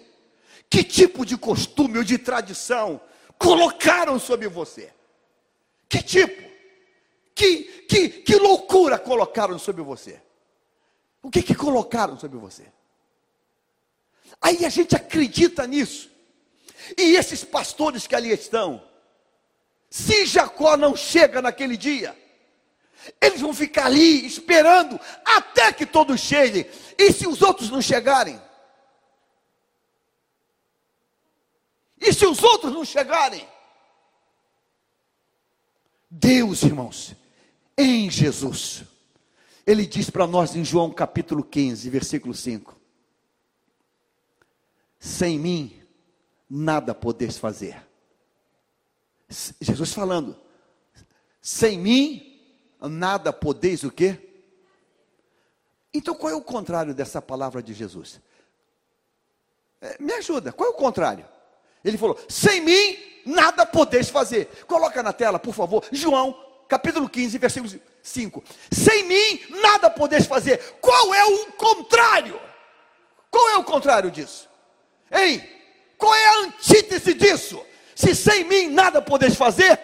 que 0.69 0.81
tipo 0.81 1.25
de 1.25 1.37
costume 1.37 1.97
ou 1.97 2.03
de 2.05 2.17
tradição 2.17 3.01
colocaram 3.37 4.17
sobre 4.17 4.47
você? 4.47 4.93
Que 5.89 6.01
tipo? 6.01 6.47
Que, 7.35 7.85
que, 7.87 8.09
que 8.09 8.35
loucura 8.37 8.97
colocaram 8.97 9.59
sobre 9.59 9.83
você? 9.83 10.21
O 11.21 11.29
que, 11.29 11.43
que 11.43 11.53
colocaram 11.53 12.17
sobre 12.17 12.37
você? 12.37 12.65
Aí 14.41 14.65
a 14.65 14.69
gente 14.69 14.95
acredita 14.95 15.67
nisso. 15.67 16.09
E 16.97 17.15
esses 17.15 17.43
pastores 17.43 18.07
que 18.07 18.15
ali 18.15 18.31
estão, 18.31 18.81
se 19.89 20.25
Jacó 20.25 20.77
não 20.77 20.95
chega 20.95 21.41
naquele 21.41 21.75
dia, 21.75 22.17
eles 23.19 23.41
vão 23.41 23.53
ficar 23.53 23.87
ali 23.87 24.25
esperando 24.25 24.97
até 25.25 25.73
que 25.73 25.85
todos 25.85 26.21
cheguem. 26.21 26.65
E 26.97 27.11
se 27.11 27.27
os 27.27 27.41
outros 27.41 27.69
não 27.69 27.81
chegarem? 27.81 28.46
E 32.07 32.13
se 32.13 32.25
os 32.25 32.41
outros 32.41 32.71
não 32.71 32.85
chegarem? 32.85 33.45
Deus, 36.09 36.63
irmãos, 36.63 37.13
em 37.77 38.09
Jesus. 38.09 38.83
Ele 39.65 39.85
diz 39.85 40.09
para 40.09 40.25
nós 40.25 40.55
em 40.55 40.63
João 40.63 40.89
capítulo 40.89 41.43
15, 41.43 41.89
versículo 41.89 42.33
5: 42.33 42.79
Sem 44.97 45.37
mim 45.37 45.83
nada 46.49 46.95
podeis 46.95 47.37
fazer. 47.37 47.85
Jesus 49.59 49.91
falando: 49.91 50.39
Sem 51.41 51.77
mim 51.77 52.41
nada 52.79 53.33
podeis 53.33 53.83
o 53.83 53.91
quê? 53.91 54.17
Então 55.93 56.15
qual 56.15 56.31
é 56.31 56.35
o 56.35 56.41
contrário 56.41 56.95
dessa 56.95 57.21
palavra 57.21 57.61
de 57.61 57.73
Jesus? 57.73 58.21
É, 59.81 60.01
me 60.01 60.13
ajuda, 60.13 60.53
qual 60.53 60.69
é 60.69 60.73
o 60.73 60.77
contrário? 60.77 61.27
Ele 61.87 61.97
falou: 61.97 62.19
Sem 62.27 62.59
mim 62.59 62.97
nada 63.25 63.65
podeis 63.65 64.09
fazer. 64.09 64.49
Coloca 64.67 65.01
na 65.01 65.13
tela, 65.13 65.39
por 65.39 65.53
favor, 65.53 65.85
João, 65.91 66.37
capítulo 66.67 67.07
15, 67.07 67.37
versículo 67.37 67.81
5. 68.03 68.43
Sem 68.69 69.03
mim 69.03 69.41
nada 69.61 69.89
podeis 69.89 70.25
fazer. 70.25 70.57
Qual 70.81 71.13
é 71.13 71.25
o 71.25 71.45
contrário? 71.53 72.39
Qual 73.31 73.49
é 73.49 73.57
o 73.57 73.63
contrário 73.63 74.11
disso? 74.11 74.49
Hein? 75.09 75.47
Qual 75.97 76.13
é 76.13 76.25
a 76.25 76.39
antítese 76.39 77.13
disso? 77.13 77.65
Se 77.95 78.13
sem 78.13 78.43
mim 78.43 78.67
nada 78.67 79.01
podeis 79.01 79.35
fazer, 79.35 79.79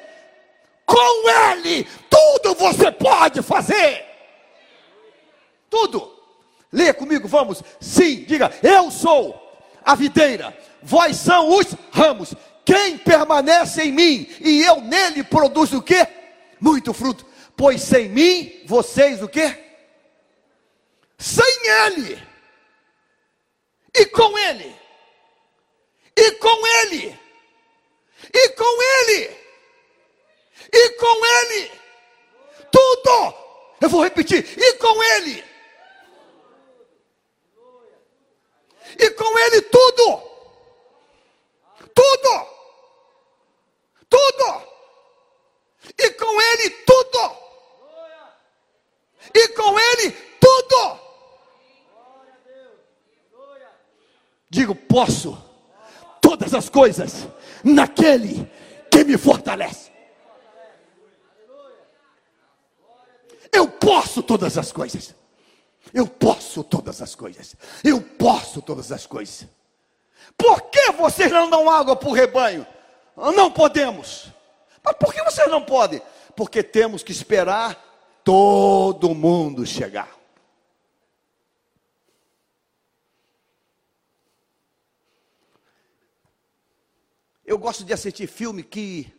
com 0.86 1.30
ele 1.30 1.88
tudo 2.10 2.54
você 2.54 2.92
pode 2.92 3.42
fazer. 3.42 4.06
Tudo. 5.70 6.12
Leia 6.72 6.94
comigo, 6.94 7.28
vamos. 7.28 7.64
Sim, 7.80 8.24
diga: 8.26 8.52
Eu 8.62 8.92
sou 8.92 9.43
a 9.86 9.96
videira, 9.96 10.58
vós 10.82 11.18
são 11.18 11.58
os 11.58 11.68
ramos. 11.92 12.34
Quem 12.66 12.98
permanece 12.98 13.84
em 13.84 13.92
mim 13.92 14.28
e 14.40 14.64
eu 14.64 14.82
nele 14.82 15.24
produz 15.24 15.74
o 15.74 15.82
que? 15.82 16.08
Muito 16.60 16.94
fruto. 16.94 17.26
Pois 17.56 17.82
sem 17.82 18.10
mim, 18.10 18.62
vocês 18.66 19.22
o 19.22 19.28
que? 19.28 19.64
Sem 21.18 21.68
ele, 21.86 22.22
com 24.14 24.38
ele, 24.38 24.76
e 26.16 26.32
com 26.34 26.68
ele, 26.68 27.20
e 28.34 28.50
com 28.50 28.82
ele, 28.82 29.38
e 30.72 30.90
com 30.92 31.26
ele, 31.26 31.72
tudo. 32.72 33.34
Eu 33.82 33.90
vou 33.90 34.04
repetir, 34.04 34.46
e 34.58 34.74
com 34.74 35.04
ele, 35.04 35.44
e 39.00 39.10
com 39.12 39.40
ele 39.40 39.62
tudo, 39.64 40.22
tudo, 41.94 42.48
tudo, 44.10 44.64
e 45.98 46.10
com 46.12 46.42
ele 46.42 46.70
tudo, 46.70 47.38
e 49.34 49.48
com 49.50 49.80
ele 49.80 50.12
tudo. 50.40 51.04
Digo, 54.50 54.76
posso 54.76 55.36
todas 56.22 56.54
as 56.54 56.70
coisas 56.70 57.28
naquele 57.64 58.48
que 58.92 59.04
me 59.04 59.18
fortalece. 59.18 59.92
Eu 63.52 63.68
posso 63.68 64.22
todas 64.22 64.58
as 64.58 64.72
coisas. 64.72 65.16
Eu 65.94 66.08
posso 66.08 66.64
todas 66.64 67.02
as 67.02 67.14
coisas. 67.14 67.56
Eu 67.84 68.02
posso 68.02 68.62
todas 68.62 68.92
as 68.92 69.06
coisas. 69.06 69.48
Por 70.36 70.62
que 70.64 70.92
vocês 70.92 71.32
não 71.32 71.50
dão 71.50 71.70
água 71.70 71.96
para 71.96 72.10
o 72.10 72.14
rebanho? 72.14 72.66
Não 73.16 73.52
podemos. 73.52 74.30
Mas 74.84 74.96
por 74.98 75.14
que 75.14 75.24
vocês 75.24 75.50
não 75.50 75.64
podem? 75.64 76.02
Porque 76.36 76.64
temos 76.64 77.04
que 77.04 77.12
esperar 77.12 78.22
todo 78.24 79.14
mundo 79.14 79.66
chegar. 79.66 80.12
Eu 87.46 87.58
gosto 87.60 87.84
de 87.84 87.94
assistir 87.94 88.26
filme 88.26 88.64
que, 88.64 89.14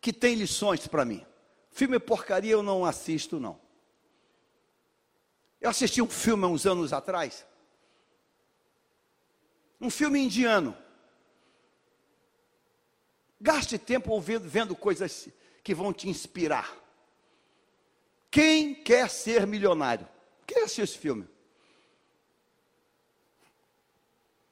que 0.00 0.12
tem 0.12 0.36
lições 0.36 0.86
para 0.86 1.04
mim. 1.04 1.26
Filme 1.72 1.98
porcaria 1.98 2.52
eu 2.52 2.62
não 2.62 2.84
assisto, 2.84 3.40
não. 3.40 3.59
Eu 5.60 5.70
assisti 5.70 6.00
um 6.00 6.08
filme 6.08 6.44
há 6.44 6.48
uns 6.48 6.66
anos 6.66 6.92
atrás. 6.92 7.46
Um 9.80 9.90
filme 9.90 10.18
indiano. 10.18 10.76
Gaste 13.40 13.78
tempo 13.78 14.10
ouvindo, 14.10 14.48
vendo 14.48 14.74
coisas 14.74 15.28
que 15.62 15.74
vão 15.74 15.92
te 15.92 16.08
inspirar. 16.08 16.76
Quem 18.30 18.74
quer 18.74 19.10
ser 19.10 19.46
milionário? 19.46 20.08
Quem 20.46 20.62
assistiu 20.62 20.84
esse 20.84 20.98
filme? 20.98 21.28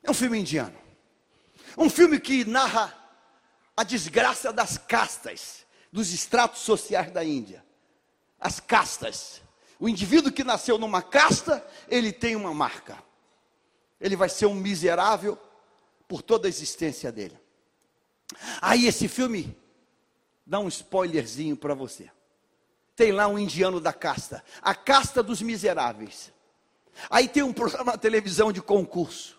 É 0.03 0.11
um 0.11 0.15
filme 0.15 0.39
indiano. 0.39 0.77
Um 1.77 1.89
filme 1.89 2.19
que 2.19 2.45
narra 2.45 2.95
a 3.77 3.85
desgraça 3.85 4.53
das 4.53 4.77
castas, 4.79 5.67
dos 5.93 6.13
estratos 6.13 6.63
sociais 6.63 7.11
da 7.11 7.23
Índia. 7.23 7.65
As 8.41 8.59
castas. 8.59 9.43
O 9.79 9.89
indivíduo 9.89 10.33
que 10.33 10.43
nasceu 10.43 10.77
numa 10.77 11.03
casta, 11.03 11.65
ele 11.89 12.13
tem 12.13 12.35
uma 12.35 12.53
marca. 12.53 12.99
Ele 14.01 14.17
vai 14.17 14.29
ser 14.29 14.47
um 14.47 14.55
miserável 14.55 15.39
por 16.07 16.23
toda 16.23 16.49
a 16.49 16.51
existência 16.51 17.13
dele. 17.13 17.39
Aí 18.61 18.87
esse 18.87 19.09
filme 19.09 19.57
dá 20.45 20.59
um 20.59 20.69
spoilerzinho 20.69 21.57
para 21.57 21.75
você. 21.75 22.11
Tem 22.97 23.13
lá 23.13 23.29
um 23.29 23.39
indiano 23.39 23.81
da 23.81 23.93
casta, 23.93 24.43
a 24.61 24.75
casta 24.75 25.23
dos 25.23 25.41
miseráveis. 25.41 26.33
Aí 27.09 27.29
tem 27.29 27.43
um 27.43 27.53
programa 27.53 27.93
na 27.93 27.99
televisão 27.99 28.51
de 28.51 28.61
concurso. 28.61 29.39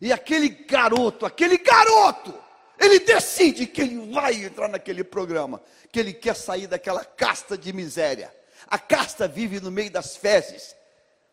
E 0.00 0.12
aquele 0.12 0.48
garoto, 0.48 1.26
aquele 1.26 1.58
garoto, 1.58 2.34
ele 2.78 3.00
decide 3.00 3.66
que 3.66 3.80
ele 3.80 4.12
vai 4.12 4.44
entrar 4.44 4.68
naquele 4.68 5.02
programa, 5.02 5.60
que 5.90 5.98
ele 5.98 6.12
quer 6.12 6.36
sair 6.36 6.66
daquela 6.66 7.04
casta 7.04 7.56
de 7.58 7.72
miséria. 7.72 8.32
A 8.66 8.78
casta 8.78 9.28
vive 9.28 9.60
no 9.60 9.70
meio 9.70 9.90
das 9.90 10.16
fezes, 10.16 10.74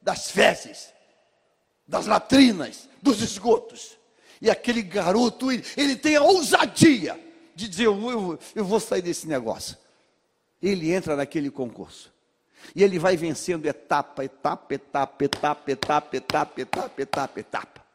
das 0.02 0.30
fezes, 0.30 0.94
das 1.88 2.06
latrinas, 2.06 2.90
dos 3.02 3.22
esgotos. 3.22 3.98
E 4.42 4.50
aquele 4.50 4.82
garoto, 4.82 5.52
ele, 5.52 5.64
ele 5.78 5.96
tem 5.96 6.16
a 6.16 6.24
ousadia 6.24 7.20
de 7.56 7.68
dizer: 7.68 7.86
eu, 7.86 8.10
eu, 8.10 8.40
eu 8.56 8.66
vou 8.66 8.80
sair 8.80 9.02
desse 9.02 9.28
negócio. 9.28 9.78
Ele 10.62 10.92
entra 10.92 11.16
naquele 11.16 11.50
concurso. 11.50 12.12
E 12.76 12.84
ele 12.84 13.00
vai 13.00 13.18
vencendo 13.18 13.66
etapa, 13.66 14.24
etapa, 14.24 14.74
etapa, 14.74 15.24
etapa, 15.24 15.72
etapa, 15.72 16.18
etapa, 16.18 16.62
etapa, 16.62 17.02
etapa, 17.02 17.40
etapa. 17.40 17.86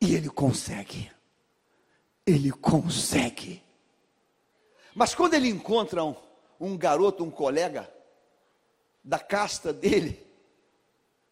E 0.00 0.14
ele 0.14 0.30
consegue 0.30 1.10
ele 2.30 2.50
consegue. 2.50 3.62
Mas 4.94 5.14
quando 5.14 5.34
ele 5.34 5.48
encontra 5.48 6.04
um, 6.04 6.14
um 6.60 6.76
garoto, 6.76 7.24
um 7.24 7.30
colega, 7.30 7.90
da 9.02 9.18
casta 9.18 9.72
dele, 9.72 10.24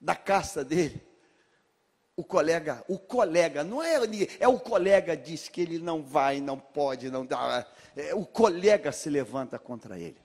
da 0.00 0.16
casta 0.16 0.64
dele, 0.64 1.06
o 2.16 2.24
colega, 2.24 2.82
o 2.88 2.98
colega, 2.98 3.62
não 3.62 3.82
é, 3.82 3.96
é 4.40 4.48
o 4.48 4.58
colega 4.58 5.16
diz 5.16 5.48
que 5.48 5.60
ele 5.60 5.78
não 5.78 6.02
vai, 6.02 6.40
não 6.40 6.58
pode, 6.58 7.10
não 7.10 7.24
dá. 7.24 7.64
É, 7.94 8.14
o 8.14 8.24
colega 8.24 8.90
se 8.90 9.08
levanta 9.08 9.58
contra 9.58 9.98
ele. 9.98 10.20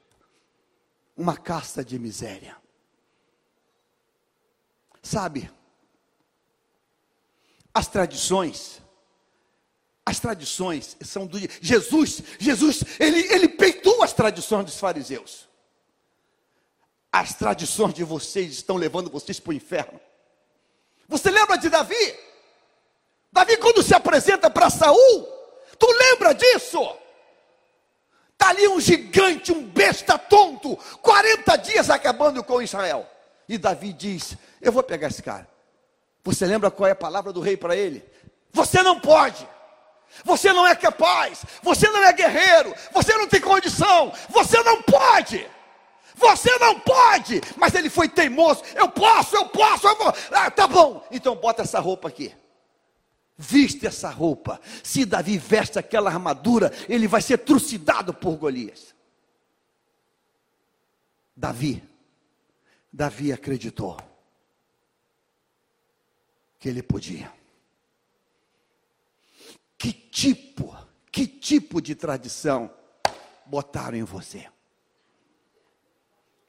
Uma 1.16 1.38
casta 1.38 1.86
de 1.86 2.00
miséria. 2.00 2.58
Sabe? 5.04 5.52
As 7.72 7.88
tradições 7.88 8.82
as 10.06 10.20
tradições 10.20 10.98
são 11.02 11.26
do 11.26 11.40
Jesus, 11.62 12.22
Jesus, 12.38 12.84
ele, 13.00 13.20
ele 13.34 13.48
as 14.04 14.14
tradições 14.14 14.66
dos 14.66 14.78
fariseus. 14.78 15.48
As 17.12 17.34
tradições 17.34 17.94
de 17.94 18.04
vocês 18.04 18.52
estão 18.52 18.76
levando 18.76 19.10
vocês 19.10 19.40
para 19.40 19.52
o 19.52 19.54
inferno. 19.54 20.00
Você 21.08 21.30
lembra 21.30 21.58
de 21.58 21.70
Davi? 21.70 22.20
Davi, 23.32 23.58
quando 23.58 23.84
se 23.84 23.96
apresenta 23.96 24.50
para 24.50 24.70
Saul, 24.70 25.28
tu 25.78 25.88
lembra 25.92 26.34
disso? 26.34 26.80
Está 28.32 28.50
ali 28.50 28.68
um 28.68 28.80
gigante, 28.80 29.52
um 29.52 29.64
besta 29.64 30.18
tonto, 30.18 30.76
40 31.02 31.56
dias 31.58 31.90
acabando 31.90 32.44
com 32.44 32.62
Israel. 32.62 33.10
E 33.48 33.58
Davi 33.58 33.94
diz: 33.94 34.36
Eu 34.62 34.72
vou 34.72 34.84
pegar 34.84 35.08
esse 35.08 35.22
cara. 35.22 35.48
Você 36.24 36.46
lembra 36.46 36.72
qual 36.72 36.88
é 36.88 36.92
a 36.92 36.96
palavra 36.96 37.32
do 37.32 37.42
rei 37.42 37.58
para 37.58 37.76
ele? 37.76 38.04
Você 38.52 38.82
não 38.82 39.00
pode. 39.00 39.48
Você 40.24 40.54
não 40.54 40.66
é 40.66 40.76
capaz, 40.76 41.44
você 41.62 41.90
não 41.90 42.04
é 42.04 42.14
guerreiro, 42.14 42.74
você 42.92 43.14
não 43.18 43.28
tem 43.28 43.42
condição, 43.42 44.14
você 44.30 44.62
não 44.64 44.82
pode. 44.82 45.50
Você 46.16 46.58
não 46.60 46.80
pode, 46.80 47.42
mas 47.58 47.74
ele 47.74 47.90
foi 47.90 48.08
teimoso. 48.08 48.64
Eu 48.76 48.90
posso, 48.90 49.36
eu 49.36 49.48
posso, 49.48 49.88
eu 49.88 49.98
vou. 49.98 50.14
Ah, 50.32 50.52
tá 50.52 50.68
bom. 50.68 51.06
Então 51.12 51.36
bota 51.36 51.64
essa 51.64 51.80
roupa 51.80 52.08
aqui. 52.08 52.34
Viste 53.38 53.88
essa 53.88 54.10
roupa. 54.10 54.62
Se 54.84 55.06
Davi 55.06 55.38
veste 55.38 55.80
aquela 55.80 56.10
armadura, 56.10 56.72
ele 56.88 57.08
vai 57.08 57.22
ser 57.22 57.40
trucidado 57.40 58.14
por 58.14 58.38
Golias. 58.38 58.94
Davi, 61.36 61.84
Davi 62.92 63.34
acreditou 63.34 63.98
que 66.60 66.70
ele 66.70 66.84
podia. 66.84 67.34
Que 69.84 69.92
tipo, 69.92 70.74
que 71.12 71.28
tipo 71.28 71.82
de 71.82 71.94
tradição 71.94 72.74
botaram 73.46 73.98
em 73.98 74.04
você? 74.04 74.50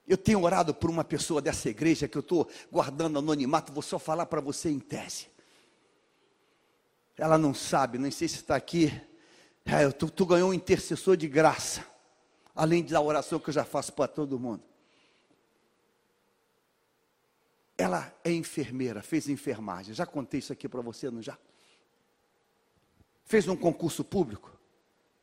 Eu 0.07 0.17
tenho 0.17 0.41
orado 0.41 0.73
por 0.73 0.89
uma 0.89 1.03
pessoa 1.03 1.43
dessa 1.43 1.69
igreja 1.69 2.07
que 2.07 2.17
eu 2.17 2.21
estou 2.21 2.49
guardando 2.71 3.19
anonimato, 3.19 3.73
vou 3.73 3.83
só 3.83 3.99
falar 3.99 4.27
para 4.27 4.41
você 4.41 4.71
em 4.71 4.79
tese. 4.79 5.27
Ela 7.17 7.37
não 7.37 7.53
sabe, 7.53 7.99
nem 7.99 8.13
sei 8.13 8.29
se 8.29 8.37
está 8.37 8.55
aqui. 8.55 8.93
É, 9.65 9.91
tu, 9.91 10.09
tu 10.09 10.25
ganhou 10.27 10.51
um 10.51 10.55
intercessor 10.55 11.17
de 11.17 11.27
graça, 11.27 11.85
além 12.55 12.85
da 12.85 13.01
oração 13.01 13.41
que 13.41 13.49
eu 13.49 13.55
já 13.55 13.65
faço 13.65 13.93
para 13.95 14.07
todo 14.07 14.39
mundo. 14.39 14.63
Ela 17.77 18.15
é 18.23 18.31
enfermeira, 18.31 19.03
fez 19.03 19.29
enfermagem. 19.29 19.93
Já 19.93 20.07
contei 20.07 20.39
isso 20.39 20.53
aqui 20.53 20.69
para 20.69 20.83
você, 20.83 21.11
não 21.11 21.21
já? 21.21 21.37
Fez 23.25 23.49
um 23.49 23.57
concurso 23.57 24.05
público 24.05 24.53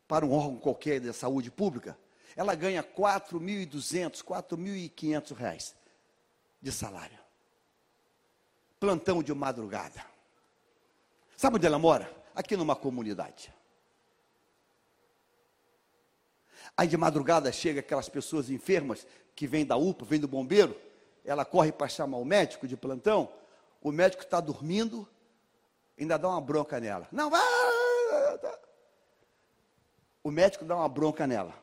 para 0.08 0.26
um 0.26 0.34
órgão 0.34 0.58
qualquer 0.58 1.00
da 1.00 1.14
saúde 1.14 1.50
pública, 1.50 1.98
ela 2.36 2.56
ganha 2.56 2.84
4.200, 2.84 4.24
4.500 4.24 5.36
reais 5.36 5.76
de 6.62 6.72
salário. 6.72 7.18
Plantão 8.80 9.22
de 9.24 9.34
madrugada. 9.34 10.04
Sabe 11.38 11.56
onde 11.56 11.66
ela 11.66 11.80
mora? 11.80 12.12
Aqui 12.36 12.58
numa 12.58 12.76
comunidade. 12.76 13.54
Aí 16.76 16.88
de 16.88 16.98
madrugada 16.98 17.52
chega 17.52 17.80
aquelas 17.80 18.10
pessoas 18.10 18.50
enfermas 18.50 19.06
que 19.36 19.48
vêm 19.48 19.66
da 19.66 19.76
UPA, 19.76 20.06
vêm 20.06 20.20
do 20.20 20.28
bombeiro, 20.28 20.76
ela 21.24 21.46
corre 21.46 21.72
para 21.72 21.88
chamar 21.88 22.18
o 22.18 22.26
médico 22.26 22.68
de 22.68 22.76
plantão, 22.76 23.32
o 23.82 23.92
médico 23.92 24.24
está 24.24 24.40
dormindo, 24.40 25.08
ainda 26.00 26.18
dá 26.18 26.30
uma 26.30 26.42
bronca 26.42 26.80
nela. 26.80 27.08
Não, 27.12 27.30
vai. 27.30 27.42
O 30.24 30.30
médico 30.30 30.64
dá 30.66 30.76
uma 30.76 30.90
bronca 30.90 31.26
nela. 31.26 31.54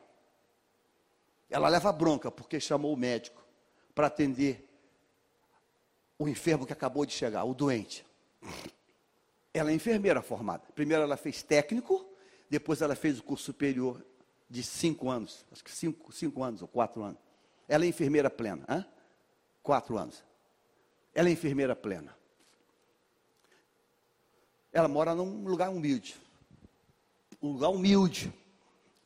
Ela 1.49 1.69
leva 1.69 1.91
bronca 1.91 2.29
porque 2.29 2.59
chamou 2.59 2.93
o 2.93 2.97
médico 2.97 3.43
para 3.95 4.07
atender 4.07 4.67
o 6.17 6.27
enfermo 6.27 6.65
que 6.65 6.73
acabou 6.73 7.05
de 7.05 7.13
chegar, 7.13 7.43
o 7.45 7.53
doente. 7.53 8.05
Ela 9.53 9.71
é 9.71 9.73
enfermeira 9.73 10.21
formada. 10.21 10.63
Primeiro 10.75 11.03
ela 11.03 11.17
fez 11.17 11.41
técnico, 11.41 12.05
depois 12.49 12.81
ela 12.81 12.95
fez 12.95 13.19
o 13.19 13.23
curso 13.23 13.45
superior 13.45 14.05
de 14.49 14.63
cinco 14.63 15.09
anos, 15.09 15.45
acho 15.51 15.63
que 15.63 15.71
cinco, 15.71 16.11
cinco 16.11 16.43
anos 16.43 16.61
ou 16.61 16.67
quatro 16.67 17.03
anos. 17.03 17.19
Ela 17.67 17.85
é 17.85 17.87
enfermeira 17.87 18.29
plena, 18.29 18.65
hein? 18.69 18.85
quatro 19.61 19.97
anos. 19.97 20.23
Ela 21.13 21.29
é 21.29 21.31
enfermeira 21.31 21.75
plena. 21.75 22.17
Ela 24.71 24.87
mora 24.87 25.15
num 25.15 25.43
lugar 25.45 25.69
humilde. 25.69 26.15
Um 27.41 27.53
lugar 27.53 27.69
humilde. 27.69 28.33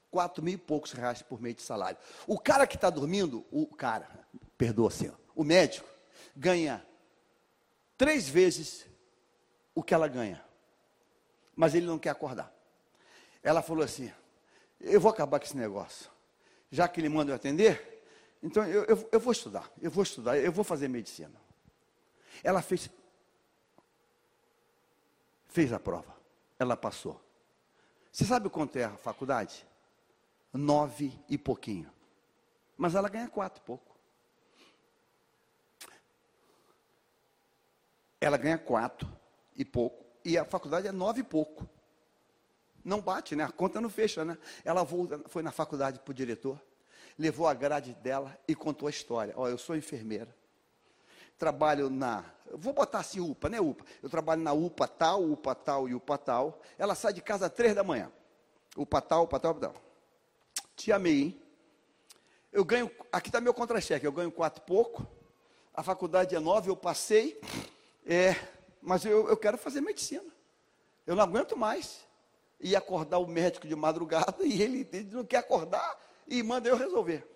Quatro 0.10 0.44
mil 0.44 0.54
e 0.54 0.58
poucos 0.58 0.92
reais 0.92 1.22
por 1.22 1.42
mês 1.42 1.56
de 1.56 1.64
salário. 1.64 1.98
O 2.28 2.38
cara 2.38 2.68
que 2.68 2.76
está 2.76 2.90
dormindo, 2.90 3.44
o 3.52 3.66
cara, 3.66 4.08
perdoa, 4.58 4.92
senhor, 4.92 5.20
o 5.36 5.44
médico, 5.44 5.88
ganha 6.36 6.86
três 7.98 8.30
vezes 8.30 8.86
o 9.74 9.82
que 9.82 9.94
ela 9.94 10.08
ganha. 10.08 10.44
Mas 11.56 11.74
ele 11.74 11.86
não 11.86 11.98
quer 11.98 12.10
acordar. 12.10 12.54
Ela 13.42 13.62
falou 13.62 13.84
assim: 13.84 14.12
Eu 14.80 15.02
vou 15.02 15.12
acabar 15.12 15.40
com 15.40 15.46
esse 15.46 15.58
negócio. 15.58 16.12
Já 16.70 16.88
que 16.88 17.00
ele 17.00 17.10
manda 17.10 17.32
eu 17.32 17.36
atender, 17.36 18.04
então 18.42 18.66
eu, 18.66 18.84
eu, 18.86 19.10
eu 19.12 19.20
vou 19.20 19.32
estudar, 19.32 19.72
eu 19.82 19.92
vou 19.92 20.04
estudar, 20.04 20.38
eu 20.38 20.52
vou 20.52 20.64
fazer 20.64 20.88
medicina. 20.88 21.40
Ela 22.44 22.62
fez 22.62 22.90
fez 25.48 25.72
a 25.72 25.80
prova. 25.80 26.14
Ela 26.58 26.76
passou. 26.76 27.22
Você 28.14 28.26
sabe 28.26 28.48
quanto 28.48 28.76
é 28.76 28.84
a 28.84 28.96
faculdade? 28.96 29.66
Nove 30.54 31.20
e 31.28 31.36
pouquinho. 31.36 31.92
Mas 32.78 32.94
ela 32.94 33.10
ganha 33.10 33.28
quatro 33.28 33.60
e 33.60 33.66
pouco. 33.66 33.98
Ela 38.22 38.38
ganha 38.38 38.60
quatro 38.60 39.12
e 39.56 39.66
pouco. 39.66 40.06
E 40.24 40.38
a 40.38 40.46
faculdade 40.46 40.88
é 40.88 40.92
nove 40.92 41.22
e 41.22 41.24
pouco. 41.24 41.68
Não 42.86 43.02
bate, 43.02 43.36
né? 43.36 43.46
A 43.46 43.52
conta 43.52 43.82
não 43.82 43.90
fecha, 43.90 44.24
né? 44.24 44.38
Ela 44.64 44.86
foi 45.28 45.42
na 45.42 45.52
faculdade 45.52 46.00
para 46.00 46.12
o 46.12 46.14
diretor, 46.14 46.62
levou 47.18 47.48
a 47.48 47.54
grade 47.56 47.96
dela 47.96 48.38
e 48.48 48.54
contou 48.54 48.88
a 48.88 48.92
história. 48.92 49.34
Ó, 49.36 49.48
eu 49.48 49.58
sou 49.58 49.76
enfermeira 49.76 50.34
trabalho 51.44 51.90
na. 51.90 52.24
Vou 52.52 52.74
botar 52.74 53.00
assim 53.00 53.20
UPA, 53.20 53.50
né? 53.50 53.60
UPA. 53.60 53.86
Eu 54.02 54.10
trabalho 54.10 54.42
na 54.42 54.54
UPA 54.54 54.88
tal, 54.88 55.24
UPA 55.24 55.56
tal 55.56 55.90
e 55.90 55.96
UPA 55.96 56.18
tal. 56.18 56.62
Ela 56.78 56.96
sai 56.96 57.14
de 57.14 57.22
casa 57.22 57.48
às 57.48 57.52
três 57.52 57.74
da 57.74 57.84
manhã. 57.84 58.12
UPA 58.76 59.02
tal, 59.02 59.24
UPA 59.24 59.40
tal, 59.40 59.52
UPA 59.52 59.70
tal. 59.70 59.82
Te 60.76 60.92
amei, 60.92 61.22
hein? 61.22 61.42
Eu 62.52 62.64
ganho. 62.64 62.92
Aqui 63.12 63.30
está 63.30 63.40
meu 63.42 63.54
contra-cheque. 63.54 64.06
Eu 64.06 64.12
ganho 64.12 64.32
quatro 64.32 64.62
pouco. 64.64 65.08
A 65.74 65.82
faculdade 65.82 66.36
é 66.36 66.40
nove, 66.40 66.70
eu 66.70 66.76
passei. 66.76 67.40
É, 68.06 68.36
mas 68.82 69.06
eu, 69.06 69.28
eu 69.28 69.38
quero 69.38 69.58
fazer 69.58 69.82
medicina. 69.82 70.30
Eu 71.08 71.16
não 71.16 71.24
aguento 71.24 71.58
mais. 71.58 72.02
E 72.60 72.76
acordar 72.76 73.18
o 73.18 73.28
médico 73.28 73.68
de 73.68 73.76
madrugada 73.76 74.38
e 74.46 74.62
ele, 74.62 74.88
ele 74.94 75.10
não 75.12 75.26
quer 75.26 75.38
acordar 75.38 76.00
e 76.28 76.42
manda 76.44 76.70
eu 76.70 76.78
resolver. 76.78 77.28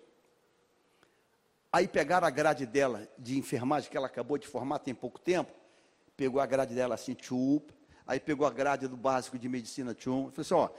Aí 1.72 1.86
pegaram 1.86 2.26
a 2.26 2.30
grade 2.30 2.64
dela 2.64 3.08
de 3.18 3.38
enfermagem, 3.38 3.90
que 3.90 3.96
ela 3.96 4.06
acabou 4.06 4.38
de 4.38 4.46
formar 4.46 4.78
tem 4.78 4.94
pouco 4.94 5.20
tempo, 5.20 5.52
pegou 6.16 6.40
a 6.40 6.46
grade 6.46 6.74
dela 6.74 6.94
assim, 6.94 7.14
tchup, 7.14 7.74
aí 8.06 8.18
pegou 8.18 8.46
a 8.46 8.50
grade 8.50 8.88
do 8.88 8.96
básico 8.96 9.38
de 9.38 9.48
medicina, 9.50 9.94
tchum, 9.94 10.30
falou 10.30 10.40
assim, 10.40 10.54
ó, 10.54 10.70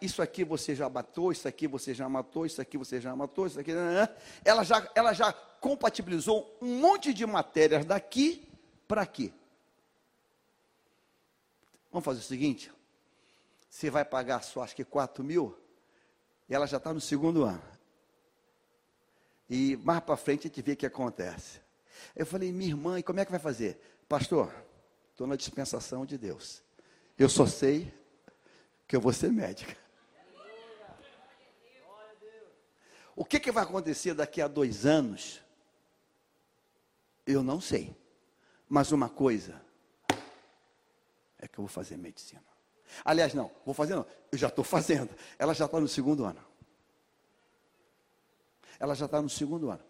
isso 0.00 0.22
aqui 0.22 0.42
você 0.42 0.74
já 0.74 0.88
matou, 0.88 1.30
isso 1.30 1.46
aqui 1.46 1.68
você 1.68 1.92
já 1.92 2.08
matou, 2.08 2.46
isso 2.46 2.60
aqui 2.60 2.78
você 2.78 2.98
já 2.98 3.14
matou, 3.14 3.46
isso 3.46 3.60
aqui... 3.60 3.72
Né, 3.72 3.82
né, 3.82 4.00
né. 4.00 4.08
Ela 4.42 4.64
já, 4.64 4.90
ela 4.94 5.12
já 5.12 5.30
compatibilizou 5.30 6.56
um 6.62 6.80
monte 6.80 7.12
de 7.12 7.26
matérias 7.26 7.84
daqui 7.84 8.48
para 8.88 9.02
aqui. 9.02 9.32
Vamos 11.92 12.04
fazer 12.04 12.20
o 12.20 12.22
seguinte, 12.22 12.72
você 13.68 13.90
vai 13.90 14.04
pagar 14.04 14.42
só 14.42 14.62
acho 14.62 14.74
que 14.74 14.84
4 14.84 15.22
mil, 15.22 15.54
ela 16.48 16.66
já 16.66 16.78
está 16.78 16.94
no 16.94 17.00
segundo 17.00 17.44
ano. 17.44 17.62
E 19.50 19.76
mais 19.78 19.98
para 20.00 20.16
frente 20.16 20.46
a 20.46 20.48
gente 20.48 20.62
vê 20.62 20.72
o 20.72 20.76
que 20.76 20.86
acontece. 20.86 21.60
Eu 22.14 22.24
falei, 22.24 22.52
minha 22.52 22.70
irmã, 22.70 23.00
e 23.00 23.02
como 23.02 23.18
é 23.18 23.24
que 23.24 23.32
vai 23.32 23.40
fazer? 23.40 23.80
Pastor, 24.08 24.54
estou 25.10 25.26
na 25.26 25.34
dispensação 25.34 26.06
de 26.06 26.16
Deus. 26.16 26.62
Eu 27.18 27.28
só 27.28 27.44
sei 27.46 27.92
que 28.86 28.94
eu 28.94 29.00
vou 29.00 29.12
ser 29.12 29.32
médica. 29.32 29.76
O 33.16 33.24
que, 33.24 33.40
que 33.40 33.50
vai 33.50 33.64
acontecer 33.64 34.14
daqui 34.14 34.40
a 34.40 34.46
dois 34.46 34.86
anos? 34.86 35.42
Eu 37.26 37.42
não 37.42 37.60
sei. 37.60 37.94
Mas 38.68 38.92
uma 38.92 39.08
coisa 39.08 39.60
é 41.38 41.48
que 41.48 41.58
eu 41.58 41.64
vou 41.64 41.68
fazer 41.68 41.96
medicina. 41.96 42.42
Aliás, 43.04 43.34
não, 43.34 43.50
vou 43.64 43.74
fazer 43.74 43.96
não, 43.96 44.06
eu 44.30 44.38
já 44.38 44.46
estou 44.46 44.64
fazendo. 44.64 45.10
Ela 45.38 45.54
já 45.54 45.66
está 45.66 45.80
no 45.80 45.88
segundo 45.88 46.24
ano. 46.24 46.49
Ela 48.80 48.94
já 48.94 49.04
está 49.04 49.20
no 49.20 49.28
segundo 49.28 49.70
ano. 49.70 49.84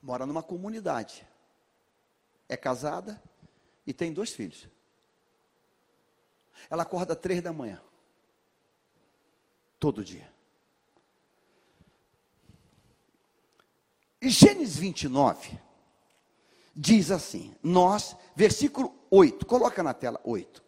Mora 0.00 0.24
numa 0.24 0.44
comunidade. 0.44 1.26
É 2.48 2.56
casada 2.56 3.20
e 3.84 3.92
tem 3.92 4.12
dois 4.12 4.30
filhos. 4.30 4.68
Ela 6.70 6.84
acorda 6.84 7.16
três 7.16 7.42
da 7.42 7.52
manhã. 7.52 7.82
Todo 9.80 10.04
dia. 10.04 10.32
E 14.22 14.30
Gênesis 14.30 14.76
29 14.76 15.58
diz 16.76 17.10
assim: 17.10 17.54
Nós, 17.62 18.16
versículo 18.36 18.94
8, 19.10 19.44
coloca 19.46 19.82
na 19.82 19.92
tela 19.92 20.20
8. 20.22 20.62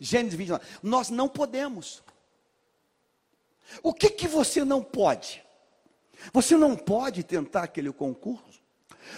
Gênesis 0.00 0.36
29. 0.36 0.64
Nós 0.82 1.08
não 1.08 1.28
podemos 1.28 2.02
o 3.82 3.92
que 3.92 4.10
que 4.10 4.28
você 4.28 4.64
não 4.64 4.82
pode? 4.82 5.44
Você 6.32 6.56
não 6.56 6.76
pode 6.76 7.22
tentar 7.22 7.64
aquele 7.64 7.92
concurso? 7.92 8.60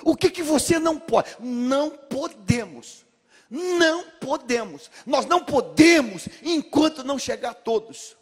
O 0.05 0.17
que 0.17 0.31
que 0.31 0.43
você 0.43 0.79
não 0.79 0.99
pode? 0.99 1.37
Não 1.41 1.91
podemos. 1.91 3.07
Não 3.51 4.05
podemos. 4.21 4.91
Nós 5.07 5.27
não 5.27 5.45
podemos 5.45 6.29
enquanto 6.43 7.03
não 7.03 7.19
chegar 7.19 7.55
todos. 7.55 8.17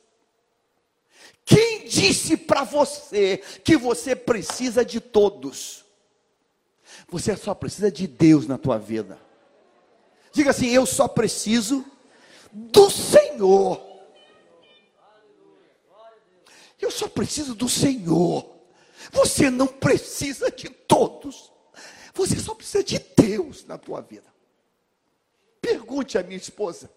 Quem 1.45 1.87
disse 1.87 2.37
para 2.37 2.65
você 2.65 3.39
que 3.65 3.77
você 3.77 4.15
precisa 4.17 4.85
de 4.85 5.01
todos? 5.01 5.85
Você 7.09 7.37
só 7.37 7.55
precisa 7.55 7.91
de 7.91 8.07
Deus 8.07 8.47
na 8.47 8.59
tua 8.59 8.79
vida. 8.79 9.19
Diga 10.33 10.51
assim: 10.51 10.69
eu 10.69 10.85
só 10.85 11.07
preciso 11.07 11.85
do 12.53 12.91
Senhor. 12.91 13.86
Eu 16.81 16.91
só 16.91 17.09
preciso 17.09 17.55
do 17.55 17.69
Senhor. 17.69 18.57
Você 19.13 19.51
não 19.51 19.67
precisa 19.67 20.51
de 20.51 20.69
todos. 20.69 21.53
Você 22.15 22.39
só 22.39 22.55
precisa 22.55 22.83
de 22.83 22.99
Deus 22.99 23.65
na 23.65 23.79
tua 23.79 24.01
vida. 24.01 24.27
Pergunte 25.61 26.19
à 26.19 26.23
minha 26.23 26.37
esposa. 26.37 26.91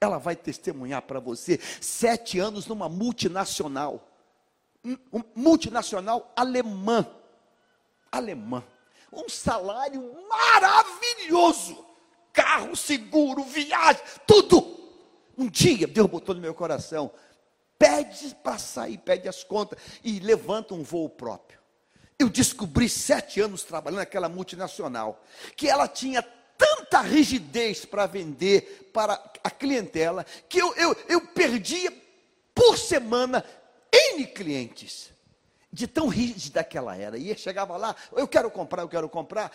Ela 0.00 0.18
vai 0.18 0.34
testemunhar 0.34 1.02
para 1.02 1.20
você. 1.20 1.58
Sete 1.80 2.38
anos 2.38 2.66
numa 2.66 2.88
multinacional. 2.88 4.08
Um, 4.84 5.22
multinacional 5.34 6.32
alemã. 6.36 7.06
Alemã. 8.10 8.64
Um 9.12 9.28
salário 9.28 10.16
maravilhoso. 10.28 11.84
Carro 12.32 12.76
seguro, 12.76 13.42
viagem, 13.42 14.02
tudo. 14.26 14.78
Um 15.36 15.48
dia 15.48 15.86
Deus 15.86 16.08
botou 16.08 16.34
no 16.34 16.40
meu 16.40 16.54
coração 16.54 17.10
pede 17.80 18.36
para 18.42 18.58
sair, 18.58 18.98
pede 18.98 19.26
as 19.26 19.42
contas 19.42 19.78
e 20.04 20.20
levanta 20.20 20.74
um 20.74 20.82
voo 20.82 21.08
próprio. 21.08 21.58
Eu 22.18 22.28
descobri 22.28 22.90
sete 22.90 23.40
anos 23.40 23.62
trabalhando 23.62 24.00
naquela 24.00 24.28
multinacional, 24.28 25.24
que 25.56 25.66
ela 25.66 25.88
tinha 25.88 26.22
tanta 26.58 27.00
rigidez 27.00 27.86
para 27.86 28.04
vender 28.04 28.90
para 28.92 29.14
a 29.42 29.50
clientela, 29.50 30.26
que 30.46 30.58
eu, 30.58 30.74
eu, 30.76 30.94
eu 31.08 31.26
perdia 31.28 31.90
por 32.54 32.76
semana 32.76 33.42
N 33.90 34.26
clientes. 34.26 35.08
De 35.72 35.86
tão 35.86 36.08
rígida 36.08 36.64
que 36.64 36.76
ela 36.76 36.96
era. 36.96 37.16
E 37.16 37.34
chegava 37.38 37.76
lá, 37.76 37.94
eu 38.12 38.26
quero 38.28 38.50
comprar, 38.50 38.82
eu 38.82 38.88
quero 38.88 39.08
comprar 39.08 39.52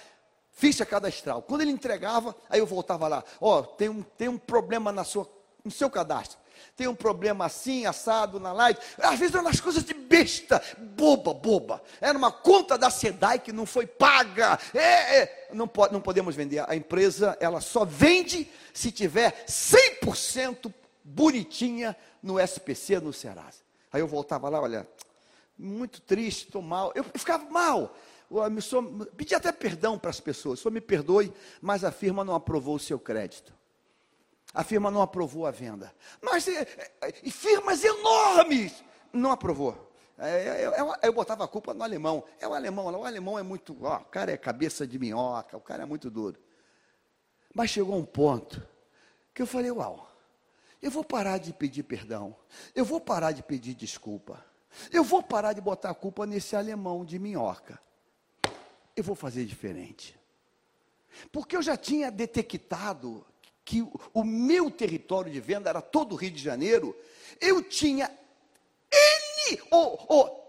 ficha 0.49 0.85
cadastral. 0.85 1.41
Quando 1.41 1.61
ele 1.61 1.71
entregava, 1.71 2.33
aí 2.49 2.57
eu 2.57 2.65
voltava 2.65 3.07
lá, 3.07 3.23
ó, 3.39 3.59
oh, 3.59 3.63
tem 3.63 3.89
um, 3.89 4.01
tem 4.01 4.29
um 4.29 4.37
problema 4.37 4.91
na 4.93 5.03
sua, 5.03 5.29
no 5.63 5.69
seu 5.69 5.89
cadastro. 5.89 6.39
Tem 6.75 6.87
um 6.87 6.95
problema 6.95 7.45
assim, 7.45 7.85
assado 7.85 8.39
na 8.39 8.51
live. 8.53 8.79
Às 8.97 9.19
vezes 9.19 9.35
eram 9.35 9.47
as 9.47 9.59
coisas 9.59 9.83
de 9.83 9.93
besta, 9.93 10.61
boba, 10.77 11.33
boba. 11.33 11.81
Era 12.01 12.17
uma 12.17 12.31
conta 12.31 12.77
da 12.77 12.89
SEDAI 12.89 13.39
que 13.39 13.51
não 13.51 13.65
foi 13.65 13.85
paga. 13.85 14.59
É, 14.73 15.17
é. 15.17 15.49
Não, 15.53 15.67
pode, 15.67 15.93
não 15.93 16.01
podemos 16.01 16.35
vender. 16.35 16.63
A 16.67 16.75
empresa, 16.75 17.37
ela 17.39 17.61
só 17.61 17.85
vende 17.85 18.49
se 18.73 18.91
tiver 18.91 19.45
100% 19.47 20.73
bonitinha 21.03 21.95
no 22.21 22.39
SPC, 22.39 22.99
no 22.99 23.13
Serasa. 23.13 23.63
Aí 23.91 24.01
eu 24.01 24.07
voltava 24.07 24.49
lá, 24.49 24.59
olha, 24.59 24.87
muito 25.57 26.01
triste, 26.01 26.45
estou 26.45 26.61
mal. 26.61 26.91
Eu 26.95 27.03
ficava 27.03 27.49
mal. 27.49 27.95
Pedi 29.15 29.35
até 29.35 29.51
perdão 29.51 29.97
para 29.97 30.09
as 30.09 30.19
pessoas. 30.19 30.59
Só 30.59 30.69
me 30.69 30.81
perdoe, 30.81 31.31
mas 31.61 31.83
a 31.83 31.91
firma 31.91 32.23
não 32.23 32.35
aprovou 32.35 32.75
o 32.75 32.79
seu 32.79 32.99
crédito. 32.99 33.53
A 34.55 34.63
firma 34.63 34.89
não 34.89 35.01
aprovou 35.01 35.45
a 35.45 35.51
venda. 35.51 35.93
Mas 36.21 36.47
e, 36.47 36.53
e 37.21 37.29
firmas 37.29 37.83
enormes 37.83 38.81
não 39.11 39.29
aprovou. 39.29 39.91
É, 40.17 40.65
eu, 40.65 40.71
eu, 40.71 40.93
eu, 41.03 41.13
botava 41.13 41.43
a 41.43 41.47
culpa 41.47 41.73
no 41.73 41.83
alemão. 41.83 42.23
É 42.39 42.47
o 42.47 42.53
alemão, 42.53 42.85
o 42.85 43.03
alemão 43.03 43.37
é 43.37 43.43
muito, 43.43 43.77
ó, 43.83 43.97
o 43.97 44.05
cara 44.05 44.31
é 44.31 44.37
cabeça 44.37 44.87
de 44.87 44.97
minhoca, 44.97 45.57
o 45.57 45.61
cara 45.61 45.83
é 45.83 45.85
muito 45.85 46.09
duro. 46.09 46.39
Mas 47.53 47.69
chegou 47.69 47.97
um 47.97 48.05
ponto 48.05 48.65
que 49.33 49.41
eu 49.41 49.47
falei, 49.47 49.71
uau, 49.71 50.09
eu 50.81 50.89
vou 50.89 51.03
parar 51.03 51.37
de 51.37 51.51
pedir 51.51 51.83
perdão, 51.83 52.33
eu 52.73 52.85
vou 52.85 53.01
parar 53.01 53.33
de 53.33 53.43
pedir 53.43 53.73
desculpa, 53.73 54.43
eu 54.89 55.03
vou 55.03 55.21
parar 55.21 55.51
de 55.51 55.59
botar 55.59 55.89
a 55.89 55.95
culpa 55.95 56.25
nesse 56.25 56.55
alemão 56.55 57.03
de 57.03 57.19
minhoca. 57.19 57.77
Eu 58.95 59.03
vou 59.03 59.15
fazer 59.15 59.43
diferente. 59.43 60.17
Porque 61.29 61.57
eu 61.57 61.61
já 61.61 61.75
tinha 61.75 62.09
detectado 62.09 63.25
que 63.65 63.85
o 64.13 64.23
meu 64.23 64.69
território 64.69 65.31
de 65.31 65.41
venda 65.41 65.69
era 65.69 65.81
todo 65.81 66.13
o 66.13 66.15
Rio 66.15 66.29
de 66.29 66.41
Janeiro, 66.41 66.95
eu 67.41 67.63
tinha 67.63 68.09
N, 69.49 69.59
oh, 69.71 69.97
oh, 70.07 70.45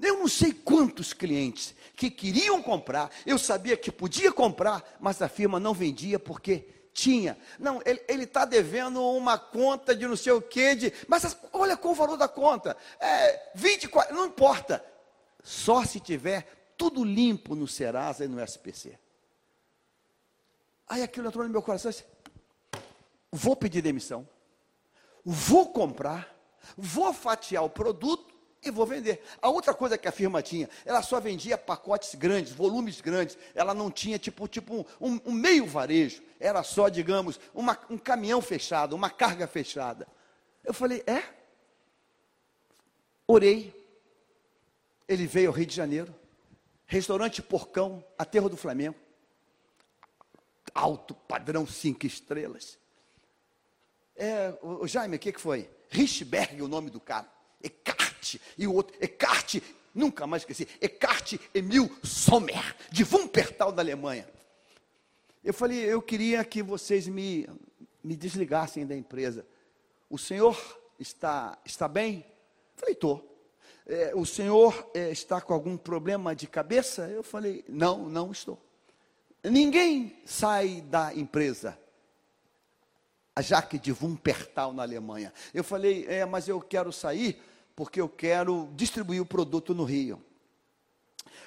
eu 0.00 0.20
não 0.20 0.28
sei 0.28 0.52
quantos 0.52 1.12
clientes 1.12 1.74
que 1.96 2.08
queriam 2.08 2.62
comprar, 2.62 3.10
eu 3.26 3.36
sabia 3.36 3.76
que 3.76 3.90
podia 3.90 4.32
comprar, 4.32 4.96
mas 5.00 5.20
a 5.20 5.28
firma 5.28 5.58
não 5.58 5.74
vendia 5.74 6.18
porque 6.18 6.68
tinha. 6.92 7.36
Não, 7.58 7.80
ele 7.84 8.24
está 8.24 8.44
devendo 8.44 9.02
uma 9.02 9.38
conta 9.38 9.94
de 9.94 10.06
não 10.06 10.16
sei 10.16 10.32
o 10.32 10.42
quê, 10.42 10.74
de, 10.74 10.92
mas 11.08 11.36
olha 11.52 11.76
qual 11.76 11.92
o 11.92 11.96
valor 11.96 12.16
da 12.16 12.28
conta. 12.28 12.76
É 13.00 13.50
20, 13.54 13.88
40, 13.88 14.14
não 14.14 14.26
importa. 14.26 14.84
Só 15.42 15.84
se 15.84 15.98
tiver 15.98 16.74
tudo 16.76 17.04
limpo 17.04 17.54
no 17.54 17.66
Serasa 17.66 18.24
e 18.24 18.28
no 18.28 18.40
SPC. 18.40 18.98
Aí 20.88 21.02
aquilo 21.02 21.28
entrou 21.28 21.44
no 21.44 21.50
meu 21.50 21.62
coração, 21.62 21.90
disse, 21.90 22.04
vou 23.32 23.56
pedir 23.56 23.80
demissão, 23.80 24.28
vou 25.24 25.72
comprar, 25.72 26.36
vou 26.76 27.12
fatiar 27.14 27.64
o 27.64 27.70
produto 27.70 28.32
e 28.62 28.70
vou 28.70 28.86
vender. 28.86 29.22
A 29.40 29.48
outra 29.48 29.74
coisa 29.74 29.98
que 29.98 30.06
a 30.06 30.12
firma 30.12 30.40
tinha, 30.40 30.68
ela 30.84 31.02
só 31.02 31.18
vendia 31.18 31.58
pacotes 31.58 32.14
grandes, 32.14 32.52
volumes 32.52 33.00
grandes. 33.00 33.36
Ela 33.54 33.74
não 33.74 33.90
tinha 33.90 34.18
tipo, 34.18 34.46
tipo 34.46 34.86
um, 35.00 35.20
um 35.24 35.32
meio 35.32 35.66
varejo. 35.66 36.22
Era 36.38 36.62
só, 36.62 36.88
digamos, 36.88 37.40
uma, 37.52 37.76
um 37.90 37.98
caminhão 37.98 38.40
fechado, 38.40 38.94
uma 38.94 39.10
carga 39.10 39.48
fechada. 39.48 40.06
Eu 40.62 40.72
falei, 40.72 41.02
é? 41.06 41.24
Orei. 43.26 43.74
Ele 45.08 45.26
veio 45.26 45.48
ao 45.48 45.54
Rio 45.54 45.66
de 45.66 45.74
Janeiro. 45.74 46.14
Restaurante 46.86 47.42
Porcão, 47.42 48.04
Aterro 48.16 48.48
do 48.48 48.56
Flamengo. 48.56 48.96
Alto 50.72 51.14
padrão, 51.14 51.66
cinco 51.66 52.06
estrelas. 52.06 52.78
É, 54.22 54.56
o, 54.62 54.86
Jaime, 54.86 55.16
o 55.16 55.18
que, 55.18 55.32
que 55.32 55.40
foi? 55.40 55.68
Richberg, 55.90 56.62
o 56.62 56.68
nome 56.68 56.90
do 56.90 57.00
cara. 57.00 57.26
Eckhart, 57.60 58.36
e 58.56 58.68
o 58.68 58.72
outro, 58.72 58.96
Eckhart, 59.00 59.56
nunca 59.92 60.28
mais 60.28 60.42
esqueci, 60.42 60.68
Eckhart 60.80 61.34
Emil 61.52 61.90
Sommer, 62.04 62.76
de 62.88 63.02
Wuppertal, 63.02 63.72
da 63.72 63.82
Alemanha. 63.82 64.28
Eu 65.42 65.52
falei, 65.52 65.80
eu 65.80 66.00
queria 66.00 66.44
que 66.44 66.62
vocês 66.62 67.08
me, 67.08 67.48
me 68.00 68.14
desligassem 68.14 68.86
da 68.86 68.94
empresa. 68.94 69.44
O 70.08 70.16
senhor 70.16 70.56
está, 71.00 71.58
está 71.64 71.88
bem? 71.88 72.18
Eu 72.18 72.76
falei, 72.76 72.94
estou. 72.94 73.28
É, 73.84 74.12
o 74.14 74.24
senhor 74.24 74.88
é, 74.94 75.10
está 75.10 75.40
com 75.40 75.52
algum 75.52 75.76
problema 75.76 76.32
de 76.32 76.46
cabeça? 76.46 77.08
Eu 77.08 77.24
falei, 77.24 77.64
não, 77.68 78.08
não 78.08 78.30
estou. 78.30 78.56
Ninguém 79.42 80.16
sai 80.24 80.80
da 80.80 81.12
empresa 81.12 81.76
a 83.34 83.40
Jaque 83.40 83.78
de 83.78 83.92
Wumpertal, 83.92 84.72
na 84.72 84.82
Alemanha. 84.82 85.32
Eu 85.54 85.64
falei, 85.64 86.04
é, 86.08 86.24
mas 86.24 86.48
eu 86.48 86.60
quero 86.60 86.92
sair 86.92 87.40
porque 87.74 88.00
eu 88.00 88.08
quero 88.08 88.68
distribuir 88.74 89.22
o 89.22 89.26
produto 89.26 89.74
no 89.74 89.84
Rio. 89.84 90.22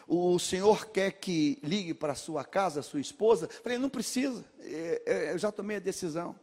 O 0.08 0.38
senhor 0.38 0.88
quer 0.88 1.12
que 1.12 1.60
ligue 1.64 1.94
para 1.94 2.16
sua 2.16 2.44
casa, 2.44 2.82
sua 2.82 3.00
esposa? 3.00 3.46
Eu 3.46 3.64
falei, 3.64 3.78
não 3.78 3.90
precisa, 3.90 4.44
é, 4.60 5.02
é, 5.06 5.32
eu 5.34 5.38
já 5.38 5.52
tomei 5.52 5.78
a 5.78 5.80
decisão. 5.80 6.36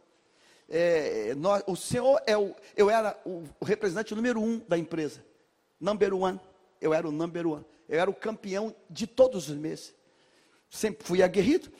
É, 0.69 1.35
nós, 1.35 1.63
o 1.67 1.75
senhor 1.75 2.21
é 2.25 2.37
o, 2.37 2.55
eu 2.75 2.89
era 2.89 3.19
o, 3.25 3.43
representante 3.63 4.15
número 4.15 4.41
um 4.41 4.59
da 4.59 4.77
empresa, 4.77 5.23
number 5.79 6.13
one. 6.13 6.39
Eu 6.79 6.93
era 6.93 7.07
o 7.07 7.11
number 7.11 7.45
one. 7.47 7.65
Eu 7.87 7.99
era 7.99 8.09
o 8.09 8.13
campeão 8.13 8.75
de 8.89 9.05
todos 9.05 9.49
os 9.49 9.55
meses. 9.55 9.93
Sempre 10.69 11.05
fui 11.05 11.21
aguerrido 11.21 11.71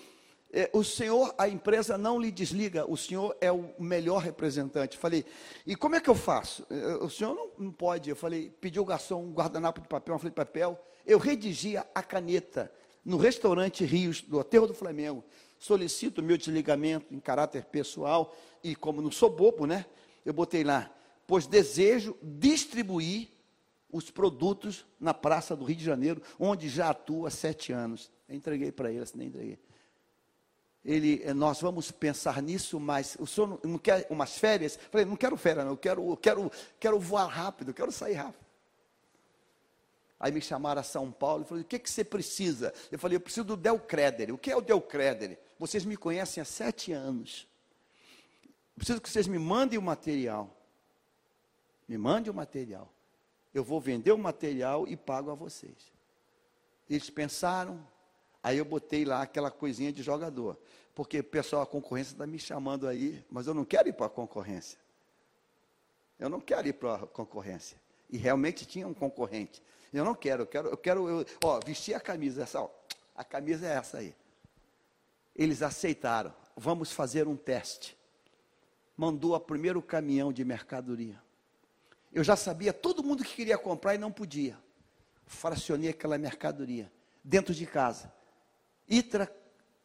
o 0.72 0.84
senhor, 0.84 1.34
a 1.36 1.50
empresa 1.50 1.98
não 1.98 2.20
lhe 2.20 2.30
desliga, 2.30 2.86
o 2.90 2.96
senhor 2.96 3.36
é 3.42 3.52
o 3.52 3.74
melhor 3.80 4.22
representante. 4.22 5.00
Falei, 5.00 5.26
e 5.66 5.76
como 5.76 5.96
é 5.96 6.00
que 6.00 6.10
eu 6.10 6.14
faço? 6.14 6.64
É, 6.70 6.96
o 7.04 7.10
senhor 7.10 7.34
não, 7.34 7.50
não 7.58 7.72
pode. 7.72 8.08
Eu 8.08 8.16
falei, 8.16 8.52
pediu 8.62 8.84
o 8.84 8.86
garçom 8.86 9.24
um 9.24 9.34
guardanapo 9.34 9.82
de 9.82 9.88
papel, 9.88 10.14
uma 10.14 10.20
folha 10.20 10.30
de 10.30 10.36
papel. 10.36 10.80
Eu 11.04 11.18
redigia 11.18 11.88
a 11.96 12.04
caneta 12.04 12.72
no 13.04 13.18
restaurante 13.18 13.84
Rios, 13.84 14.22
do 14.22 14.40
Aterro 14.40 14.68
do 14.68 14.76
Flamengo. 14.76 15.24
Solicito 15.58 16.22
meu 16.22 16.38
desligamento 16.38 17.12
em 17.12 17.20
caráter 17.20 17.66
pessoal 17.66 18.36
e, 18.64 18.76
como 18.76 19.02
não 19.02 19.12
sou 19.12 19.32
bobo, 19.32 19.66
né? 19.66 19.88
Eu 20.24 20.34
botei 20.34 20.64
lá, 20.64 20.94
pois 21.26 21.48
desejo 21.48 22.16
distribuir 22.22 23.28
os 23.92 24.12
produtos 24.12 24.86
na 25.00 25.16
Praça 25.16 25.56
do 25.56 25.66
Rio 25.66 25.78
de 25.78 25.84
Janeiro, 25.84 26.22
onde 26.40 26.70
já 26.70 26.92
atuo 26.92 27.26
há 27.26 27.32
sete 27.32 27.74
anos. 27.74 28.12
Entreguei 28.30 28.72
para 28.72 28.92
ele, 28.92 29.02
assim, 29.02 29.18
nem 29.18 29.28
entreguei 29.28 29.58
ele, 30.86 31.22
eh, 31.24 31.34
nós 31.34 31.62
vamos 31.62 31.92
pensar 31.92 32.42
nisso, 32.42 32.80
mas 32.80 33.16
o 33.20 33.26
senhor 33.26 33.48
não, 33.48 33.72
não 33.72 33.78
quer 33.78 34.06
umas 34.10 34.38
férias? 34.38 34.76
Eu 34.76 34.90
falei, 34.92 35.06
não 35.06 35.16
quero 35.16 35.38
férias, 35.38 35.66
não, 35.66 35.74
eu 35.74 35.78
quero, 35.78 36.10
eu 36.10 36.18
quero, 36.18 36.52
quero 36.80 37.00
voar 37.00 37.28
rápido, 37.28 37.70
eu 37.70 37.74
quero 37.74 37.92
sair 37.92 38.14
rápido. 38.14 38.44
Aí 40.20 40.32
me 40.32 40.42
chamaram 40.42 40.80
a 40.80 40.84
São 40.84 41.12
Paulo 41.12 41.44
e 41.44 41.46
falaram, 41.46 41.66
o 41.66 41.68
que, 41.68 41.80
que 41.80 41.90
você 41.90 42.04
precisa? 42.04 42.74
Eu 42.92 42.98
falei, 42.98 43.18
eu 43.18 43.22
preciso 43.22 43.46
do 43.46 43.58
Del 43.58 43.80
Creder. 43.80 44.34
O 44.34 44.38
que 44.38 44.52
é 44.52 44.56
o 44.56 44.62
Del 44.62 44.82
Creder? 44.82 45.38
Vocês 45.60 45.84
me 45.84 45.98
conhecem 45.98 46.42
há 46.42 46.46
sete 46.46 46.94
anos. 46.94 47.48
Preciso 48.76 49.02
que 49.02 49.10
vocês 49.10 49.28
me 49.28 49.38
mandem 49.38 49.78
o 49.78 49.82
material. 49.82 50.56
Me 51.88 51.98
mandem 51.98 52.32
o 52.32 52.34
material. 52.34 52.92
Eu 53.54 53.64
vou 53.64 53.80
vender 53.80 54.12
o 54.12 54.18
material 54.18 54.88
e 54.88 54.96
pago 54.96 55.30
a 55.30 55.36
vocês. 55.36 55.92
Eles 56.90 57.10
pensaram, 57.10 57.86
Aí 58.44 58.58
eu 58.58 58.66
botei 58.66 59.06
lá 59.06 59.22
aquela 59.22 59.50
coisinha 59.50 59.92
de 59.92 60.04
jogador. 60.04 60.60
Porque 60.94 61.24
pessoal, 61.24 61.62
a 61.62 61.66
concorrência 61.66 62.12
está 62.12 62.28
me 62.28 62.38
chamando 62.38 62.88
aí, 62.88 63.24
mas 63.32 63.48
eu 63.48 63.54
não 63.54 63.64
quero 63.64 63.88
ir 63.88 63.94
para 63.94 64.08
a 64.08 64.10
concorrência. 64.10 64.78
Eu 66.20 66.30
não 66.30 66.42
quero 66.42 66.68
ir 66.68 66.74
para 66.74 66.96
a 66.96 67.08
concorrência. 67.08 67.82
E 68.10 68.18
realmente 68.18 68.66
tinha 68.66 68.88
um 68.88 68.94
concorrente. 68.94 69.64
Eu 69.94 70.04
não 70.04 70.14
quero, 70.14 70.44
eu 70.44 70.48
quero, 70.48 70.68
eu 70.68 70.78
quero, 70.78 71.10
eu, 71.10 71.26
ó, 71.44 71.60
vestir 71.66 71.94
a 71.94 72.00
camisa, 72.00 72.44
essa, 72.44 72.62
ó, 72.62 72.70
a 73.16 73.24
camisa 73.24 73.66
é 73.66 73.74
essa 73.74 74.00
aí. 74.00 74.14
Eles 75.36 75.62
aceitaram. 75.62 76.34
Vamos 76.56 76.92
fazer 76.92 77.28
um 77.28 77.36
teste. 77.36 77.98
Mandou 78.96 79.34
o 79.34 79.40
primeiro 79.40 79.82
caminhão 79.82 80.32
de 80.32 80.44
mercadoria. 80.44 81.22
Eu 82.12 82.24
já 82.24 82.36
sabia 82.36 82.72
todo 82.72 83.04
mundo 83.04 83.24
que 83.24 83.34
queria 83.34 83.58
comprar 83.58 83.96
e 83.96 83.98
não 83.98 84.12
podia. 84.12 84.58
Fracionei 85.26 85.90
aquela 85.90 86.18
mercadoria 86.18 86.92
dentro 87.24 87.54
de 87.56 87.66
casa. 87.66 88.12
Itra 88.88 89.34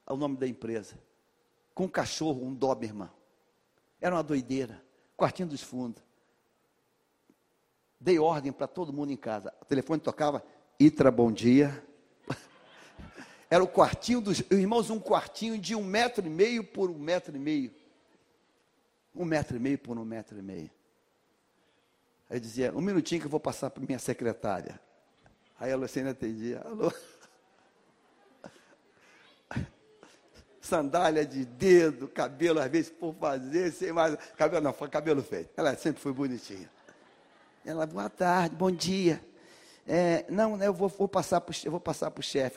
é 0.06 0.12
o 0.12 0.16
nome 0.16 0.36
da 0.36 0.46
empresa. 0.46 0.96
Com 1.74 1.84
um 1.84 1.88
cachorro, 1.88 2.44
um 2.44 2.54
Doberman. 2.54 3.10
Era 4.00 4.14
uma 4.14 4.22
doideira. 4.22 4.82
Quartinho 5.16 5.48
dos 5.48 5.62
fundos. 5.62 6.02
Dei 8.00 8.18
ordem 8.18 8.52
para 8.52 8.66
todo 8.66 8.92
mundo 8.92 9.12
em 9.12 9.16
casa. 9.16 9.52
O 9.60 9.64
telefone 9.64 10.00
tocava, 10.00 10.44
Itra, 10.78 11.10
bom 11.10 11.32
dia. 11.32 11.84
Era 13.50 13.62
o 13.62 13.68
quartinho 13.68 14.20
dos. 14.20 14.40
Irmãos, 14.50 14.90
um 14.90 15.00
quartinho 15.00 15.58
de 15.58 15.74
um 15.74 15.82
metro 15.82 16.24
e 16.24 16.30
meio 16.30 16.62
por 16.62 16.90
um 16.90 16.98
metro 16.98 17.34
e 17.34 17.38
meio. 17.38 17.72
Um 19.14 19.24
metro 19.24 19.56
e 19.56 19.60
meio 19.60 19.78
por 19.78 19.98
um 19.98 20.04
metro 20.04 20.38
e 20.38 20.42
meio. 20.42 20.70
Aí 22.30 22.38
dizia, 22.38 22.72
um 22.72 22.80
minutinho 22.80 23.20
que 23.20 23.26
eu 23.26 23.30
vou 23.30 23.40
passar 23.40 23.70
para 23.70 23.84
minha 23.84 23.98
secretária. 23.98 24.80
Aí 25.58 25.72
a 25.72 25.76
Luciana 25.76 26.10
atendia, 26.10 26.60
alô. 26.60 26.92
Sandália 30.68 31.24
de 31.24 31.44
dedo, 31.44 32.06
cabelo 32.08 32.60
às 32.60 32.70
vezes 32.70 32.90
por 32.90 33.14
fazer, 33.14 33.72
sem 33.72 33.92
mais. 33.92 34.16
Cabelo 34.36 34.62
não, 34.62 34.72
foi 34.72 34.88
cabelo 34.88 35.22
feito. 35.22 35.50
Ela 35.56 35.74
sempre 35.76 36.00
foi 36.00 36.12
bonitinha. 36.12 36.70
Ela, 37.64 37.86
boa 37.86 38.10
tarde, 38.10 38.54
bom 38.54 38.70
dia. 38.70 39.22
É, 39.86 40.26
não, 40.28 40.56
né, 40.56 40.66
eu 40.66 40.74
vou, 40.74 40.88
vou 40.88 41.08
passar 41.08 41.40
para 41.40 41.50
o 41.50 41.54
chefe, 41.54 41.66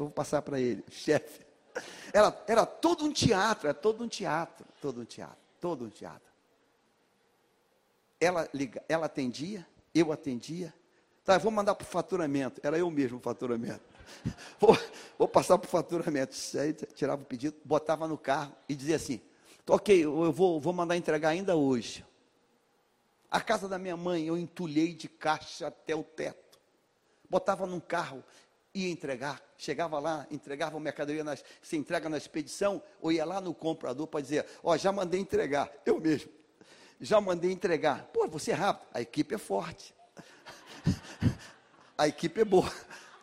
eu 0.02 0.06
vou 0.06 0.14
passar 0.14 0.42
para 0.42 0.60
ele, 0.60 0.84
chefe. 0.92 1.42
Era, 2.12 2.38
era 2.46 2.66
todo 2.66 3.06
um 3.06 3.14
teatro, 3.14 3.68
era 3.68 3.74
todo 3.74 4.04
um 4.04 4.08
teatro, 4.08 4.66
todo 4.82 5.02
um 5.02 5.06
teatro, 5.06 5.38
todo 5.62 5.86
um 5.86 5.90
teatro. 5.90 6.30
Ela, 8.20 8.48
liga, 8.54 8.84
ela 8.90 9.06
atendia, 9.06 9.66
eu 9.96 10.12
atendia. 10.12 10.74
Tá, 11.24 11.36
eu 11.36 11.40
vou 11.40 11.52
mandar 11.52 11.76
para 11.76 11.86
o 11.86 11.88
faturamento. 11.88 12.60
Era 12.64 12.78
eu 12.78 12.92
mesmo 12.92 13.18
o 13.18 13.22
faturamento. 13.22 13.82
Vou, 14.60 14.78
vou 15.18 15.28
passar 15.28 15.58
para 15.58 15.68
o 15.68 15.70
faturamento. 15.70 16.36
Aí 16.60 16.74
tirava 16.74 17.22
o 17.22 17.26
pedido, 17.26 17.56
botava 17.66 18.08
no 18.08 18.18
carro 18.18 18.54
e 18.70 18.76
dizia 18.76 18.96
assim: 18.96 19.20
ok, 19.68 20.04
eu 20.04 20.32
vou, 20.32 20.60
vou 20.60 20.74
mandar 20.74 20.96
entregar 20.96 21.30
ainda 21.30 21.56
hoje. 21.56 22.06
A 23.30 23.40
casa 23.40 23.68
da 23.68 23.80
minha 23.80 23.96
mãe 23.96 24.28
eu 24.28 24.38
entulhei 24.38 24.94
de 24.94 25.08
caixa 25.08 25.68
até 25.68 25.96
o 25.96 26.04
teto. 26.04 26.60
Botava 27.30 27.66
num 27.66 27.80
carro, 27.80 28.24
ia 28.74 28.90
entregar. 28.90 29.42
Chegava 29.58 30.00
lá, 30.00 30.28
entregava 30.30 30.76
a 30.76 30.80
mercadoria, 30.80 31.24
nas, 31.24 31.44
se 31.62 31.78
entrega 31.78 32.10
na 32.10 32.18
expedição, 32.18 32.82
ou 33.00 33.12
ia 33.12 33.24
lá 33.24 33.40
no 33.40 33.54
comprador 33.54 34.08
para 34.08 34.22
dizer: 34.22 34.46
Ó, 34.62 34.74
oh, 34.74 34.78
já 34.78 34.92
mandei 34.92 35.20
entregar. 35.20 35.72
Eu 35.86 36.00
mesmo. 36.00 36.32
Já 37.00 37.20
mandei 37.22 37.52
entregar. 37.52 38.04
Pô, 38.14 38.28
você 38.28 38.52
é 38.52 38.56
rápido. 38.56 38.88
A 38.94 39.02
equipe 39.02 39.34
é 39.34 39.38
forte. 39.38 39.94
A 41.98 42.08
equipe 42.08 42.42
é 42.42 42.46
boa. 42.46 42.72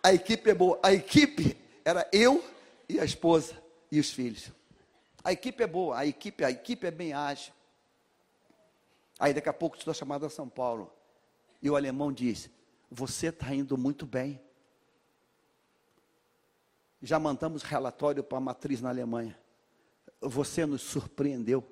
A 0.08 0.14
equipe 0.14 0.48
é 0.48 0.54
boa. 0.54 0.80
A 0.82 0.90
equipe 0.90 1.54
era 1.84 2.08
eu 2.10 2.42
e 2.88 2.98
a 2.98 3.04
esposa 3.04 3.62
e 3.92 4.00
os 4.00 4.10
filhos. 4.10 4.50
A 5.22 5.34
equipe 5.34 5.62
é 5.62 5.66
boa, 5.66 5.98
a 5.98 6.06
equipe, 6.06 6.42
a 6.42 6.50
equipe 6.50 6.86
é 6.86 6.90
bem 6.90 7.12
ágil. 7.12 7.52
Aí 9.18 9.34
daqui 9.34 9.50
a 9.50 9.52
pouco 9.52 9.76
estou 9.76 9.92
chamado 9.92 10.24
a 10.24 10.30
São 10.30 10.48
Paulo. 10.48 10.90
E 11.60 11.68
o 11.68 11.76
alemão 11.76 12.10
disse: 12.10 12.50
Você 12.90 13.26
está 13.26 13.54
indo 13.54 13.76
muito 13.76 14.06
bem. 14.06 14.40
Já 17.02 17.18
mandamos 17.18 17.62
relatório 17.62 18.24
para 18.24 18.38
a 18.38 18.40
matriz 18.40 18.80
na 18.80 18.88
Alemanha. 18.88 19.38
Você 20.22 20.64
nos 20.64 20.80
surpreendeu. 20.80 21.62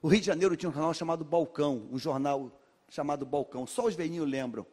O 0.00 0.06
Rio 0.06 0.20
de 0.20 0.26
Janeiro 0.26 0.56
tinha 0.56 0.70
um 0.70 0.72
jornal 0.72 0.94
chamado 0.94 1.24
Balcão, 1.24 1.88
um 1.90 1.98
jornal 1.98 2.52
chamado 2.88 3.26
Balcão. 3.26 3.66
Só 3.66 3.86
os 3.86 3.96
velhinhos 3.96 4.30
lembram. 4.30 4.64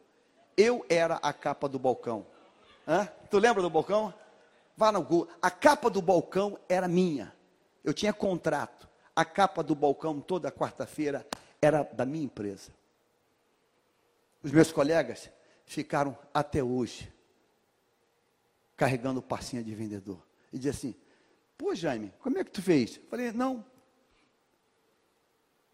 Eu 0.56 0.86
era 0.88 1.16
a 1.16 1.32
capa 1.32 1.68
do 1.68 1.80
balcão. 1.80 2.32
Hã? 2.86 3.06
Tu 3.30 3.38
lembra 3.38 3.62
do 3.62 3.70
balcão? 3.70 4.12
Vá 4.76 4.90
no 4.90 5.02
Google. 5.02 5.28
A 5.40 5.50
capa 5.50 5.88
do 5.88 6.02
balcão 6.02 6.58
era 6.68 6.88
minha. 6.88 7.34
Eu 7.82 7.94
tinha 7.94 8.12
contrato. 8.12 8.88
A 9.14 9.24
capa 9.24 9.62
do 9.62 9.74
balcão 9.74 10.20
toda 10.20 10.50
quarta-feira 10.50 11.26
era 11.60 11.82
da 11.82 12.04
minha 12.04 12.24
empresa. 12.24 12.72
Os 14.42 14.50
meus 14.50 14.72
colegas 14.72 15.30
ficaram 15.64 16.16
até 16.32 16.62
hoje 16.62 17.12
carregando 18.76 19.22
passinha 19.22 19.62
de 19.62 19.74
vendedor. 19.74 20.20
E 20.52 20.56
dizia 20.56 20.72
assim: 20.72 20.94
Pô, 21.56 21.74
Jaime, 21.74 22.12
como 22.20 22.38
é 22.38 22.44
que 22.44 22.50
tu 22.50 22.60
fez? 22.60 22.96
Eu 22.96 23.04
falei: 23.08 23.32
Não. 23.32 23.64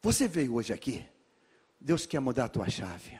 Você 0.02 0.28
veio 0.28 0.54
hoje 0.54 0.72
aqui. 0.72 1.06
Deus 1.80 2.06
quer 2.06 2.20
mudar 2.20 2.44
a 2.44 2.48
tua 2.48 2.68
chave. 2.68 3.18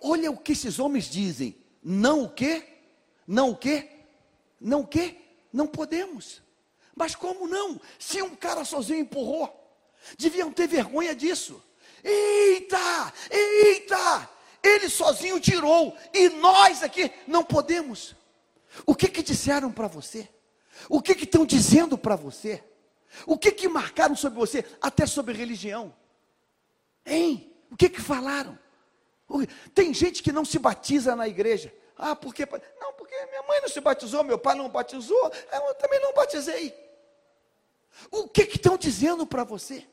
Olha, 0.00 0.30
o 0.30 0.38
que 0.38 0.52
esses 0.52 0.78
homens 0.78 1.04
dizem. 1.04 1.56
Não 1.82 2.24
o 2.24 2.30
quê? 2.30 2.64
Não 3.26 3.50
o 3.50 3.56
quê? 3.56 3.90
Não 4.60 4.80
o 4.80 4.86
quê? 4.86 5.16
Não 5.52 5.66
podemos. 5.66 6.42
Mas 6.94 7.14
como 7.14 7.46
não? 7.46 7.80
Se 7.98 8.22
um 8.22 8.34
cara 8.34 8.64
sozinho 8.64 9.00
empurrou. 9.00 9.52
Deviam 10.18 10.50
ter 10.52 10.66
vergonha 10.66 11.14
disso. 11.14 11.62
Eita! 12.02 13.12
Eita! 13.30 14.30
Ele 14.62 14.88
sozinho 14.88 15.38
tirou 15.38 15.96
e 16.12 16.28
nós 16.30 16.82
aqui 16.82 17.10
não 17.26 17.44
podemos. 17.44 18.16
O 18.84 18.94
que 18.94 19.08
que 19.08 19.22
disseram 19.22 19.70
para 19.70 19.86
você? 19.86 20.28
O 20.88 21.00
que 21.00 21.14
que 21.14 21.24
estão 21.24 21.44
dizendo 21.46 21.96
para 21.96 22.16
você? 22.16 22.62
O 23.26 23.38
que 23.38 23.52
que 23.52 23.68
marcaram 23.68 24.16
sobre 24.16 24.38
você, 24.38 24.64
até 24.80 25.06
sobre 25.06 25.34
religião? 25.34 25.94
Hein? 27.04 27.52
O 27.70 27.76
que 27.76 27.88
que 27.88 28.00
falaram? 28.00 28.58
Tem 29.74 29.92
gente 29.92 30.22
que 30.22 30.32
não 30.32 30.44
se 30.44 30.58
batiza 30.58 31.16
na 31.16 31.26
igreja. 31.26 31.72
Ah, 31.98 32.14
por 32.14 32.34
quê? 32.34 32.46
Não, 32.80 32.92
porque 32.92 33.14
minha 33.26 33.42
mãe 33.42 33.60
não 33.60 33.68
se 33.68 33.80
batizou, 33.80 34.22
meu 34.22 34.38
pai 34.38 34.54
não 34.54 34.68
batizou, 34.68 35.32
eu 35.52 35.74
também 35.74 36.00
não 36.00 36.12
batizei. 36.12 36.74
O 38.10 38.28
que 38.28 38.46
que 38.46 38.56
estão 38.56 38.76
dizendo 38.76 39.26
para 39.26 39.44
você? 39.44 39.86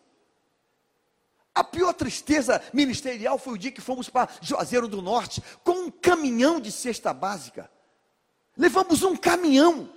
A 1.56 1.64
pior 1.64 1.94
tristeza 1.94 2.62
ministerial 2.74 3.38
foi 3.38 3.54
o 3.54 3.58
dia 3.58 3.72
que 3.72 3.82
fomos 3.82 4.10
para 4.10 4.28
Juazeiro 4.42 4.88
do 4.88 5.02
Norte 5.02 5.42
com 5.64 5.74
um 5.74 5.92
caminhão 5.92 6.60
de 6.60 6.72
cesta 6.72 7.14
básica. 7.14 7.70
Levamos 8.58 9.04
um 9.04 9.16
caminhão. 9.16 9.90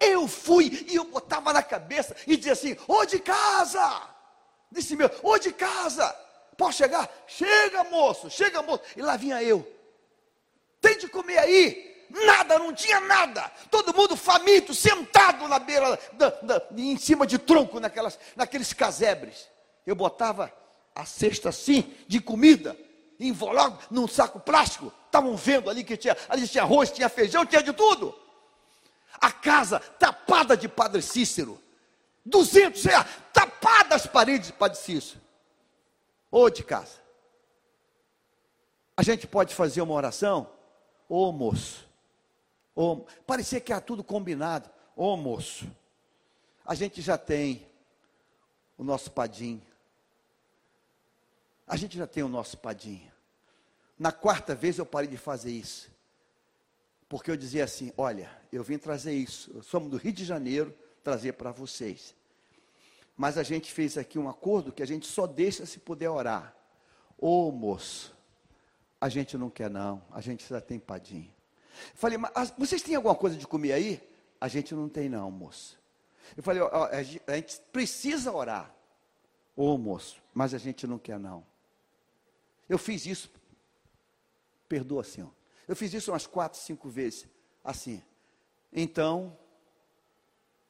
Eu 0.00 0.26
fui 0.26 0.86
e 0.88 0.96
eu 0.96 1.04
botava 1.04 1.52
na 1.52 1.62
cabeça 1.62 2.16
e 2.26 2.36
dizia 2.36 2.54
assim: 2.54 2.76
Ô 2.88 3.04
de 3.04 3.20
casa! 3.20 4.08
Disse 4.70 4.96
meu, 4.96 5.10
ô 5.22 5.38
de 5.38 5.52
casa! 5.52 6.16
Posso 6.62 6.78
chegar? 6.78 7.12
Chega, 7.26 7.82
moço, 7.82 8.30
chega, 8.30 8.62
moço. 8.62 8.84
E 8.96 9.02
lá 9.02 9.16
vinha 9.16 9.42
eu. 9.42 9.68
Tem 10.80 10.96
de 10.96 11.08
comer 11.08 11.38
aí? 11.38 12.06
Nada, 12.08 12.56
não 12.56 12.72
tinha 12.72 13.00
nada. 13.00 13.50
Todo 13.68 13.92
mundo 13.92 14.16
faminto, 14.16 14.72
sentado 14.72 15.48
na 15.48 15.58
beira, 15.58 15.98
da, 16.12 16.30
da, 16.30 16.62
em 16.76 16.96
cima 16.96 17.26
de 17.26 17.36
tronco, 17.36 17.80
naquelas, 17.80 18.16
naqueles 18.36 18.72
casebres. 18.72 19.48
Eu 19.84 19.96
botava 19.96 20.52
a 20.94 21.04
cesta 21.04 21.48
assim, 21.48 21.92
de 22.06 22.20
comida, 22.20 22.78
envolado 23.18 23.76
num 23.90 24.06
saco 24.06 24.38
plástico. 24.38 24.92
Estavam 25.06 25.36
vendo 25.36 25.68
ali 25.68 25.82
que 25.82 25.96
tinha, 25.96 26.16
ali 26.28 26.46
tinha 26.46 26.62
arroz, 26.62 26.92
tinha 26.92 27.08
feijão, 27.08 27.44
tinha 27.44 27.60
de 27.60 27.72
tudo. 27.72 28.16
A 29.20 29.32
casa 29.32 29.80
tapada 29.80 30.56
de 30.56 30.68
Padre 30.68 31.02
Cícero. 31.02 31.60
200 32.24 32.84
reais, 32.84 33.06
tapadas 33.32 34.02
as 34.02 34.06
paredes 34.06 34.46
de 34.46 34.52
Padre 34.52 34.78
Cícero. 34.78 35.22
Ou 36.32 36.48
de 36.48 36.64
casa. 36.64 36.98
A 38.96 39.02
gente 39.02 39.26
pode 39.26 39.54
fazer 39.54 39.82
uma 39.82 39.92
oração? 39.92 40.50
Ô 41.06 41.30
moço. 41.30 41.86
Ô, 42.74 43.04
parecia 43.26 43.60
que 43.60 43.70
era 43.70 43.82
tudo 43.82 44.02
combinado. 44.02 44.70
Ô 44.96 45.14
moço. 45.14 45.70
A 46.64 46.74
gente 46.74 47.02
já 47.02 47.18
tem 47.18 47.66
o 48.78 48.82
nosso 48.82 49.10
padim. 49.10 49.62
A 51.66 51.76
gente 51.76 51.98
já 51.98 52.06
tem 52.06 52.22
o 52.22 52.28
nosso 52.28 52.56
padinho. 52.56 53.12
Na 53.98 54.10
quarta 54.10 54.54
vez 54.54 54.78
eu 54.78 54.86
parei 54.86 55.10
de 55.10 55.18
fazer 55.18 55.52
isso. 55.52 55.90
Porque 57.10 57.30
eu 57.30 57.36
dizia 57.36 57.64
assim: 57.64 57.92
olha, 57.94 58.30
eu 58.50 58.64
vim 58.64 58.78
trazer 58.78 59.12
isso. 59.12 59.62
Somos 59.62 59.90
do 59.90 59.98
Rio 59.98 60.12
de 60.12 60.24
Janeiro, 60.24 60.74
trazer 61.04 61.34
para 61.34 61.52
vocês. 61.52 62.14
Mas 63.16 63.36
a 63.38 63.42
gente 63.42 63.72
fez 63.72 63.98
aqui 63.98 64.18
um 64.18 64.28
acordo 64.28 64.72
que 64.72 64.82
a 64.82 64.86
gente 64.86 65.06
só 65.06 65.26
deixa 65.26 65.66
se 65.66 65.78
puder 65.78 66.08
orar. 66.08 66.54
Ô 67.18 67.50
moço, 67.52 68.16
a 69.00 69.08
gente 69.08 69.36
não 69.36 69.50
quer 69.50 69.70
não, 69.70 70.02
a 70.10 70.20
gente 70.20 70.48
já 70.48 70.60
tem. 70.60 70.82
Falei, 71.94 72.18
mas 72.18 72.52
vocês 72.56 72.82
têm 72.82 72.94
alguma 72.94 73.14
coisa 73.14 73.36
de 73.36 73.46
comer 73.46 73.72
aí? 73.72 74.08
A 74.40 74.48
gente 74.48 74.74
não 74.74 74.88
tem 74.88 75.08
não, 75.08 75.30
moço. 75.30 75.78
Eu 76.36 76.42
falei, 76.42 76.62
ó, 76.62 76.86
a 76.86 77.02
gente 77.02 77.60
precisa 77.72 78.32
orar. 78.32 78.74
Ô 79.54 79.76
moço, 79.76 80.22
mas 80.32 80.54
a 80.54 80.58
gente 80.58 80.86
não 80.86 80.98
quer 80.98 81.18
não. 81.18 81.44
Eu 82.68 82.78
fiz 82.78 83.04
isso, 83.06 83.30
perdoa, 84.68 85.04
Senhor. 85.04 85.30
Eu 85.68 85.76
fiz 85.76 85.92
isso 85.92 86.10
umas 86.10 86.26
quatro, 86.26 86.58
cinco 86.58 86.88
vezes, 86.88 87.26
assim. 87.62 88.02
Então, 88.72 89.36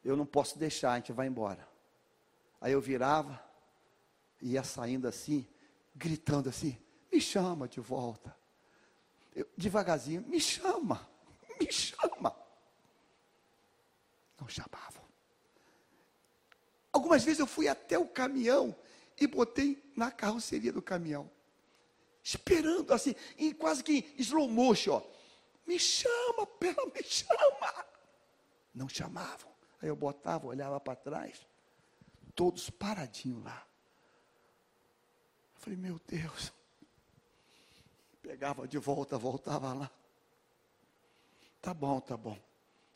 eu 0.04 0.16
não 0.16 0.26
posso 0.26 0.58
deixar, 0.58 0.92
a 0.92 0.96
gente 0.96 1.12
vai 1.12 1.26
embora. 1.26 1.71
Aí 2.62 2.72
eu 2.72 2.80
virava, 2.80 3.38
ia 4.40 4.64
saindo 4.64 5.06
assim, 5.06 5.46
gritando 5.94 6.48
assim: 6.48 6.78
me 7.12 7.20
chama 7.20 7.68
de 7.68 7.78
volta. 7.78 8.34
Eu, 9.34 9.46
devagarzinho, 9.54 10.22
me 10.22 10.40
chama, 10.40 11.06
me 11.60 11.70
chama. 11.70 12.34
Não 14.40 14.48
chamavam. 14.48 15.02
Algumas 16.90 17.22
vezes 17.22 17.40
eu 17.40 17.46
fui 17.46 17.68
até 17.68 17.98
o 17.98 18.08
caminhão 18.08 18.74
e 19.20 19.26
botei 19.26 19.92
na 19.94 20.10
carroceria 20.10 20.72
do 20.72 20.80
caminhão 20.80 21.30
esperando 22.22 22.92
assim, 22.92 23.14
em 23.36 23.52
quase 23.52 23.82
que 23.82 24.14
slow 24.18 24.48
motion, 24.48 24.92
ó. 24.92 25.02
Me 25.66 25.78
chama, 25.78 26.46
pela, 26.58 26.86
me 26.86 27.02
chama. 27.02 27.86
Não 28.74 28.88
chamavam. 28.88 29.50
Aí 29.80 29.88
eu 29.88 29.96
botava, 29.96 30.46
olhava 30.46 30.80
para 30.80 30.96
trás, 30.96 31.46
todos 32.34 32.70
paradinhos 32.70 33.44
lá. 33.44 33.66
Eu 35.54 35.60
falei, 35.60 35.78
meu 35.78 36.00
Deus. 36.06 36.52
Pegava 38.20 38.66
de 38.68 38.78
volta, 38.78 39.18
voltava 39.18 39.72
lá. 39.72 39.90
Tá 41.60 41.72
bom, 41.72 42.00
tá 42.00 42.16
bom. 42.16 42.38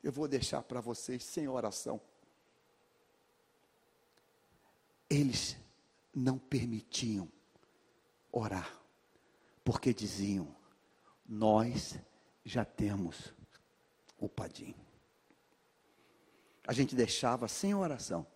eu 0.03 0.11
vou 0.11 0.27
deixar 0.27 0.63
para 0.63 0.81
vocês 0.81 1.23
sem 1.25 1.49
oração. 1.49 2.01
Eles 5.09 5.57
não 6.13 6.39
permitiam 6.39 7.31
orar, 8.33 8.81
porque 9.65 9.95
diziam: 9.95 10.55
Nós 11.25 11.97
já 12.45 12.65
temos 12.65 13.33
o 14.19 14.29
padim. 14.29 14.75
A 16.67 16.73
gente 16.73 16.97
deixava 16.97 17.47
sem 17.47 17.75
oração, 17.75 18.27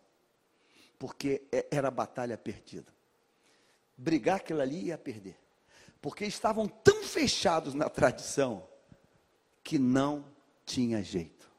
porque 1.00 1.40
é, 1.50 1.66
era 1.70 1.90
batalha 1.90 2.36
perdida. 2.36 2.94
Brigar 3.96 4.36
aquilo 4.36 4.60
ali 4.60 4.84
ia 4.84 4.98
perder, 4.98 5.36
porque 6.00 6.26
estavam 6.26 6.68
tão 6.68 7.02
fechados 7.02 7.72
na 7.72 7.88
tradição 7.88 8.68
que 9.64 9.78
não 9.78 10.26
tinha 10.66 11.02
jeito. 11.02 11.50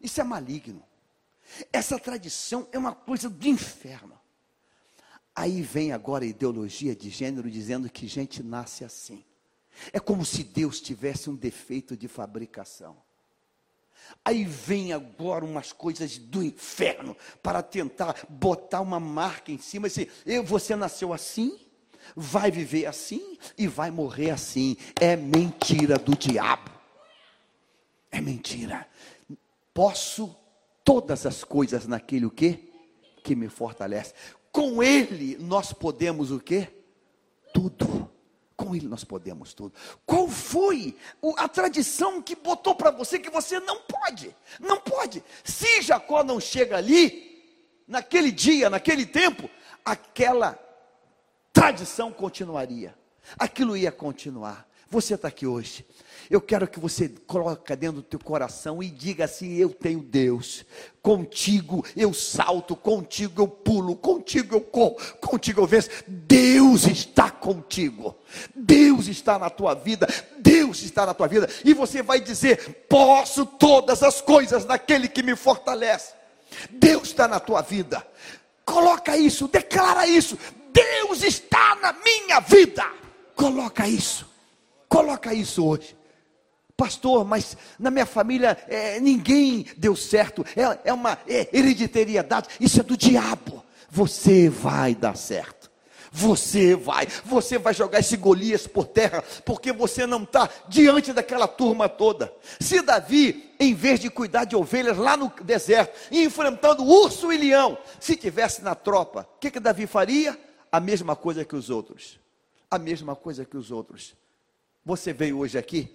Isso 0.00 0.20
é 0.20 0.24
maligno. 0.24 0.82
Essa 1.72 1.96
tradição 1.96 2.68
é 2.72 2.78
uma 2.78 2.92
coisa 2.92 3.30
do 3.30 3.46
inferno. 3.46 4.18
Aí 5.32 5.62
vem 5.62 5.92
agora 5.92 6.24
a 6.24 6.28
ideologia 6.28 6.94
de 6.94 7.10
gênero 7.10 7.48
dizendo 7.48 7.88
que 7.88 8.08
gente 8.08 8.42
nasce 8.42 8.84
assim. 8.84 9.24
É 9.92 10.00
como 10.00 10.24
se 10.24 10.42
Deus 10.42 10.80
tivesse 10.80 11.30
um 11.30 11.36
defeito 11.36 11.96
de 11.96 12.08
fabricação. 12.08 13.00
Aí 14.24 14.44
vem 14.44 14.92
agora 14.92 15.44
umas 15.44 15.72
coisas 15.72 16.16
do 16.16 16.42
inferno 16.42 17.16
para 17.42 17.62
tentar 17.62 18.24
botar 18.28 18.80
uma 18.80 18.98
marca 18.98 19.52
em 19.52 19.58
cima 19.58 19.86
e 19.86 19.90
dizer, 19.90 20.10
você 20.44 20.74
nasceu 20.74 21.12
assim, 21.12 21.58
vai 22.16 22.50
viver 22.50 22.86
assim 22.86 23.36
e 23.58 23.66
vai 23.66 23.90
morrer 23.90 24.30
assim. 24.30 24.76
É 25.00 25.14
mentira 25.14 25.98
do 25.98 26.16
diabo. 26.16 26.70
É 28.10 28.20
mentira. 28.20 28.88
Posso 29.72 30.34
todas 30.84 31.26
as 31.26 31.42
coisas 31.44 31.86
naquele 31.86 32.26
o 32.26 32.30
quê? 32.30 32.70
Que 33.22 33.34
me 33.34 33.48
fortalece. 33.48 34.14
Com 34.52 34.82
ele 34.82 35.36
nós 35.38 35.72
podemos 35.72 36.30
o 36.30 36.38
quê? 36.38 36.68
Tudo. 37.52 38.13
Com 38.64 38.74
ele 38.74 38.88
nós 38.88 39.04
podemos 39.04 39.52
tudo. 39.52 39.74
Qual 40.06 40.26
foi 40.26 40.96
a 41.36 41.46
tradição 41.46 42.22
que 42.22 42.34
botou 42.34 42.74
para 42.74 42.90
você 42.90 43.18
que 43.18 43.28
você 43.28 43.60
não 43.60 43.78
pode? 43.80 44.34
Não 44.58 44.80
pode. 44.80 45.22
Se 45.44 45.82
Jacó 45.82 46.24
não 46.24 46.40
chega 46.40 46.78
ali, 46.78 47.44
naquele 47.86 48.32
dia, 48.32 48.70
naquele 48.70 49.04
tempo, 49.04 49.50
aquela 49.84 50.58
tradição 51.52 52.10
continuaria. 52.10 52.96
Aquilo 53.38 53.76
ia 53.76 53.92
continuar. 53.92 54.66
Você 54.90 55.14
está 55.14 55.28
aqui 55.28 55.46
hoje. 55.46 55.84
Eu 56.30 56.40
quero 56.40 56.66
que 56.66 56.80
você 56.80 57.08
coloque 57.26 57.76
dentro 57.76 57.96
do 57.96 58.02
teu 58.02 58.18
coração 58.18 58.82
e 58.82 58.90
diga 58.90 59.24
assim: 59.24 59.54
Eu 59.54 59.70
tenho 59.70 60.00
Deus. 60.00 60.64
Contigo 61.02 61.84
eu 61.96 62.14
salto, 62.14 62.74
contigo 62.74 63.42
eu 63.42 63.48
pulo, 63.48 63.94
contigo 63.96 64.54
eu 64.54 64.60
corro, 64.60 64.96
contigo 65.20 65.60
eu 65.60 65.66
venço. 65.66 65.90
Deus 66.06 66.86
está 66.86 67.30
contigo. 67.30 68.16
Deus 68.54 69.06
está 69.06 69.38
na 69.38 69.50
tua 69.50 69.74
vida. 69.74 70.08
Deus 70.38 70.82
está 70.82 71.04
na 71.04 71.12
tua 71.12 71.28
vida. 71.28 71.48
E 71.64 71.74
você 71.74 72.02
vai 72.02 72.20
dizer: 72.20 72.86
Posso 72.88 73.44
todas 73.44 74.02
as 74.02 74.20
coisas 74.20 74.64
naquele 74.64 75.08
que 75.08 75.22
me 75.22 75.36
fortalece. 75.36 76.14
Deus 76.70 77.08
está 77.08 77.28
na 77.28 77.40
tua 77.40 77.60
vida. 77.60 78.06
Coloca 78.64 79.16
isso, 79.16 79.46
declara 79.46 80.06
isso. 80.06 80.38
Deus 80.72 81.22
está 81.22 81.76
na 81.76 81.92
minha 81.92 82.40
vida. 82.40 82.84
Coloca 83.34 83.86
isso. 83.86 84.33
Coloca 84.94 85.34
isso 85.34 85.66
hoje. 85.66 85.96
Pastor, 86.76 87.24
mas 87.24 87.56
na 87.80 87.90
minha 87.90 88.06
família 88.06 88.56
é, 88.68 89.00
ninguém 89.00 89.66
deu 89.76 89.96
certo, 89.96 90.46
é, 90.54 90.90
é 90.90 90.92
uma 90.92 91.18
é, 91.26 91.48
hereditariedade, 91.52 92.48
isso 92.60 92.78
é 92.78 92.82
do 92.84 92.96
diabo. 92.96 93.64
Você 93.90 94.48
vai 94.48 94.94
dar 94.94 95.16
certo. 95.16 95.68
Você 96.12 96.76
vai, 96.76 97.08
você 97.24 97.58
vai 97.58 97.74
jogar 97.74 97.98
esse 97.98 98.16
Golias 98.16 98.68
por 98.68 98.86
terra, 98.86 99.24
porque 99.44 99.72
você 99.72 100.06
não 100.06 100.22
está 100.22 100.48
diante 100.68 101.12
daquela 101.12 101.48
turma 101.48 101.88
toda. 101.88 102.32
Se 102.60 102.80
Davi, 102.80 103.52
em 103.58 103.74
vez 103.74 103.98
de 103.98 104.08
cuidar 104.08 104.44
de 104.44 104.54
ovelhas 104.54 104.96
lá 104.96 105.16
no 105.16 105.32
deserto, 105.42 105.92
enfrentando 106.12 106.84
urso 106.84 107.32
e 107.32 107.36
leão, 107.36 107.76
se 107.98 108.14
tivesse 108.14 108.62
na 108.62 108.76
tropa, 108.76 109.28
o 109.34 109.38
que, 109.40 109.50
que 109.50 109.58
Davi 109.58 109.88
faria? 109.88 110.38
A 110.70 110.78
mesma 110.78 111.16
coisa 111.16 111.44
que 111.44 111.56
os 111.56 111.68
outros. 111.68 112.20
A 112.70 112.78
mesma 112.78 113.16
coisa 113.16 113.44
que 113.44 113.56
os 113.56 113.72
outros. 113.72 114.14
Você 114.84 115.12
veio 115.12 115.38
hoje 115.38 115.56
aqui 115.56 115.94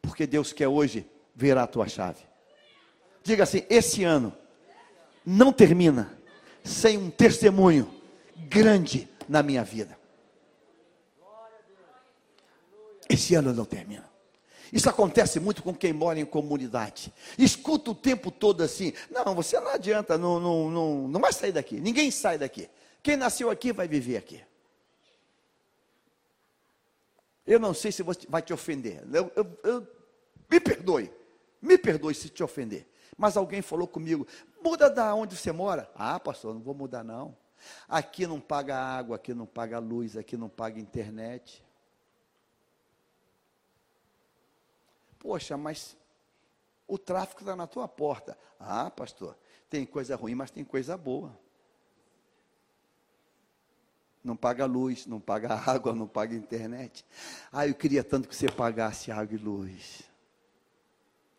porque 0.00 0.26
Deus 0.26 0.52
quer 0.52 0.68
hoje 0.68 1.06
virar 1.34 1.64
a 1.64 1.66
tua 1.66 1.88
chave. 1.88 2.22
Diga 3.22 3.42
assim: 3.42 3.64
esse 3.68 4.04
ano 4.04 4.32
não 5.24 5.52
termina 5.52 6.16
sem 6.62 6.96
um 6.96 7.10
testemunho 7.10 7.90
grande 8.48 9.08
na 9.28 9.42
minha 9.42 9.64
vida. 9.64 9.98
Esse 13.08 13.34
ano 13.34 13.52
não 13.52 13.64
termina. 13.64 14.08
Isso 14.72 14.88
acontece 14.88 15.40
muito 15.40 15.62
com 15.62 15.74
quem 15.74 15.92
mora 15.92 16.20
em 16.20 16.26
comunidade. 16.26 17.12
Escuta 17.38 17.90
o 17.90 17.94
tempo 17.94 18.30
todo 18.30 18.62
assim: 18.62 18.92
não, 19.10 19.34
você 19.34 19.58
não 19.58 19.72
adianta, 19.72 20.16
não, 20.16 20.38
não, 20.38 20.70
não, 20.70 21.08
não 21.08 21.20
vai 21.20 21.32
sair 21.32 21.52
daqui. 21.52 21.80
Ninguém 21.80 22.10
sai 22.10 22.38
daqui. 22.38 22.68
Quem 23.02 23.16
nasceu 23.16 23.50
aqui 23.50 23.72
vai 23.72 23.88
viver 23.88 24.16
aqui. 24.16 24.40
Eu 27.48 27.58
não 27.58 27.72
sei 27.72 27.90
se 27.90 28.02
vai 28.02 28.42
te 28.42 28.52
ofender. 28.52 29.02
Eu, 29.10 29.32
eu, 29.34 29.58
eu, 29.64 29.88
me 30.50 30.60
perdoe. 30.60 31.10
Me 31.62 31.78
perdoe 31.78 32.14
se 32.14 32.28
te 32.28 32.42
ofender. 32.42 32.86
Mas 33.16 33.38
alguém 33.38 33.62
falou 33.62 33.88
comigo: 33.88 34.26
muda 34.62 34.90
da 34.90 35.14
onde 35.14 35.34
você 35.34 35.50
mora. 35.50 35.90
Ah, 35.94 36.20
pastor, 36.20 36.52
não 36.52 36.60
vou 36.60 36.74
mudar 36.74 37.02
não. 37.02 37.34
Aqui 37.88 38.26
não 38.26 38.38
paga 38.38 38.76
água, 38.76 39.16
aqui 39.16 39.32
não 39.32 39.46
paga 39.46 39.78
luz, 39.78 40.14
aqui 40.14 40.36
não 40.36 40.50
paga 40.50 40.78
internet. 40.78 41.64
Poxa, 45.18 45.56
mas 45.56 45.96
o 46.86 46.98
tráfico 46.98 47.40
está 47.40 47.56
na 47.56 47.66
tua 47.66 47.88
porta. 47.88 48.36
Ah, 48.60 48.90
pastor, 48.90 49.34
tem 49.70 49.86
coisa 49.86 50.14
ruim, 50.16 50.34
mas 50.34 50.50
tem 50.50 50.64
coisa 50.64 50.98
boa 50.98 51.34
não 54.28 54.36
paga 54.36 54.66
luz, 54.66 55.06
não 55.06 55.18
paga 55.18 55.54
água, 55.66 55.94
não 55.94 56.06
paga 56.06 56.36
internet. 56.36 57.04
Ah, 57.50 57.66
eu 57.66 57.74
queria 57.74 58.04
tanto 58.04 58.28
que 58.28 58.36
você 58.36 58.46
pagasse 58.48 59.10
água 59.10 59.34
e 59.34 59.42
luz. 59.42 60.02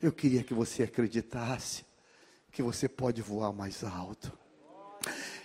Eu 0.01 0.11
queria 0.11 0.43
que 0.43 0.53
você 0.53 0.83
acreditasse 0.83 1.85
que 2.51 2.63
você 2.63 2.89
pode 2.89 3.21
voar 3.21 3.53
mais 3.53 3.83
alto. 3.83 4.35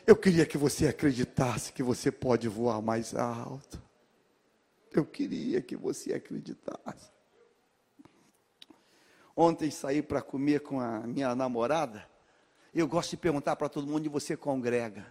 Eu 0.07 0.17
queria 0.17 0.47
que 0.47 0.57
você 0.57 0.89
acreditasse 0.89 1.73
que 1.73 1.83
você 1.83 2.11
pode 2.11 2.49
voar 2.49 2.81
mais 2.81 3.15
alto. 3.15 3.83
Eu 4.91 5.05
queria 5.05 5.61
que 5.61 5.77
você 5.77 6.15
acreditasse. 6.15 7.13
Ontem 9.37 9.71
saí 9.71 10.03
para 10.03 10.23
comer 10.23 10.61
com 10.61 10.81
a 10.81 11.01
minha 11.01 11.35
namorada. 11.35 12.07
Eu 12.73 12.87
gosto 12.87 13.11
de 13.11 13.17
perguntar 13.17 13.57
para 13.57 13.69
todo 13.69 13.87
mundo 13.87 13.97
onde 13.97 14.09
você 14.09 14.37
congrega 14.37 15.05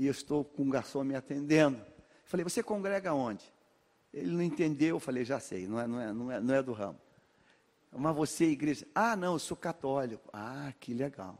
e 0.00 0.06
eu 0.06 0.12
estou 0.12 0.42
com 0.42 0.62
um 0.62 0.70
garçom 0.70 1.04
me 1.04 1.14
atendendo. 1.14 1.84
Falei, 2.24 2.42
você 2.42 2.62
congrega 2.62 3.12
onde? 3.12 3.44
Ele 4.14 4.30
não 4.30 4.40
entendeu, 4.40 4.96
eu 4.96 5.00
falei, 5.00 5.26
já 5.26 5.38
sei, 5.38 5.66
não 5.66 5.78
é, 5.78 5.86
não 5.86 6.00
é, 6.00 6.12
não 6.14 6.32
é, 6.32 6.40
não 6.40 6.54
é 6.54 6.62
do 6.62 6.72
ramo. 6.72 6.98
Mas 7.92 8.16
você, 8.16 8.46
igreja? 8.46 8.86
Ah, 8.94 9.14
não, 9.14 9.34
eu 9.34 9.38
sou 9.38 9.58
católico. 9.58 10.30
Ah, 10.32 10.72
que 10.80 10.94
legal. 10.94 11.38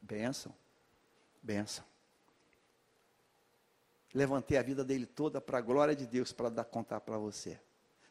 Benção, 0.00 0.54
benção. 1.42 1.84
Levantei 4.14 4.56
a 4.56 4.62
vida 4.62 4.82
dele 4.82 5.04
toda 5.04 5.38
para 5.38 5.58
a 5.58 5.60
glória 5.60 5.94
de 5.94 6.06
Deus 6.06 6.32
para 6.32 6.48
dar 6.48 6.64
contar 6.64 7.02
para 7.02 7.18
você. 7.18 7.60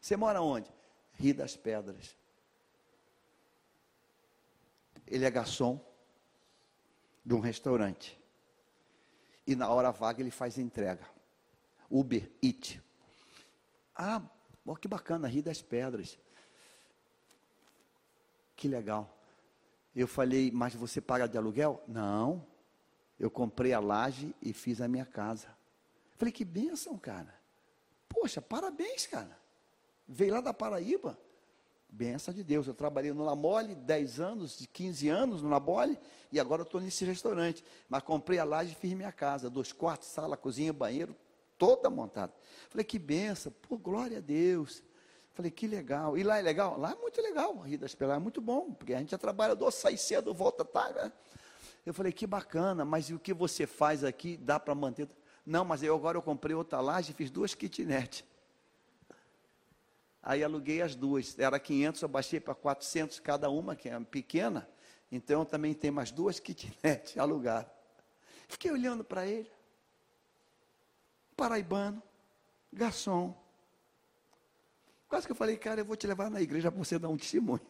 Você 0.00 0.16
mora 0.16 0.40
onde? 0.40 0.72
Rio 1.14 1.34
das 1.34 1.56
Pedras. 1.56 2.16
Ele 5.04 5.24
é 5.24 5.30
garçom 5.32 5.84
de 7.26 7.34
um 7.34 7.40
restaurante 7.40 8.21
e 9.46 9.56
na 9.56 9.68
hora 9.68 9.90
vaga 9.90 10.20
ele 10.20 10.30
faz 10.30 10.58
entrega. 10.58 11.06
Uber 11.90 12.30
Eat. 12.42 12.80
Ah, 13.94 14.22
ó, 14.66 14.74
que 14.74 14.88
bacana, 14.88 15.28
Rio 15.28 15.42
das 15.42 15.60
Pedras. 15.60 16.18
Que 18.56 18.68
legal. 18.68 19.10
Eu 19.94 20.08
falei, 20.08 20.50
mas 20.50 20.74
você 20.74 21.00
paga 21.00 21.28
de 21.28 21.36
aluguel? 21.36 21.82
Não. 21.86 22.46
Eu 23.18 23.30
comprei 23.30 23.72
a 23.72 23.80
laje 23.80 24.34
e 24.40 24.52
fiz 24.52 24.80
a 24.80 24.88
minha 24.88 25.04
casa. 25.04 25.48
Falei, 26.16 26.32
que 26.32 26.44
bênção, 26.44 26.96
cara. 26.96 27.34
Poxa, 28.08 28.40
parabéns, 28.40 29.06
cara. 29.06 29.36
Veio 30.08 30.34
lá 30.34 30.40
da 30.40 30.54
Paraíba. 30.54 31.18
Benção 31.94 32.32
de 32.32 32.42
Deus. 32.42 32.66
Eu 32.66 32.72
trabalhei 32.72 33.12
no 33.12 33.22
Lamole 33.22 33.74
10 33.74 34.18
anos, 34.18 34.66
15 34.72 35.10
anos 35.10 35.42
no 35.42 35.50
Lamole, 35.50 35.98
e 36.32 36.40
agora 36.40 36.62
estou 36.62 36.80
nesse 36.80 37.04
restaurante. 37.04 37.62
Mas 37.86 38.02
comprei 38.02 38.38
a 38.38 38.44
laje 38.44 38.72
e 38.72 38.74
fiz 38.74 38.94
minha 38.94 39.12
casa. 39.12 39.50
Dois 39.50 39.74
quartos, 39.74 40.08
sala, 40.08 40.34
cozinha, 40.34 40.72
banheiro, 40.72 41.14
toda 41.58 41.90
montada. 41.90 42.32
Falei, 42.70 42.82
que 42.82 42.98
benção, 42.98 43.52
pô, 43.68 43.76
glória 43.76 44.18
a 44.18 44.20
Deus. 44.22 44.82
Falei, 45.34 45.50
que 45.50 45.66
legal. 45.66 46.16
E 46.16 46.22
lá 46.22 46.38
é 46.38 46.42
legal? 46.42 46.78
Lá 46.78 46.92
é 46.92 46.94
muito 46.94 47.20
legal. 47.20 47.58
Rio 47.58 47.78
das 47.78 47.94
Pelas 47.94 48.16
é 48.16 48.20
muito 48.20 48.40
bom, 48.40 48.72
porque 48.72 48.94
a 48.94 48.98
gente 48.98 49.14
é 49.14 49.18
trabalhador, 49.18 49.70
sai 49.70 49.98
cedo, 49.98 50.32
volta 50.32 50.64
tarde. 50.64 50.98
Né? 50.98 51.12
Eu 51.84 51.92
falei, 51.92 52.10
que 52.10 52.26
bacana, 52.26 52.86
mas 52.86 53.10
o 53.10 53.18
que 53.18 53.34
você 53.34 53.66
faz 53.66 54.02
aqui 54.02 54.38
dá 54.38 54.58
para 54.58 54.74
manter? 54.74 55.06
Não, 55.44 55.62
mas 55.62 55.82
eu 55.82 55.94
agora 55.94 56.16
eu 56.16 56.22
comprei 56.22 56.56
outra 56.56 56.80
laje 56.80 57.10
e 57.10 57.14
fiz 57.14 57.30
duas 57.30 57.54
kitnet. 57.54 58.24
Aí 60.22 60.44
aluguei 60.44 60.80
as 60.80 60.94
duas. 60.94 61.36
Era 61.38 61.58
500, 61.58 62.02
eu 62.02 62.08
baixei 62.08 62.38
para 62.38 62.54
400 62.54 63.18
cada 63.18 63.50
uma, 63.50 63.74
que 63.74 63.88
é 63.88 63.98
pequena. 64.00 64.68
Então 65.10 65.44
também 65.44 65.74
tem 65.74 65.90
mais 65.90 66.10
duas 66.10 66.38
kitnet 66.40 67.18
alugadas. 67.18 67.72
Fiquei 68.48 68.70
olhando 68.70 69.02
para 69.02 69.26
ele. 69.26 69.50
Paraibano, 71.36 72.02
garçom. 72.72 73.36
Quase 75.08 75.26
que 75.26 75.32
eu 75.32 75.36
falei, 75.36 75.56
cara, 75.56 75.80
eu 75.80 75.84
vou 75.84 75.96
te 75.96 76.06
levar 76.06 76.30
na 76.30 76.40
igreja 76.40 76.70
para 76.70 76.78
você 76.78 76.98
dar 76.98 77.08
um 77.08 77.16
testemunho. 77.16 77.60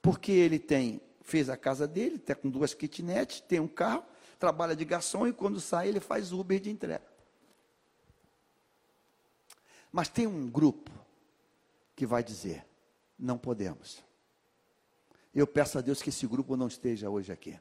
Porque 0.00 0.32
ele 0.32 0.58
tem, 0.58 1.00
fez 1.22 1.50
a 1.50 1.56
casa 1.56 1.86
dele, 1.86 2.16
está 2.16 2.34
com 2.34 2.48
duas 2.48 2.72
kitnets, 2.72 3.40
tem 3.40 3.60
um 3.60 3.68
carro, 3.68 4.04
trabalha 4.38 4.74
de 4.74 4.84
garçom 4.84 5.26
e 5.26 5.32
quando 5.32 5.60
sai 5.60 5.88
ele 5.88 6.00
faz 6.00 6.32
Uber 6.32 6.58
de 6.58 6.70
entrega. 6.70 7.07
Mas 9.92 10.08
tem 10.08 10.26
um 10.26 10.48
grupo 10.48 10.90
que 11.96 12.06
vai 12.06 12.22
dizer: 12.22 12.64
não 13.18 13.38
podemos. 13.38 14.02
Eu 15.34 15.46
peço 15.46 15.78
a 15.78 15.80
Deus 15.80 16.02
que 16.02 16.10
esse 16.10 16.26
grupo 16.26 16.56
não 16.56 16.68
esteja 16.68 17.10
hoje 17.10 17.32
aqui. 17.32 17.58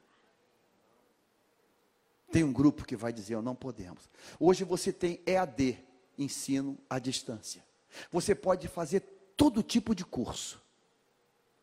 Tem 2.31 2.43
um 2.43 2.53
grupo 2.53 2.85
que 2.85 2.95
vai 2.95 3.13
dizer: 3.13 3.41
não 3.41 3.55
podemos. 3.55 4.09
Hoje 4.39 4.63
você 4.63 4.91
tem 4.91 5.21
EAD, 5.25 5.77
ensino 6.17 6.77
à 6.89 6.99
distância. 6.99 7.63
Você 8.11 8.35
pode 8.35 8.67
fazer 8.67 9.01
todo 9.35 9.63
tipo 9.63 9.95
de 9.95 10.03
curso 10.03 10.61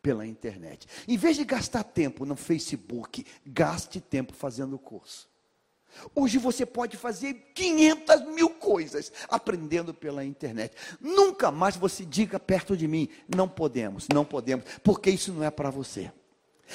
pela 0.01 0.25
internet. 0.25 0.87
Em 1.07 1.17
vez 1.17 1.35
de 1.35 1.43
gastar 1.43 1.83
tempo 1.83 2.25
no 2.25 2.35
Facebook, 2.35 3.25
gaste 3.45 3.99
tempo 3.99 4.33
fazendo 4.33 4.77
curso. 4.77 5.29
Hoje 6.13 6.37
você 6.37 6.65
pode 6.65 6.97
fazer 6.97 7.33
500 7.53 8.25
mil 8.27 8.49
coisas 8.49 9.11
aprendendo 9.29 9.93
pela 9.93 10.23
internet. 10.23 10.75
Nunca 10.99 11.51
mais 11.51 11.75
você 11.75 12.05
diga 12.05 12.39
perto 12.39 12.75
de 12.75 12.87
mim: 12.87 13.09
não 13.33 13.47
podemos, 13.47 14.07
não 14.13 14.25
podemos, 14.25 14.65
porque 14.83 15.09
isso 15.09 15.31
não 15.31 15.43
é 15.43 15.51
para 15.51 15.69
você. 15.69 16.11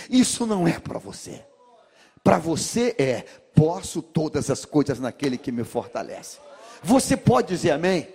Isso 0.09 0.47
não 0.47 0.67
é 0.67 0.79
para 0.79 0.99
você. 0.99 1.45
Para 2.23 2.39
você 2.39 2.95
é: 2.99 3.25
posso 3.55 4.03
todas 4.03 4.51
as 4.51 4.65
coisas 4.65 4.99
naquele 4.99 5.37
que 5.37 5.53
me 5.53 5.65
fortalece. 5.65 6.39
Você 6.83 7.17
pode 7.17 7.49
dizer 7.49 7.73
amém? 7.73 8.09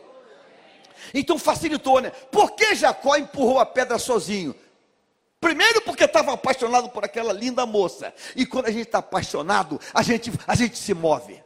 Então 1.14 1.38
facilitou, 1.38 2.02
né? 2.02 2.10
Por 2.10 2.52
que 2.52 2.76
Jacó 2.76 3.16
empurrou 3.16 3.60
a 3.60 3.66
pedra 3.66 4.00
sozinho? 4.00 4.56
Primeiro 5.46 5.80
porque 5.84 6.06
estava 6.06 6.34
apaixonado 6.34 6.90
por 6.90 7.06
aquela 7.06 7.32
linda 7.32 7.68
moça. 7.68 8.12
E 8.36 8.48
quando 8.48 8.66
a 8.66 8.72
gente 8.72 8.88
está 8.88 8.98
apaixonado, 8.98 9.80
a 9.94 10.02
gente, 10.02 10.34
a 10.48 10.56
gente 10.56 10.76
se 10.76 10.92
move. 10.92 11.40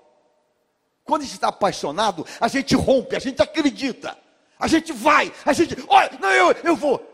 Quando 1.04 1.24
a 1.24 1.26
gente 1.26 1.34
está 1.34 1.50
apaixonado, 1.50 2.26
a 2.40 2.48
gente 2.48 2.74
rompe, 2.78 3.18
a 3.18 3.20
gente 3.20 3.42
acredita. 3.42 4.18
A 4.58 4.68
gente 4.68 4.94
vai, 4.94 5.34
a 5.46 5.52
gente, 5.52 5.76
olha, 5.90 6.12
não, 6.18 6.32
eu, 6.32 6.56
eu 6.64 6.76
vou. 6.78 7.14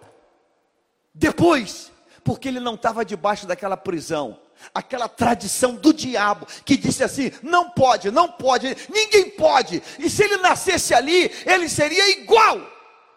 Depois, 1.11 1.91
porque 2.23 2.49
ele 2.49 2.59
não 2.59 2.75
estava 2.75 3.03
debaixo 3.03 3.47
daquela 3.47 3.75
prisão, 3.75 4.39
aquela 4.71 5.09
tradição 5.09 5.73
do 5.73 5.91
diabo, 5.91 6.45
que 6.63 6.77
disse 6.77 7.03
assim: 7.03 7.31
não 7.41 7.71
pode, 7.71 8.11
não 8.11 8.31
pode, 8.31 8.77
ninguém 8.93 9.31
pode. 9.31 9.81
E 9.97 10.07
se 10.07 10.23
ele 10.23 10.37
nascesse 10.37 10.93
ali, 10.93 11.31
ele 11.47 11.67
seria 11.67 12.11
igual, 12.11 12.61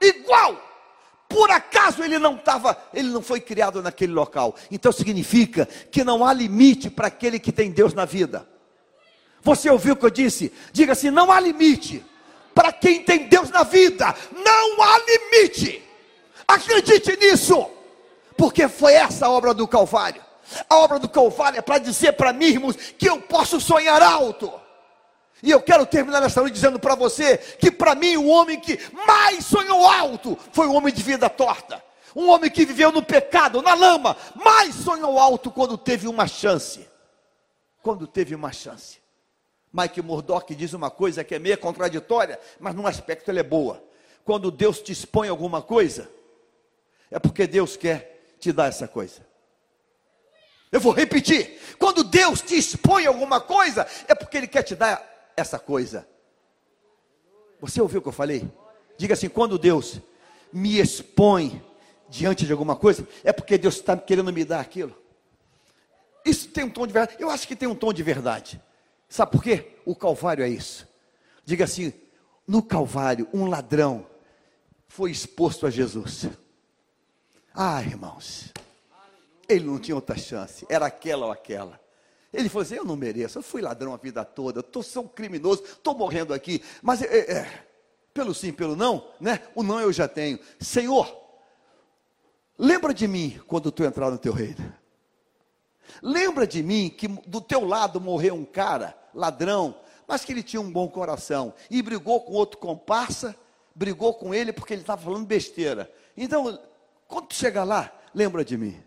igual 0.00 0.67
por 1.28 1.50
acaso 1.50 2.02
ele 2.02 2.18
não 2.18 2.36
estava, 2.36 2.76
ele 2.94 3.08
não 3.10 3.20
foi 3.20 3.40
criado 3.40 3.82
naquele 3.82 4.12
local. 4.12 4.54
Então 4.70 4.90
significa 4.90 5.68
que 5.90 6.02
não 6.02 6.24
há 6.24 6.32
limite 6.32 6.88
para 6.88 7.08
aquele 7.08 7.38
que 7.38 7.52
tem 7.52 7.70
Deus 7.70 7.92
na 7.92 8.06
vida. 8.06 8.48
Você 9.42 9.68
ouviu 9.70 9.94
o 9.94 9.96
que 9.96 10.06
eu 10.06 10.10
disse? 10.10 10.52
Diga 10.72 10.92
assim: 10.92 11.10
não 11.10 11.30
há 11.30 11.38
limite 11.38 12.04
para 12.54 12.72
quem 12.72 13.02
tem 13.04 13.28
Deus 13.28 13.50
na 13.50 13.62
vida. 13.62 14.14
Não 14.32 14.82
há 14.82 14.98
limite. 14.98 15.82
Acredite 16.46 17.14
nisso, 17.18 17.66
porque 18.36 18.66
foi 18.66 18.94
essa 18.94 19.26
a 19.26 19.30
obra 19.30 19.52
do 19.52 19.68
Calvário. 19.68 20.22
A 20.68 20.76
obra 20.78 20.98
do 20.98 21.10
Calvário 21.10 21.58
é 21.58 21.62
para 21.62 21.78
dizer 21.78 22.12
para 22.12 22.32
mim, 22.32 22.46
irmãos, 22.46 22.76
que 22.96 23.08
eu 23.08 23.20
posso 23.20 23.60
sonhar 23.60 24.02
alto. 24.02 24.50
E 25.42 25.50
eu 25.50 25.60
quero 25.60 25.86
terminar 25.86 26.22
esta 26.22 26.40
noite 26.40 26.54
dizendo 26.54 26.78
para 26.78 26.94
você 26.94 27.38
que 27.38 27.70
para 27.70 27.94
mim 27.94 28.16
o 28.16 28.26
homem 28.26 28.58
que 28.58 28.78
mais 29.06 29.44
sonhou 29.44 29.86
alto 29.86 30.36
foi 30.52 30.66
o 30.66 30.72
homem 30.72 30.92
de 30.92 31.02
vida 31.02 31.28
torta. 31.30 31.82
Um 32.16 32.28
homem 32.30 32.50
que 32.50 32.64
viveu 32.64 32.90
no 32.90 33.02
pecado, 33.02 33.62
na 33.62 33.74
lama, 33.74 34.16
mais 34.34 34.74
sonhou 34.74 35.18
alto 35.18 35.50
quando 35.50 35.78
teve 35.78 36.08
uma 36.08 36.26
chance. 36.26 36.88
Quando 37.82 38.06
teve 38.06 38.34
uma 38.34 38.52
chance. 38.52 38.98
Mike 39.72 40.02
Murdock 40.02 40.54
diz 40.54 40.72
uma 40.72 40.90
coisa 40.90 41.22
que 41.22 41.34
é 41.34 41.38
meio 41.38 41.58
contraditória, 41.58 42.40
mas 42.58 42.74
num 42.74 42.86
aspecto 42.86 43.30
ela 43.30 43.40
é 43.40 43.44
boa. 43.44 43.82
Quando 44.24 44.50
Deus 44.50 44.80
te 44.80 44.90
expõe 44.90 45.28
alguma 45.28 45.62
coisa, 45.62 46.10
é 47.10 47.18
porque 47.18 47.46
Deus 47.46 47.76
quer 47.76 48.34
te 48.40 48.52
dar 48.52 48.66
essa 48.66 48.88
coisa. 48.88 49.26
Eu 50.72 50.80
vou 50.80 50.92
repetir: 50.92 51.60
quando 51.78 52.02
Deus 52.02 52.40
te 52.40 52.56
expõe 52.56 53.06
alguma 53.06 53.40
coisa, 53.40 53.86
é 54.06 54.14
porque 54.14 54.36
Ele 54.36 54.48
quer 54.48 54.62
te 54.62 54.74
dar 54.74 55.17
essa 55.38 55.58
coisa. 55.58 56.06
Você 57.60 57.80
ouviu 57.80 58.00
o 58.00 58.02
que 58.02 58.08
eu 58.08 58.12
falei? 58.12 58.48
Diga 58.96 59.14
assim: 59.14 59.28
quando 59.28 59.58
Deus 59.58 60.00
me 60.52 60.78
expõe 60.78 61.62
diante 62.08 62.46
de 62.46 62.52
alguma 62.52 62.74
coisa, 62.74 63.06
é 63.22 63.32
porque 63.32 63.58
Deus 63.58 63.76
está 63.76 63.96
querendo 63.96 64.32
me 64.32 64.44
dar 64.44 64.60
aquilo. 64.60 64.96
Isso 66.24 66.48
tem 66.48 66.64
um 66.64 66.70
tom 66.70 66.86
de 66.86 66.92
verdade. 66.92 67.16
Eu 67.18 67.30
acho 67.30 67.46
que 67.46 67.56
tem 67.56 67.68
um 67.68 67.74
tom 67.74 67.92
de 67.92 68.02
verdade. 68.02 68.60
Sabe 69.08 69.32
por 69.32 69.42
quê? 69.42 69.76
O 69.84 69.94
Calvário 69.94 70.44
é 70.44 70.48
isso. 70.48 70.86
Diga 71.44 71.64
assim: 71.64 71.92
no 72.46 72.62
Calvário, 72.62 73.28
um 73.32 73.46
ladrão 73.46 74.06
foi 74.86 75.10
exposto 75.10 75.66
a 75.66 75.70
Jesus. 75.70 76.26
Ah, 77.54 77.82
irmãos, 77.82 78.52
ele 79.48 79.64
não 79.64 79.78
tinha 79.78 79.94
outra 79.94 80.16
chance, 80.16 80.66
era 80.68 80.86
aquela 80.86 81.26
ou 81.26 81.32
aquela. 81.32 81.80
Ele 82.32 82.48
falou 82.48 82.62
assim: 82.62 82.74
Eu 82.74 82.84
não 82.84 82.96
mereço, 82.96 83.38
eu 83.38 83.42
fui 83.42 83.60
ladrão 83.62 83.94
a 83.94 83.96
vida 83.96 84.24
toda, 84.24 84.64
eu 84.74 84.82
sou 84.82 85.04
um 85.04 85.08
criminoso, 85.08 85.62
estou 85.62 85.96
morrendo 85.96 86.34
aqui, 86.34 86.62
mas 86.82 87.02
é, 87.02 87.32
é, 87.32 87.64
pelo 88.12 88.34
sim, 88.34 88.52
pelo 88.52 88.76
não, 88.76 89.08
né? 89.20 89.42
O 89.54 89.62
não 89.62 89.80
eu 89.80 89.92
já 89.92 90.06
tenho. 90.06 90.38
Senhor, 90.60 91.16
lembra 92.58 92.92
de 92.92 93.08
mim 93.08 93.40
quando 93.46 93.72
tu 93.72 93.84
entrar 93.84 94.10
no 94.10 94.18
teu 94.18 94.32
reino. 94.32 94.74
Lembra 96.02 96.46
de 96.46 96.62
mim 96.62 96.90
que 96.90 97.08
do 97.08 97.40
teu 97.40 97.64
lado 97.64 98.00
morreu 98.00 98.34
um 98.34 98.44
cara, 98.44 98.96
ladrão, 99.14 99.74
mas 100.06 100.24
que 100.24 100.32
ele 100.32 100.42
tinha 100.42 100.60
um 100.60 100.70
bom 100.70 100.88
coração 100.88 101.54
e 101.70 101.82
brigou 101.82 102.20
com 102.20 102.32
outro 102.32 102.58
comparsa, 102.58 103.34
brigou 103.74 104.14
com 104.14 104.34
ele 104.34 104.52
porque 104.52 104.74
ele 104.74 104.82
estava 104.82 105.02
falando 105.02 105.26
besteira. 105.26 105.90
Então, 106.16 106.58
quando 107.06 107.28
tu 107.28 107.34
chegar 107.34 107.64
lá, 107.64 107.92
lembra 108.14 108.44
de 108.44 108.56
mim. 108.56 108.82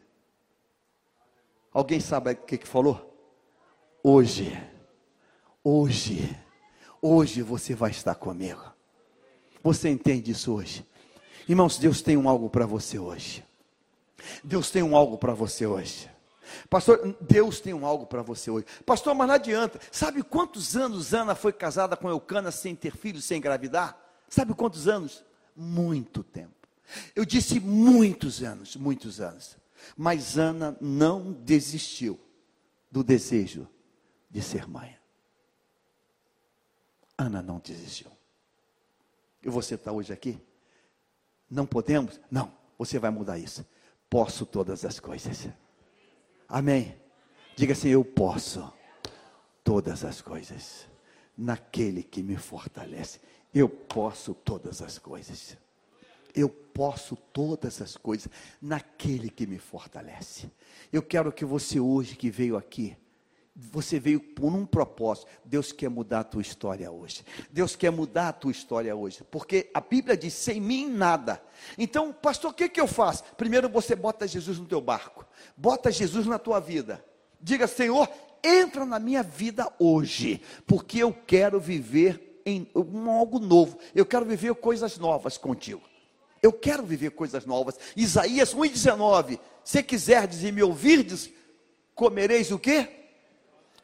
Alguém 1.73 1.99
sabe 1.99 2.31
o 2.31 2.35
que, 2.35 2.57
que 2.57 2.67
falou? 2.67 3.10
Hoje, 4.03 4.59
hoje, 5.63 6.35
hoje 6.99 7.43
você 7.43 7.75
vai 7.75 7.91
estar 7.91 8.15
comigo. 8.15 8.59
Você 9.61 9.89
entende 9.89 10.31
isso 10.31 10.51
hoje? 10.55 10.83
Irmãos, 11.47 11.77
Deus 11.77 12.01
tem 12.01 12.17
um 12.17 12.27
algo 12.27 12.49
para 12.49 12.65
você 12.65 12.97
hoje. 12.97 13.45
Deus 14.43 14.71
tem 14.71 14.81
um 14.81 14.95
algo 14.95 15.19
para 15.19 15.35
você 15.35 15.67
hoje. 15.67 16.09
Pastor, 16.67 17.15
Deus 17.21 17.59
tem 17.59 17.75
um 17.75 17.85
algo 17.85 18.07
para 18.07 18.23
você 18.23 18.49
hoje. 18.49 18.65
Pastor, 18.87 19.13
mas 19.13 19.27
não 19.27 19.35
adianta. 19.35 19.79
Sabe 19.91 20.23
quantos 20.23 20.75
anos 20.75 21.13
Ana 21.13 21.35
foi 21.35 21.53
casada 21.53 21.95
com 21.95 22.09
Eucana 22.09 22.49
sem 22.49 22.75
ter 22.75 22.95
filho, 22.95 23.21
sem 23.21 23.37
engravidar? 23.37 23.95
Sabe 24.27 24.55
quantos 24.55 24.87
anos? 24.87 25.23
Muito 25.55 26.23
tempo. 26.23 26.67
Eu 27.15 27.23
disse 27.23 27.59
muitos 27.59 28.41
anos, 28.41 28.75
muitos 28.75 29.21
anos. 29.21 29.57
Mas 29.95 30.39
Ana 30.39 30.75
não 30.81 31.31
desistiu 31.31 32.19
do 32.91 33.03
desejo 33.03 33.67
de 34.31 34.41
ser 34.41 34.67
mãe. 34.67 34.97
Ana 37.17 37.41
não 37.41 37.59
desistiu. 37.59 38.09
E 39.43 39.49
você 39.49 39.75
está 39.75 39.91
hoje 39.91 40.13
aqui? 40.13 40.39
Não 41.49 41.65
podemos? 41.65 42.19
Não, 42.31 42.51
você 42.77 42.97
vai 42.97 43.11
mudar 43.11 43.37
isso. 43.37 43.65
Posso 44.09 44.45
todas 44.45 44.85
as 44.85 44.99
coisas. 44.99 45.49
Amém. 46.47 46.97
Diga 47.55 47.73
assim: 47.73 47.89
Eu 47.89 48.05
posso 48.05 48.71
todas 49.63 50.03
as 50.03 50.21
coisas 50.21 50.87
naquele 51.37 52.01
que 52.01 52.23
me 52.23 52.37
fortalece. 52.37 53.19
Eu 53.53 53.67
posso 53.67 54.33
todas 54.33 54.81
as 54.81 54.97
coisas. 54.97 55.57
Eu 56.33 56.49
posso 56.49 57.15
todas 57.15 57.81
as 57.81 57.97
coisas 57.97 58.31
naquele 58.61 59.29
que 59.29 59.45
me 59.45 59.59
fortalece. 59.59 60.49
Eu 60.91 61.03
quero 61.03 61.31
que 61.31 61.43
você 61.43 61.79
hoje 61.79 62.15
que 62.15 62.29
veio 62.29 62.55
aqui 62.55 62.95
Você 63.53 63.99
veio 63.99 64.19
por 64.19 64.53
um 64.53 64.65
propósito. 64.65 65.27
Deus 65.43 65.73
quer 65.73 65.89
mudar 65.89 66.21
a 66.21 66.23
tua 66.23 66.41
história 66.41 66.89
hoje. 66.89 67.23
Deus 67.51 67.75
quer 67.75 67.91
mudar 67.91 68.29
a 68.29 68.33
tua 68.33 68.51
história 68.51 68.95
hoje. 68.95 69.23
Porque 69.29 69.69
a 69.73 69.81
Bíblia 69.81 70.15
diz: 70.15 70.33
sem 70.33 70.61
mim 70.61 70.89
nada. 70.89 71.41
Então, 71.77 72.13
pastor, 72.13 72.51
o 72.51 72.53
que, 72.53 72.69
que 72.69 72.79
eu 72.79 72.87
faço? 72.87 73.23
Primeiro 73.35 73.67
você 73.67 73.93
bota 73.93 74.25
Jesus 74.25 74.57
no 74.57 74.65
teu 74.65 74.79
barco. 74.79 75.25
Bota 75.57 75.91
Jesus 75.91 76.25
na 76.25 76.39
tua 76.39 76.61
vida. 76.61 77.03
Diga, 77.41 77.67
Senhor, 77.67 78.09
entra 78.41 78.85
na 78.85 78.99
minha 78.99 79.21
vida 79.21 79.71
hoje. 79.77 80.41
Porque 80.65 80.99
eu 80.99 81.11
quero 81.11 81.59
viver 81.59 82.41
em 82.45 82.69
algo 82.73 83.37
novo. 83.37 83.77
Eu 83.93 84.05
quero 84.05 84.25
viver 84.25 84.55
coisas 84.55 84.97
novas 84.97 85.37
contigo. 85.37 85.81
Eu 86.41 86.53
quero 86.53 86.83
viver 86.83 87.11
coisas 87.11 87.45
novas. 87.45 87.77
Isaías 87.97 88.55
1,19. 88.55 89.37
Se 89.61 89.83
quiserdes 89.83 90.41
e 90.41 90.53
me 90.53 90.63
ouvirdes, 90.63 91.29
comereis 91.93 92.49
o 92.49 92.57
quê? 92.57 93.00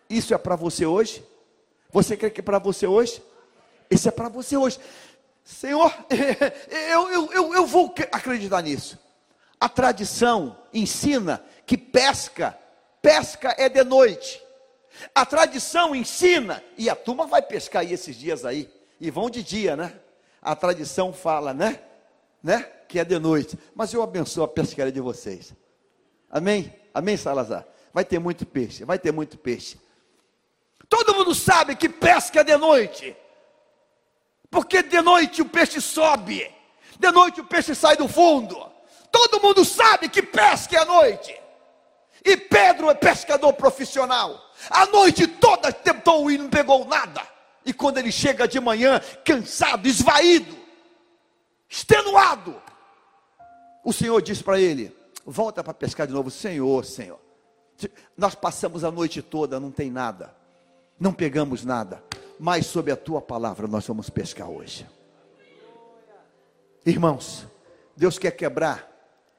Isso 0.10 0.34
é 0.34 0.38
para 0.38 0.56
você 0.56 0.86
hoje? 0.86 1.24
Você 1.92 2.16
crê 2.16 2.30
que 2.30 2.42
é 2.42 2.44
para 2.44 2.60
você 2.60 2.86
hoje? 2.86 3.22
Isso 3.90 4.08
é 4.08 4.12
para 4.12 4.30
você 4.30 4.58
hoje. 4.58 4.80
Senhor, 5.44 5.94
eu, 6.92 7.10
eu, 7.10 7.34
eu, 7.34 7.54
eu 7.56 7.66
vou 7.66 7.94
acreditar 8.12 8.62
nisso. 8.62 9.00
A 9.60 9.68
tradição 9.68 10.58
ensina 10.74 11.44
que 11.66 11.78
pesca, 11.78 12.58
pesca 13.02 13.56
é 13.58 13.68
de 13.70 13.84
noite. 13.84 14.44
A 15.14 15.26
tradição 15.26 15.96
ensina, 15.96 16.64
e 16.78 16.90
a 16.90 16.96
turma 16.96 17.26
vai 17.26 17.42
pescar 17.42 17.82
aí 17.82 17.94
esses 17.94 18.16
dias 18.16 18.46
aí, 18.46 18.70
e 19.00 19.12
vão 19.12 19.30
de 19.30 19.44
dia, 19.44 19.76
né? 19.76 19.94
A 20.42 20.56
tradição 20.56 21.14
fala, 21.14 21.54
né? 21.54 21.80
Né? 22.42 22.60
Que 22.88 23.00
é 23.00 23.06
de 23.06 23.18
noite. 23.20 23.58
Mas 23.76 23.94
eu 23.94 24.02
abençoo 24.02 24.44
a 24.44 24.48
pescaria 24.48 24.92
de 24.92 25.02
vocês. 25.02 25.54
Amém? 26.30 26.74
Amém, 26.94 27.18
Salazar? 27.18 27.66
Vai 27.94 28.04
ter 28.06 28.20
muito 28.20 28.46
peixe, 28.46 28.84
vai 28.84 29.00
ter 29.00 29.12
muito 29.12 29.38
peixe. 29.38 29.80
Todo 30.90 31.14
mundo 31.14 31.36
sabe 31.36 31.76
que 31.76 31.90
pesca 31.90 32.44
de 32.44 32.56
noite. 32.58 33.16
Porque 34.50 34.82
de 34.82 35.02
noite 35.02 35.42
o 35.42 35.46
peixe 35.46 35.82
sobe. 35.82 36.50
De 36.98 37.12
noite 37.12 37.42
o 37.42 37.46
peixe 37.46 37.76
sai 37.76 37.98
do 37.98 38.08
fundo. 38.08 38.58
Todo 39.12 39.42
mundo 39.42 39.66
sabe 39.66 40.10
que 40.10 40.22
pesca 40.22 40.78
é 40.78 40.80
à 40.80 40.86
noite. 40.86 41.38
E 42.24 42.38
Pedro 42.38 42.90
é 42.90 42.94
pescador 42.94 43.54
profissional. 43.54 44.42
A 44.70 44.86
noite 44.86 45.28
toda 45.28 45.72
tentou 45.72 46.32
e 46.32 46.38
não 46.38 46.50
pegou 46.50 46.86
nada. 46.86 47.22
E 47.66 47.74
quando 47.74 47.98
ele 47.98 48.12
chega 48.12 48.48
de 48.48 48.60
manhã, 48.60 49.02
cansado, 49.26 49.88
esvaído, 49.88 50.58
extenuado, 51.70 52.62
o 53.84 53.92
Senhor 53.92 54.22
diz 54.22 54.42
para 54.42 54.60
ele: 54.60 54.96
Volta 55.26 55.64
para 55.64 55.74
pescar 55.74 56.08
de 56.08 56.14
novo. 56.14 56.32
Senhor, 56.32 56.86
Senhor, 56.86 57.20
nós 58.16 58.36
passamos 58.36 58.86
a 58.86 58.92
noite 58.92 59.22
toda, 59.22 59.60
não 59.60 59.72
tem 59.72 59.92
nada 59.92 60.37
não 61.00 61.14
pegamos 61.14 61.64
nada, 61.64 62.04
mas 62.40 62.66
sob 62.66 62.92
a 62.92 62.96
tua 62.96 63.22
palavra 63.22 63.68
nós 63.68 63.86
vamos 63.86 64.10
pescar 64.10 64.50
hoje. 64.50 64.88
Irmãos, 66.86 67.46
Deus 67.96 68.18
quer 68.18 68.32
quebrar 68.32 68.90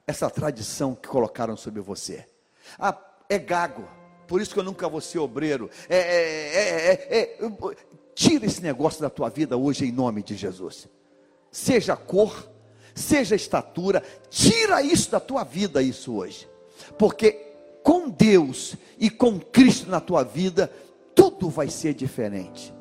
essa 0.05 0.29
tradição 0.29 0.95
que 0.95 1.07
colocaram 1.07 1.55
sobre 1.55 1.81
você. 1.81 2.25
Ah, 2.77 2.97
é 3.27 3.37
gago, 3.37 3.87
por 4.27 4.41
isso 4.41 4.53
que 4.53 4.59
eu 4.59 4.63
nunca 4.63 4.87
vou 4.87 5.01
ser 5.01 5.19
obreiro. 5.19 5.69
É, 5.89 5.97
é, 5.97 6.93
é, 6.93 7.19
é, 7.19 7.49
tira 8.13 8.45
esse 8.45 8.61
negócio 8.61 9.01
da 9.01 9.09
tua 9.09 9.29
vida 9.29 9.57
hoje 9.57 9.85
em 9.85 9.91
nome 9.91 10.21
de 10.21 10.35
Jesus. 10.35 10.87
Seja 11.51 11.95
cor, 11.95 12.47
seja 12.93 13.35
estatura, 13.35 14.03
tira 14.29 14.83
isso 14.83 15.09
da 15.09 15.19
tua 15.19 15.43
vida, 15.43 15.81
isso 15.81 16.15
hoje. 16.15 16.47
Porque 16.97 17.31
com 17.81 18.09
Deus 18.09 18.75
e 18.99 19.09
com 19.09 19.39
Cristo 19.39 19.89
na 19.89 19.99
tua 19.99 20.23
vida, 20.23 20.71
tudo 21.39 21.49
vai 21.49 21.69
ser 21.69 21.93
diferente. 21.93 22.73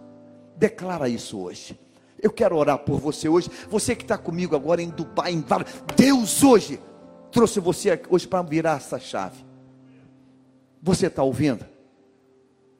Declara 0.56 1.08
isso 1.08 1.40
hoje. 1.40 1.78
Eu 2.20 2.32
quero 2.32 2.56
orar 2.56 2.78
por 2.78 2.98
você 2.98 3.28
hoje. 3.28 3.48
Você 3.70 3.94
que 3.94 4.02
está 4.02 4.18
comigo 4.18 4.56
agora 4.56 4.82
em 4.82 4.90
Dubai, 4.90 5.32
em 5.32 5.44
Deus 5.96 6.42
hoje 6.42 6.80
trouxe 7.30 7.60
você 7.60 8.00
hoje 8.10 8.26
para 8.26 8.42
virar 8.42 8.78
essa 8.78 8.98
chave. 8.98 9.44
Você 10.82 11.06
está 11.06 11.22
ouvindo? 11.22 11.64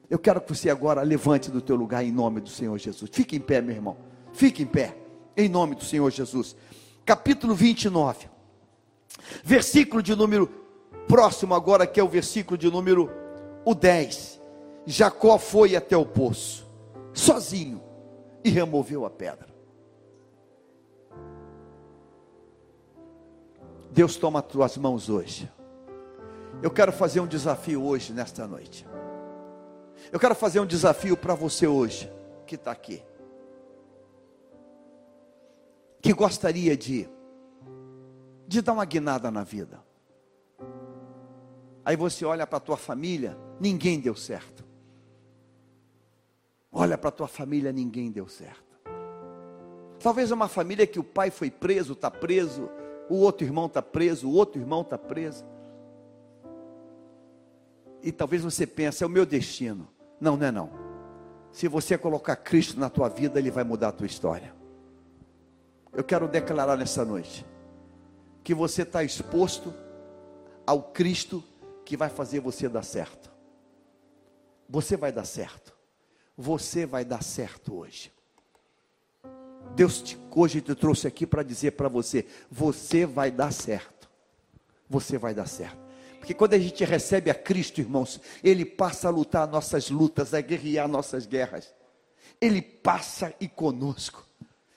Eu 0.09 0.19
quero 0.19 0.41
que 0.41 0.53
você 0.53 0.69
agora 0.69 1.01
levante 1.01 1.51
do 1.51 1.61
teu 1.61 1.75
lugar 1.75 2.03
em 2.03 2.11
nome 2.11 2.41
do 2.41 2.49
Senhor 2.49 2.77
Jesus. 2.77 3.09
Fique 3.13 3.35
em 3.35 3.39
pé, 3.39 3.61
meu 3.61 3.75
irmão. 3.75 3.97
Fique 4.33 4.63
em 4.63 4.65
pé. 4.65 4.97
Em 5.37 5.47
nome 5.47 5.75
do 5.75 5.85
Senhor 5.85 6.09
Jesus. 6.11 6.55
Capítulo 7.05 7.53
29. 7.53 8.27
Versículo 9.43 10.01
de 10.01 10.15
número 10.15 10.47
próximo 11.07 11.53
agora, 11.53 11.87
que 11.87 11.99
é 11.99 12.03
o 12.03 12.09
versículo 12.09 12.57
de 12.57 12.69
número 12.69 13.09
o 13.63 13.73
10. 13.75 14.38
Jacó 14.91 15.37
foi 15.37 15.75
até 15.75 15.95
o 15.95 16.03
poço, 16.03 16.67
sozinho, 17.13 17.79
e 18.43 18.49
removeu 18.49 19.05
a 19.05 19.09
pedra. 19.09 19.47
Deus 23.91 24.15
toma 24.15 24.39
as 24.39 24.45
tuas 24.47 24.77
mãos 24.77 25.07
hoje. 25.07 25.47
Eu 26.63 26.71
quero 26.71 26.91
fazer 26.91 27.19
um 27.19 27.27
desafio 27.27 27.83
hoje, 27.83 28.11
nesta 28.13 28.47
noite. 28.47 28.83
Eu 30.11 30.19
quero 30.19 30.33
fazer 30.33 30.59
um 30.59 30.65
desafio 30.65 31.15
para 31.15 31.35
você 31.35 31.67
hoje, 31.67 32.11
que 32.47 32.55
está 32.55 32.71
aqui. 32.71 33.03
Que 36.01 36.13
gostaria 36.13 36.75
de, 36.75 37.07
de 38.47 38.59
dar 38.59 38.73
uma 38.73 38.85
guinada 38.85 39.29
na 39.29 39.43
vida. 39.43 39.79
Aí 41.85 41.95
você 41.95 42.25
olha 42.25 42.47
para 42.47 42.57
a 42.57 42.61
tua 42.61 42.77
família, 42.77 43.37
ninguém 43.59 43.99
deu 43.99 44.15
certo. 44.15 44.58
Olha 46.71 46.97
para 46.97 47.09
a 47.09 47.11
tua 47.11 47.27
família, 47.27 47.71
ninguém 47.71 48.11
deu 48.11 48.27
certo. 48.27 48.79
Talvez 49.99 50.31
uma 50.31 50.47
família 50.47 50.85
que 50.85 50.99
o 50.99 51.03
pai 51.03 51.31
foi 51.31 51.49
preso, 51.49 51.93
está 51.93 52.11
preso, 52.11 52.69
o 53.09 53.15
outro 53.15 53.45
irmão 53.45 53.65
está 53.65 53.81
preso, 53.81 54.29
o 54.29 54.33
outro 54.33 54.61
irmão 54.61 54.81
está 54.81 54.97
preso. 54.97 55.43
E 58.01 58.11
talvez 58.11 58.43
você 58.43 58.65
pense, 58.65 59.03
é 59.03 59.07
o 59.07 59.09
meu 59.09 59.25
destino. 59.25 59.89
Não, 60.21 60.37
não 60.37 60.45
é 60.45 60.51
não. 60.51 60.69
Se 61.51 61.67
você 61.67 61.97
colocar 61.97 62.35
Cristo 62.35 62.79
na 62.79 62.89
tua 62.89 63.09
vida, 63.09 63.39
Ele 63.39 63.51
vai 63.51 63.63
mudar 63.63 63.89
a 63.89 63.91
tua 63.91 64.05
história. 64.05 64.53
Eu 65.91 66.03
quero 66.03 66.27
declarar 66.27 66.77
nessa 66.77 67.03
noite 67.03 67.45
que 68.43 68.53
você 68.53 68.83
está 68.83 69.03
exposto 69.03 69.73
ao 70.65 70.83
Cristo 70.83 71.43
que 71.83 71.97
vai 71.97 72.09
fazer 72.09 72.39
você 72.39 72.69
dar 72.69 72.83
certo. 72.83 73.29
Você 74.69 74.95
vai 74.95 75.11
dar 75.11 75.25
certo 75.25 75.78
você 76.39 76.85
vai 76.85 77.03
dar 77.03 77.21
certo 77.21 77.77
hoje. 77.77 78.09
Deus 79.75 80.01
te, 80.01 80.17
hoje 80.33 80.61
te 80.61 80.73
trouxe 80.73 81.05
aqui 81.05 81.27
para 81.27 81.43
dizer 81.43 81.71
para 81.71 81.89
você: 81.89 82.25
você 82.49 83.05
vai 83.05 83.29
dar 83.29 83.51
certo. 83.51 84.09
Você 84.89 85.17
vai 85.17 85.33
dar 85.33 85.47
certo. 85.47 85.77
Porque 86.17 86.33
quando 86.33 86.53
a 86.53 86.57
gente 86.57 86.83
recebe 86.85 87.29
a 87.29 87.35
Cristo, 87.35 87.81
irmãos, 87.81 88.21
Ele 88.41 88.63
passa 88.63 89.09
a 89.09 89.11
lutar 89.11 89.47
nossas 89.49 89.89
lutas, 89.89 90.33
a 90.33 90.39
guerrear 90.39 90.87
nossas 90.87 91.25
guerras. 91.25 91.73
Ele 92.39 92.61
passa 92.61 93.33
e 93.39 93.47
conosco. 93.47 94.25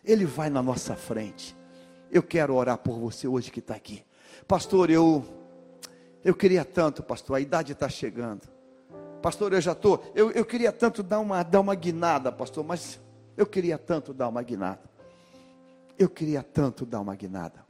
Ele 0.05 0.24
vai 0.24 0.51
na 0.51 0.62
nossa 0.62 0.97
frente. 0.97 1.56
Eu 2.10 2.24
quero 2.24 2.56
orar 2.56 2.78
por 2.78 2.98
você 2.98 3.28
hoje 3.28 3.52
que 3.52 3.60
está 3.60 3.76
aqui. 3.76 4.05
Pastor, 4.48 4.90
eu, 4.90 5.24
eu 6.24 6.34
queria 6.34 6.64
tanto, 6.64 7.05
pastor, 7.05 7.36
a 7.36 7.40
idade 7.40 7.70
está 7.72 7.89
chegando 7.89 8.52
pastor, 9.23 9.53
eu 9.53 9.61
já 9.61 9.73
estou, 9.73 10.03
eu, 10.15 10.32
eu 10.32 10.44
queria 10.44 10.73
tanto 10.73 11.03
dar 11.03 11.20
uma, 11.20 11.43
dar 11.43 11.61
uma 11.61 11.74
guinada, 11.74 12.32
pastor, 12.32 12.65
mas 12.65 13.01
eu 13.36 13.47
queria 13.47 13.78
tanto 13.78 14.12
dar 14.12 14.28
uma 14.28 14.43
guinada. 14.43 14.82
Eu 15.99 16.11
queria 16.11 16.43
tanto 16.43 16.85
dar 16.85 17.01
uma 17.01 17.15
guinada. 17.15 17.65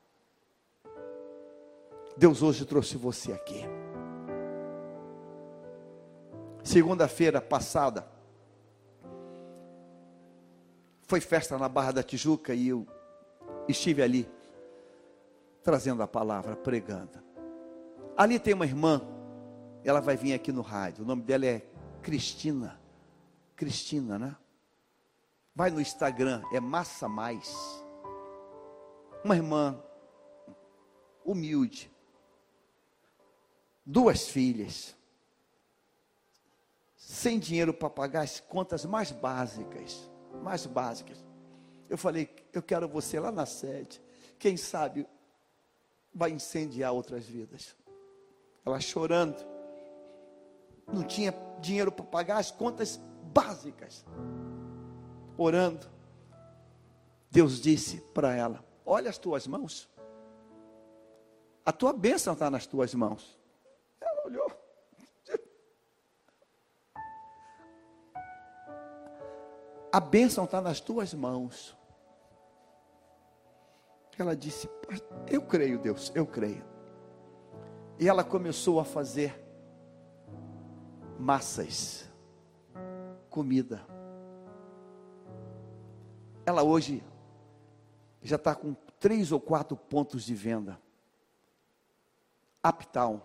Deus 2.17 2.43
hoje 2.43 2.65
trouxe 2.65 2.97
você 2.97 3.33
aqui. 3.33 3.63
Segunda-feira 6.65 7.41
passada, 7.41 8.07
foi 11.03 11.21
festa 11.21 11.59
na 11.59 11.69
Barra 11.69 11.93
da 11.93 12.03
Tijuca 12.03 12.55
e 12.55 12.69
eu 12.69 12.87
estive 13.69 14.03
ali, 14.03 14.29
trazendo 15.63 16.03
a 16.03 16.09
palavra, 16.09 16.57
pregando. 16.57 17.23
Ali 18.17 18.39
tem 18.39 18.55
uma 18.55 18.65
irmã 18.65 19.01
ela 19.85 20.01
vai 20.01 20.17
vir 20.17 20.33
aqui 20.33 20.53
no 20.53 20.63
rádio. 20.63 21.05
O 21.05 21.07
nome 21.07 21.23
dela 21.23 21.47
é 21.47 21.67
Cristina. 22.03 22.81
Cristina, 23.57 24.19
né? 24.19 24.37
Vai 25.55 25.71
no 25.71 25.81
Instagram, 25.81 26.43
é 26.53 26.61
Massa 26.61 27.09
Mais. 27.09 27.55
Uma 29.25 29.37
irmã 29.37 29.83
humilde. 31.25 31.91
Duas 33.85 34.29
filhas. 34.29 34.97
Sem 36.97 37.39
dinheiro 37.39 37.75
para 37.75 37.91
pagar 37.91 38.23
as 38.23 38.41
contas 38.41 38.85
mais 38.85 39.11
básicas. 39.11 40.11
Mais 40.43 40.65
básicas. 40.67 41.23
Eu 41.89 41.99
falei, 41.99 42.35
eu 42.53 42.63
quero 42.63 42.89
você 42.89 43.21
lá 43.21 43.31
na 43.31 43.45
sede. 43.45 44.01
Quem 44.39 44.57
sabe 44.57 45.07
vai 46.15 46.31
incendiar 46.31 46.93
outras 46.93 47.27
vidas. 47.27 47.77
Ela 48.65 48.81
chorando 48.81 49.45
não 50.87 51.03
tinha 51.03 51.35
dinheiro 51.61 51.93
para 51.93 52.05
pagar 52.05 52.39
as 52.39 52.51
contas 52.51 53.01
básicas. 53.33 54.05
Orando, 55.37 55.87
Deus 57.31 57.61
disse 57.61 58.01
para 58.15 58.35
ela: 58.35 58.65
Olha 58.85 59.11
as 59.11 59.19
tuas 59.19 59.47
mãos, 59.47 59.89
a 61.65 61.73
tua 61.73 61.93
bênção 61.93 62.33
está 62.33 62.51
nas 62.51 62.67
tuas 62.67 62.95
mãos. 62.95 63.39
Ela 64.01 64.27
olhou. 64.27 64.53
A 69.93 70.01
bênção 70.01 70.45
está 70.45 70.61
nas 70.61 70.81
tuas 70.81 71.15
mãos. 71.15 71.77
Ela 74.19 74.37
disse: 74.37 74.69
Eu 75.31 75.43
creio, 75.43 75.79
Deus, 75.79 76.13
eu 76.15 76.27
creio. 76.27 76.65
E 77.99 78.09
ela 78.09 78.25
começou 78.25 78.81
a 78.81 78.85
fazer 78.85 79.42
massas, 81.23 82.11
comida. 83.31 83.87
Ela 86.45 86.65
hoje 86.65 87.01
já 88.21 88.35
está 88.35 88.57
com 88.57 88.75
três 88.99 89.31
ou 89.31 89.41
quatro 89.41 89.77
pontos 89.77 90.25
de 90.25 90.35
venda. 90.35 90.81
Uptown, 92.67 93.23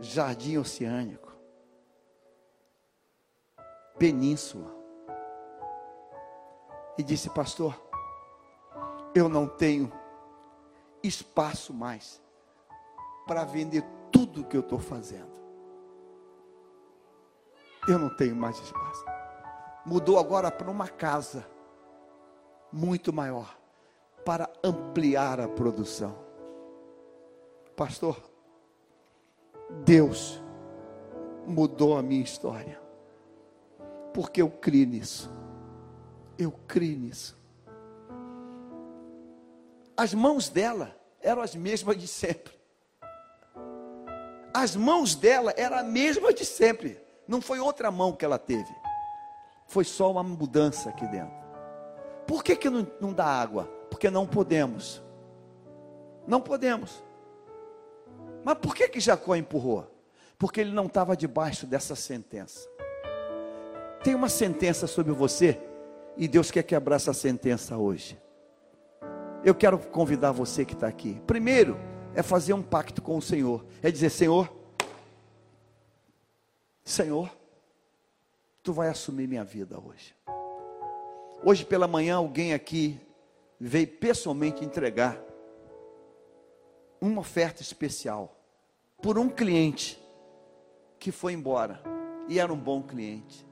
Jardim 0.00 0.56
Oceânico, 0.56 1.32
Península. 3.96 4.74
E 6.98 7.02
disse, 7.04 7.30
pastor, 7.30 7.80
eu 9.14 9.28
não 9.28 9.46
tenho 9.46 9.90
espaço 11.00 11.72
mais 11.72 12.20
para 13.24 13.44
vender 13.44 13.84
tudo 14.10 14.44
que 14.44 14.56
eu 14.56 14.60
estou 14.60 14.80
fazendo. 14.80 15.29
Eu 17.90 17.98
não 17.98 18.08
tenho 18.08 18.36
mais 18.36 18.56
espaço. 18.56 19.04
Mudou 19.84 20.16
agora 20.16 20.48
para 20.48 20.70
uma 20.70 20.86
casa 20.86 21.44
muito 22.72 23.12
maior 23.12 23.58
para 24.24 24.48
ampliar 24.62 25.40
a 25.40 25.48
produção. 25.48 26.16
Pastor, 27.74 28.16
Deus 29.84 30.40
mudou 31.44 31.98
a 31.98 32.02
minha 32.02 32.22
história. 32.22 32.80
Porque 34.14 34.40
eu 34.40 34.48
criei 34.48 34.86
nisso. 34.86 35.28
Eu 36.38 36.52
criei 36.68 36.94
nisso. 36.94 37.36
As 39.96 40.14
mãos 40.14 40.48
dela 40.48 40.96
eram 41.20 41.42
as 41.42 41.56
mesmas 41.56 41.96
de 41.96 42.06
sempre. 42.06 42.54
As 44.54 44.76
mãos 44.76 45.16
dela 45.16 45.52
eram 45.56 45.78
a 45.78 45.82
mesma 45.82 46.32
de 46.32 46.44
sempre. 46.44 47.09
Não 47.30 47.40
foi 47.40 47.60
outra 47.60 47.92
mão 47.92 48.12
que 48.12 48.24
ela 48.24 48.40
teve. 48.40 48.74
Foi 49.68 49.84
só 49.84 50.10
uma 50.10 50.22
mudança 50.24 50.88
aqui 50.88 51.06
dentro. 51.06 51.32
Por 52.26 52.42
que, 52.42 52.56
que 52.56 52.68
não, 52.68 52.84
não 53.00 53.12
dá 53.12 53.24
água? 53.24 53.66
Porque 53.88 54.10
não 54.10 54.26
podemos. 54.26 55.00
Não 56.26 56.40
podemos. 56.40 57.04
Mas 58.44 58.58
por 58.58 58.74
que, 58.74 58.88
que 58.88 58.98
Jacó 58.98 59.36
empurrou? 59.36 59.88
Porque 60.36 60.60
ele 60.60 60.72
não 60.72 60.86
estava 60.86 61.16
debaixo 61.16 61.68
dessa 61.68 61.94
sentença. 61.94 62.68
Tem 64.02 64.16
uma 64.16 64.28
sentença 64.28 64.88
sobre 64.88 65.12
você 65.12 65.56
e 66.16 66.26
Deus 66.26 66.50
quer 66.50 66.64
quebrar 66.64 66.96
essa 66.96 67.12
sentença 67.12 67.76
hoje. 67.76 68.20
Eu 69.44 69.54
quero 69.54 69.78
convidar 69.78 70.32
você 70.32 70.64
que 70.64 70.74
está 70.74 70.88
aqui. 70.88 71.22
Primeiro 71.28 71.78
é 72.12 72.24
fazer 72.24 72.54
um 72.54 72.62
pacto 72.62 73.00
com 73.00 73.16
o 73.16 73.22
Senhor. 73.22 73.64
É 73.80 73.88
dizer, 73.88 74.10
Senhor, 74.10 74.59
Senhor, 76.84 77.30
Tu 78.62 78.72
vai 78.72 78.88
assumir 78.88 79.26
minha 79.26 79.44
vida 79.44 79.80
hoje. 79.80 80.14
Hoje 81.42 81.64
pela 81.64 81.88
manhã 81.88 82.16
alguém 82.16 82.52
aqui 82.52 83.00
veio 83.58 83.88
pessoalmente 83.88 84.64
entregar 84.64 85.18
uma 87.00 87.22
oferta 87.22 87.62
especial 87.62 88.36
por 89.00 89.18
um 89.18 89.30
cliente 89.30 89.98
que 90.98 91.10
foi 91.10 91.32
embora 91.32 91.82
e 92.28 92.38
era 92.38 92.52
um 92.52 92.58
bom 92.58 92.82
cliente. 92.82 93.46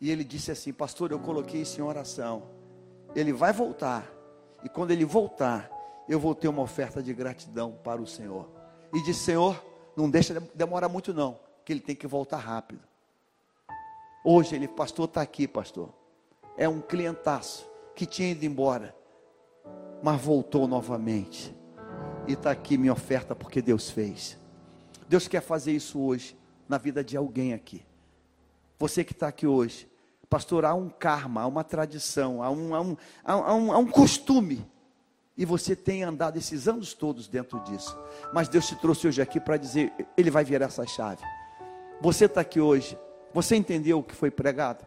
E 0.00 0.10
ele 0.10 0.24
disse 0.24 0.50
assim: 0.50 0.72
Pastor, 0.72 1.12
eu 1.12 1.18
coloquei 1.18 1.60
isso 1.60 1.78
em 1.78 1.84
oração. 1.84 2.44
Ele 3.14 3.32
vai 3.34 3.52
voltar. 3.52 4.10
E 4.64 4.68
quando 4.68 4.92
ele 4.92 5.04
voltar, 5.04 5.70
eu 6.08 6.18
vou 6.18 6.34
ter 6.34 6.48
uma 6.48 6.62
oferta 6.62 7.02
de 7.02 7.12
gratidão 7.12 7.78
para 7.84 8.00
o 8.00 8.06
Senhor. 8.06 8.48
E 8.94 9.02
disse: 9.02 9.24
Senhor, 9.24 9.62
não 9.94 10.08
deixa 10.08 10.40
demorar 10.54 10.88
muito, 10.88 11.12
não, 11.12 11.38
que 11.68 11.72
ele 11.74 11.80
tem 11.80 11.94
que 11.94 12.06
voltar 12.06 12.38
rápido. 12.38 12.80
Hoje 14.24 14.56
ele, 14.56 14.66
pastor, 14.66 15.04
está 15.04 15.22
aqui, 15.22 15.46
pastor 15.46 15.92
é 16.58 16.68
um 16.68 16.80
clientaço 16.80 17.70
que 17.94 18.04
tinha 18.04 18.32
ido 18.32 18.44
embora, 18.44 18.94
mas 20.02 20.20
voltou 20.20 20.66
novamente. 20.66 21.54
E 22.26 22.32
está 22.32 22.50
aqui 22.50 22.76
minha 22.76 22.92
oferta 22.92 23.34
porque 23.34 23.62
Deus 23.62 23.88
fez. 23.88 24.36
Deus 25.08 25.28
quer 25.28 25.40
fazer 25.40 25.72
isso 25.72 26.00
hoje 26.00 26.36
na 26.68 26.76
vida 26.76 27.02
de 27.02 27.16
alguém 27.16 27.54
aqui. 27.54 27.86
Você 28.76 29.04
que 29.04 29.12
está 29.12 29.28
aqui 29.28 29.46
hoje, 29.46 29.88
pastor, 30.28 30.64
há 30.64 30.74
um 30.74 30.90
karma, 30.90 31.42
há 31.42 31.46
uma 31.46 31.64
tradição, 31.64 32.42
há 32.42 32.50
um, 32.50 32.74
há 32.74 32.80
um, 32.80 32.96
há 33.24 33.54
um, 33.54 33.72
há 33.72 33.78
um 33.78 33.86
costume. 33.86 34.68
E 35.36 35.44
você 35.44 35.76
tem 35.76 36.02
andado 36.02 36.36
esses 36.36 36.66
anos 36.66 36.92
todos 36.92 37.28
dentro 37.28 37.60
disso. 37.60 37.96
Mas 38.34 38.48
Deus 38.48 38.66
te 38.66 38.74
trouxe 38.74 39.06
hoje 39.06 39.22
aqui 39.22 39.38
para 39.38 39.56
dizer: 39.56 39.92
Ele 40.16 40.30
vai 40.30 40.44
virar 40.44 40.66
essa 40.66 40.84
chave. 40.84 41.22
Você 42.00 42.26
está 42.26 42.40
aqui 42.40 42.60
hoje. 42.60 42.98
Você 43.34 43.56
entendeu 43.56 43.98
o 43.98 44.02
que 44.02 44.14
foi 44.14 44.30
pregado? 44.30 44.86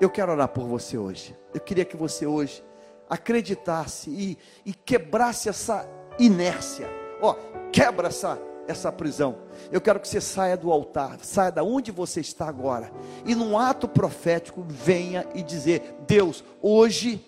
Eu 0.00 0.10
quero 0.10 0.32
orar 0.32 0.48
por 0.48 0.66
você 0.66 0.98
hoje. 0.98 1.36
Eu 1.54 1.60
queria 1.60 1.84
que 1.84 1.96
você 1.96 2.26
hoje 2.26 2.62
acreditasse 3.08 4.10
e, 4.10 4.38
e 4.66 4.74
quebrasse 4.74 5.48
essa 5.48 5.88
inércia. 6.18 6.88
Ó, 7.20 7.32
oh, 7.32 7.70
quebra 7.70 8.08
essa, 8.08 8.38
essa 8.66 8.92
prisão. 8.92 9.38
Eu 9.72 9.80
quero 9.80 9.98
que 9.98 10.06
você 10.06 10.20
saia 10.20 10.56
do 10.56 10.70
altar, 10.70 11.18
saia 11.20 11.50
da 11.50 11.62
onde 11.62 11.90
você 11.90 12.20
está 12.20 12.46
agora. 12.48 12.92
E 13.24 13.34
num 13.34 13.58
ato 13.58 13.88
profético, 13.88 14.64
venha 14.68 15.26
e 15.34 15.42
dizer: 15.42 15.96
Deus, 16.06 16.44
hoje 16.60 17.24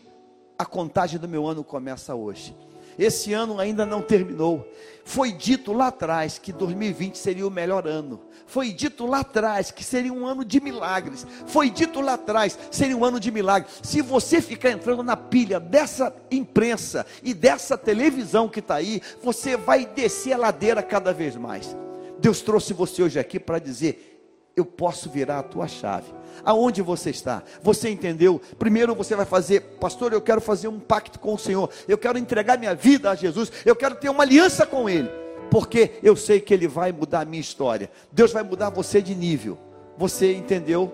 a 0.59 0.67
contagem 0.67 1.19
do 1.19 1.29
meu 1.29 1.47
ano 1.47 1.65
começa 1.65 2.15
hoje. 2.15 2.55
Esse 3.01 3.33
ano 3.33 3.59
ainda 3.59 3.87
não 3.87 4.03
terminou. 4.03 4.71
Foi 5.07 5.33
dito 5.33 5.73
lá 5.73 5.87
atrás 5.87 6.39
que 6.39 6.53
2020 6.53 7.17
seria 7.17 7.47
o 7.47 7.51
melhor 7.51 7.89
ano. 7.89 8.21
Foi 8.47 8.71
dito 8.71 9.07
lá 9.07 9.21
atrás 9.21 9.71
que 9.71 9.83
seria 9.83 10.13
um 10.13 10.27
ano 10.27 10.45
de 10.45 10.61
milagres. 10.61 11.27
Foi 11.47 11.71
dito 11.71 12.03
lá 12.03 12.13
atrás 12.13 12.59
seria 12.71 12.95
um 12.95 13.03
ano 13.03 13.19
de 13.19 13.31
milagres. 13.31 13.81
Se 13.83 14.03
você 14.03 14.43
ficar 14.43 14.71
entrando 14.71 15.03
na 15.03 15.17
pilha 15.17 15.59
dessa 15.59 16.15
imprensa 16.31 17.07
e 17.23 17.33
dessa 17.33 17.79
televisão 17.79 18.51
que 18.51 18.61
está 18.61 18.75
aí, 18.75 19.01
você 19.23 19.57
vai 19.57 19.87
descer 19.87 20.35
a 20.35 20.37
ladeira 20.37 20.83
cada 20.83 21.11
vez 21.11 21.37
mais. 21.37 21.75
Deus 22.19 22.43
trouxe 22.43 22.75
você 22.75 23.03
hoje 23.03 23.19
aqui 23.19 23.41
para 23.41 23.59
dizer: 23.59 24.10
eu 24.57 24.65
posso 24.65 25.09
virar 25.09 25.39
a 25.39 25.43
tua 25.43 25.67
chave. 25.69 26.13
Aonde 26.45 26.83
você 26.83 27.11
está? 27.11 27.43
Você 27.63 27.91
entendeu? 27.91 28.41
Primeiro 28.59 28.95
você 28.95 29.15
vai 29.15 29.27
fazer, 29.27 29.61
pastor, 29.81 30.13
eu 30.13 30.21
quero 30.21 30.41
fazer 30.41 30.69
um 30.69 30.79
pacto 30.79 31.19
com 31.19 31.35
o 31.35 31.39
Senhor. 31.39 31.71
Eu 31.87 31.99
quero 31.99 32.19
entregar 32.19 32.59
minha 32.59 32.75
vida 32.75 33.11
a 33.11 33.15
Jesus. 33.15 33.53
Eu 33.65 33.77
quero 33.77 33.95
ter 33.95 34.09
uma 34.09 34.23
aliança 34.23 34.67
com 34.67 34.89
Ele. 34.89 35.11
Porque 35.51 35.99
eu 36.03 36.15
sei 36.17 36.41
que 36.41 36.55
Ele 36.55 36.69
vai 36.69 36.93
mudar 36.93 37.21
a 37.21 37.25
minha 37.25 37.41
história. 37.41 37.91
Deus 38.13 38.33
vai 38.33 38.43
mudar 38.43 38.71
você 38.71 39.03
de 39.03 39.15
nível. 39.15 39.59
Você 39.99 40.33
entendeu? 40.33 40.93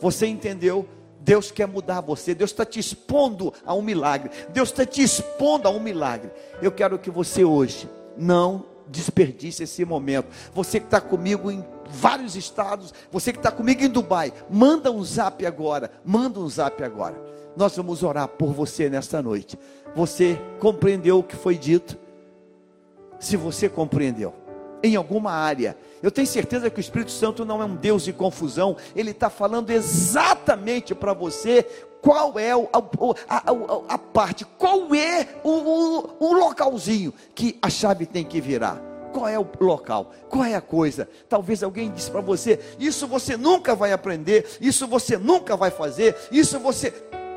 Você 0.00 0.26
entendeu? 0.26 0.86
Deus 1.20 1.50
quer 1.50 1.66
mudar 1.66 2.00
você. 2.00 2.34
Deus 2.34 2.50
está 2.50 2.64
te 2.64 2.78
expondo 2.78 3.52
a 3.64 3.74
um 3.74 3.82
milagre. 3.82 4.30
Deus 4.50 4.70
está 4.70 4.86
te 4.86 5.02
expondo 5.02 5.66
a 5.66 5.70
um 5.70 5.80
milagre. 5.80 6.30
Eu 6.62 6.70
quero 6.70 6.98
que 6.98 7.10
você 7.10 7.44
hoje 7.44 7.88
não 8.16 8.64
desperdice 8.86 9.64
esse 9.64 9.84
momento. 9.84 10.28
Você 10.54 10.78
que 10.78 10.86
está 10.86 11.00
comigo 11.00 11.50
em 11.50 11.64
vários 11.88 12.36
estados, 12.36 12.92
você 13.10 13.32
que 13.32 13.38
está 13.38 13.50
comigo 13.50 13.82
em 13.82 13.88
Dubai, 13.88 14.32
manda 14.50 14.90
um 14.90 15.02
zap 15.04 15.44
agora, 15.44 15.90
manda 16.04 16.40
um 16.40 16.48
zap 16.48 16.82
agora. 16.82 17.20
Nós 17.56 17.76
vamos 17.76 18.02
orar 18.02 18.28
por 18.28 18.52
você 18.52 18.88
nesta 18.90 19.22
noite. 19.22 19.58
Você 19.94 20.38
compreendeu 20.60 21.18
o 21.18 21.22
que 21.22 21.36
foi 21.36 21.56
dito? 21.56 21.98
Se 23.18 23.36
você 23.36 23.68
compreendeu, 23.68 24.34
em 24.82 24.94
alguma 24.94 25.32
área, 25.32 25.76
eu 26.02 26.10
tenho 26.10 26.26
certeza 26.26 26.70
que 26.70 26.78
o 26.78 26.80
Espírito 26.80 27.10
Santo 27.10 27.44
não 27.44 27.62
é 27.62 27.64
um 27.64 27.74
Deus 27.74 28.04
de 28.04 28.12
confusão, 28.12 28.76
ele 28.94 29.10
está 29.10 29.30
falando 29.30 29.70
exatamente 29.70 30.94
para 30.94 31.12
você 31.12 31.66
qual 32.02 32.38
é 32.38 32.54
o, 32.54 32.68
a, 32.72 33.36
a, 33.36 33.94
a, 33.94 33.98
parte, 33.98 34.44
qual 34.58 34.94
é 34.94 35.26
o, 35.42 35.50
o, 35.50 36.16
o 36.20 36.32
localzinho 36.34 37.12
que 37.34 37.58
a 37.60 37.70
chave 37.70 38.06
tem 38.06 38.24
que 38.24 38.40
virar. 38.40 38.80
Qual 39.12 39.28
é 39.28 39.38
o 39.38 39.46
local? 39.60 40.12
Qual 40.28 40.44
é 40.44 40.54
a 40.54 40.60
coisa? 40.60 41.08
Talvez 41.28 41.62
alguém 41.62 41.90
disse 41.90 42.10
para 42.10 42.20
você: 42.20 42.58
Isso 42.78 43.06
você 43.06 43.36
nunca 43.36 43.74
vai 43.74 43.92
aprender, 43.92 44.46
isso 44.60 44.86
você 44.86 45.16
nunca 45.16 45.56
vai 45.56 45.70
fazer, 45.70 46.16
isso 46.30 46.58
você. 46.58 46.90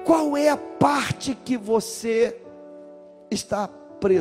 Qual 0.06 0.36
é 0.36 0.50
a 0.50 0.58
parte 0.58 1.36
que 1.36 1.58
você 1.58 2.36
está 3.30 3.68
preso? 3.68 4.18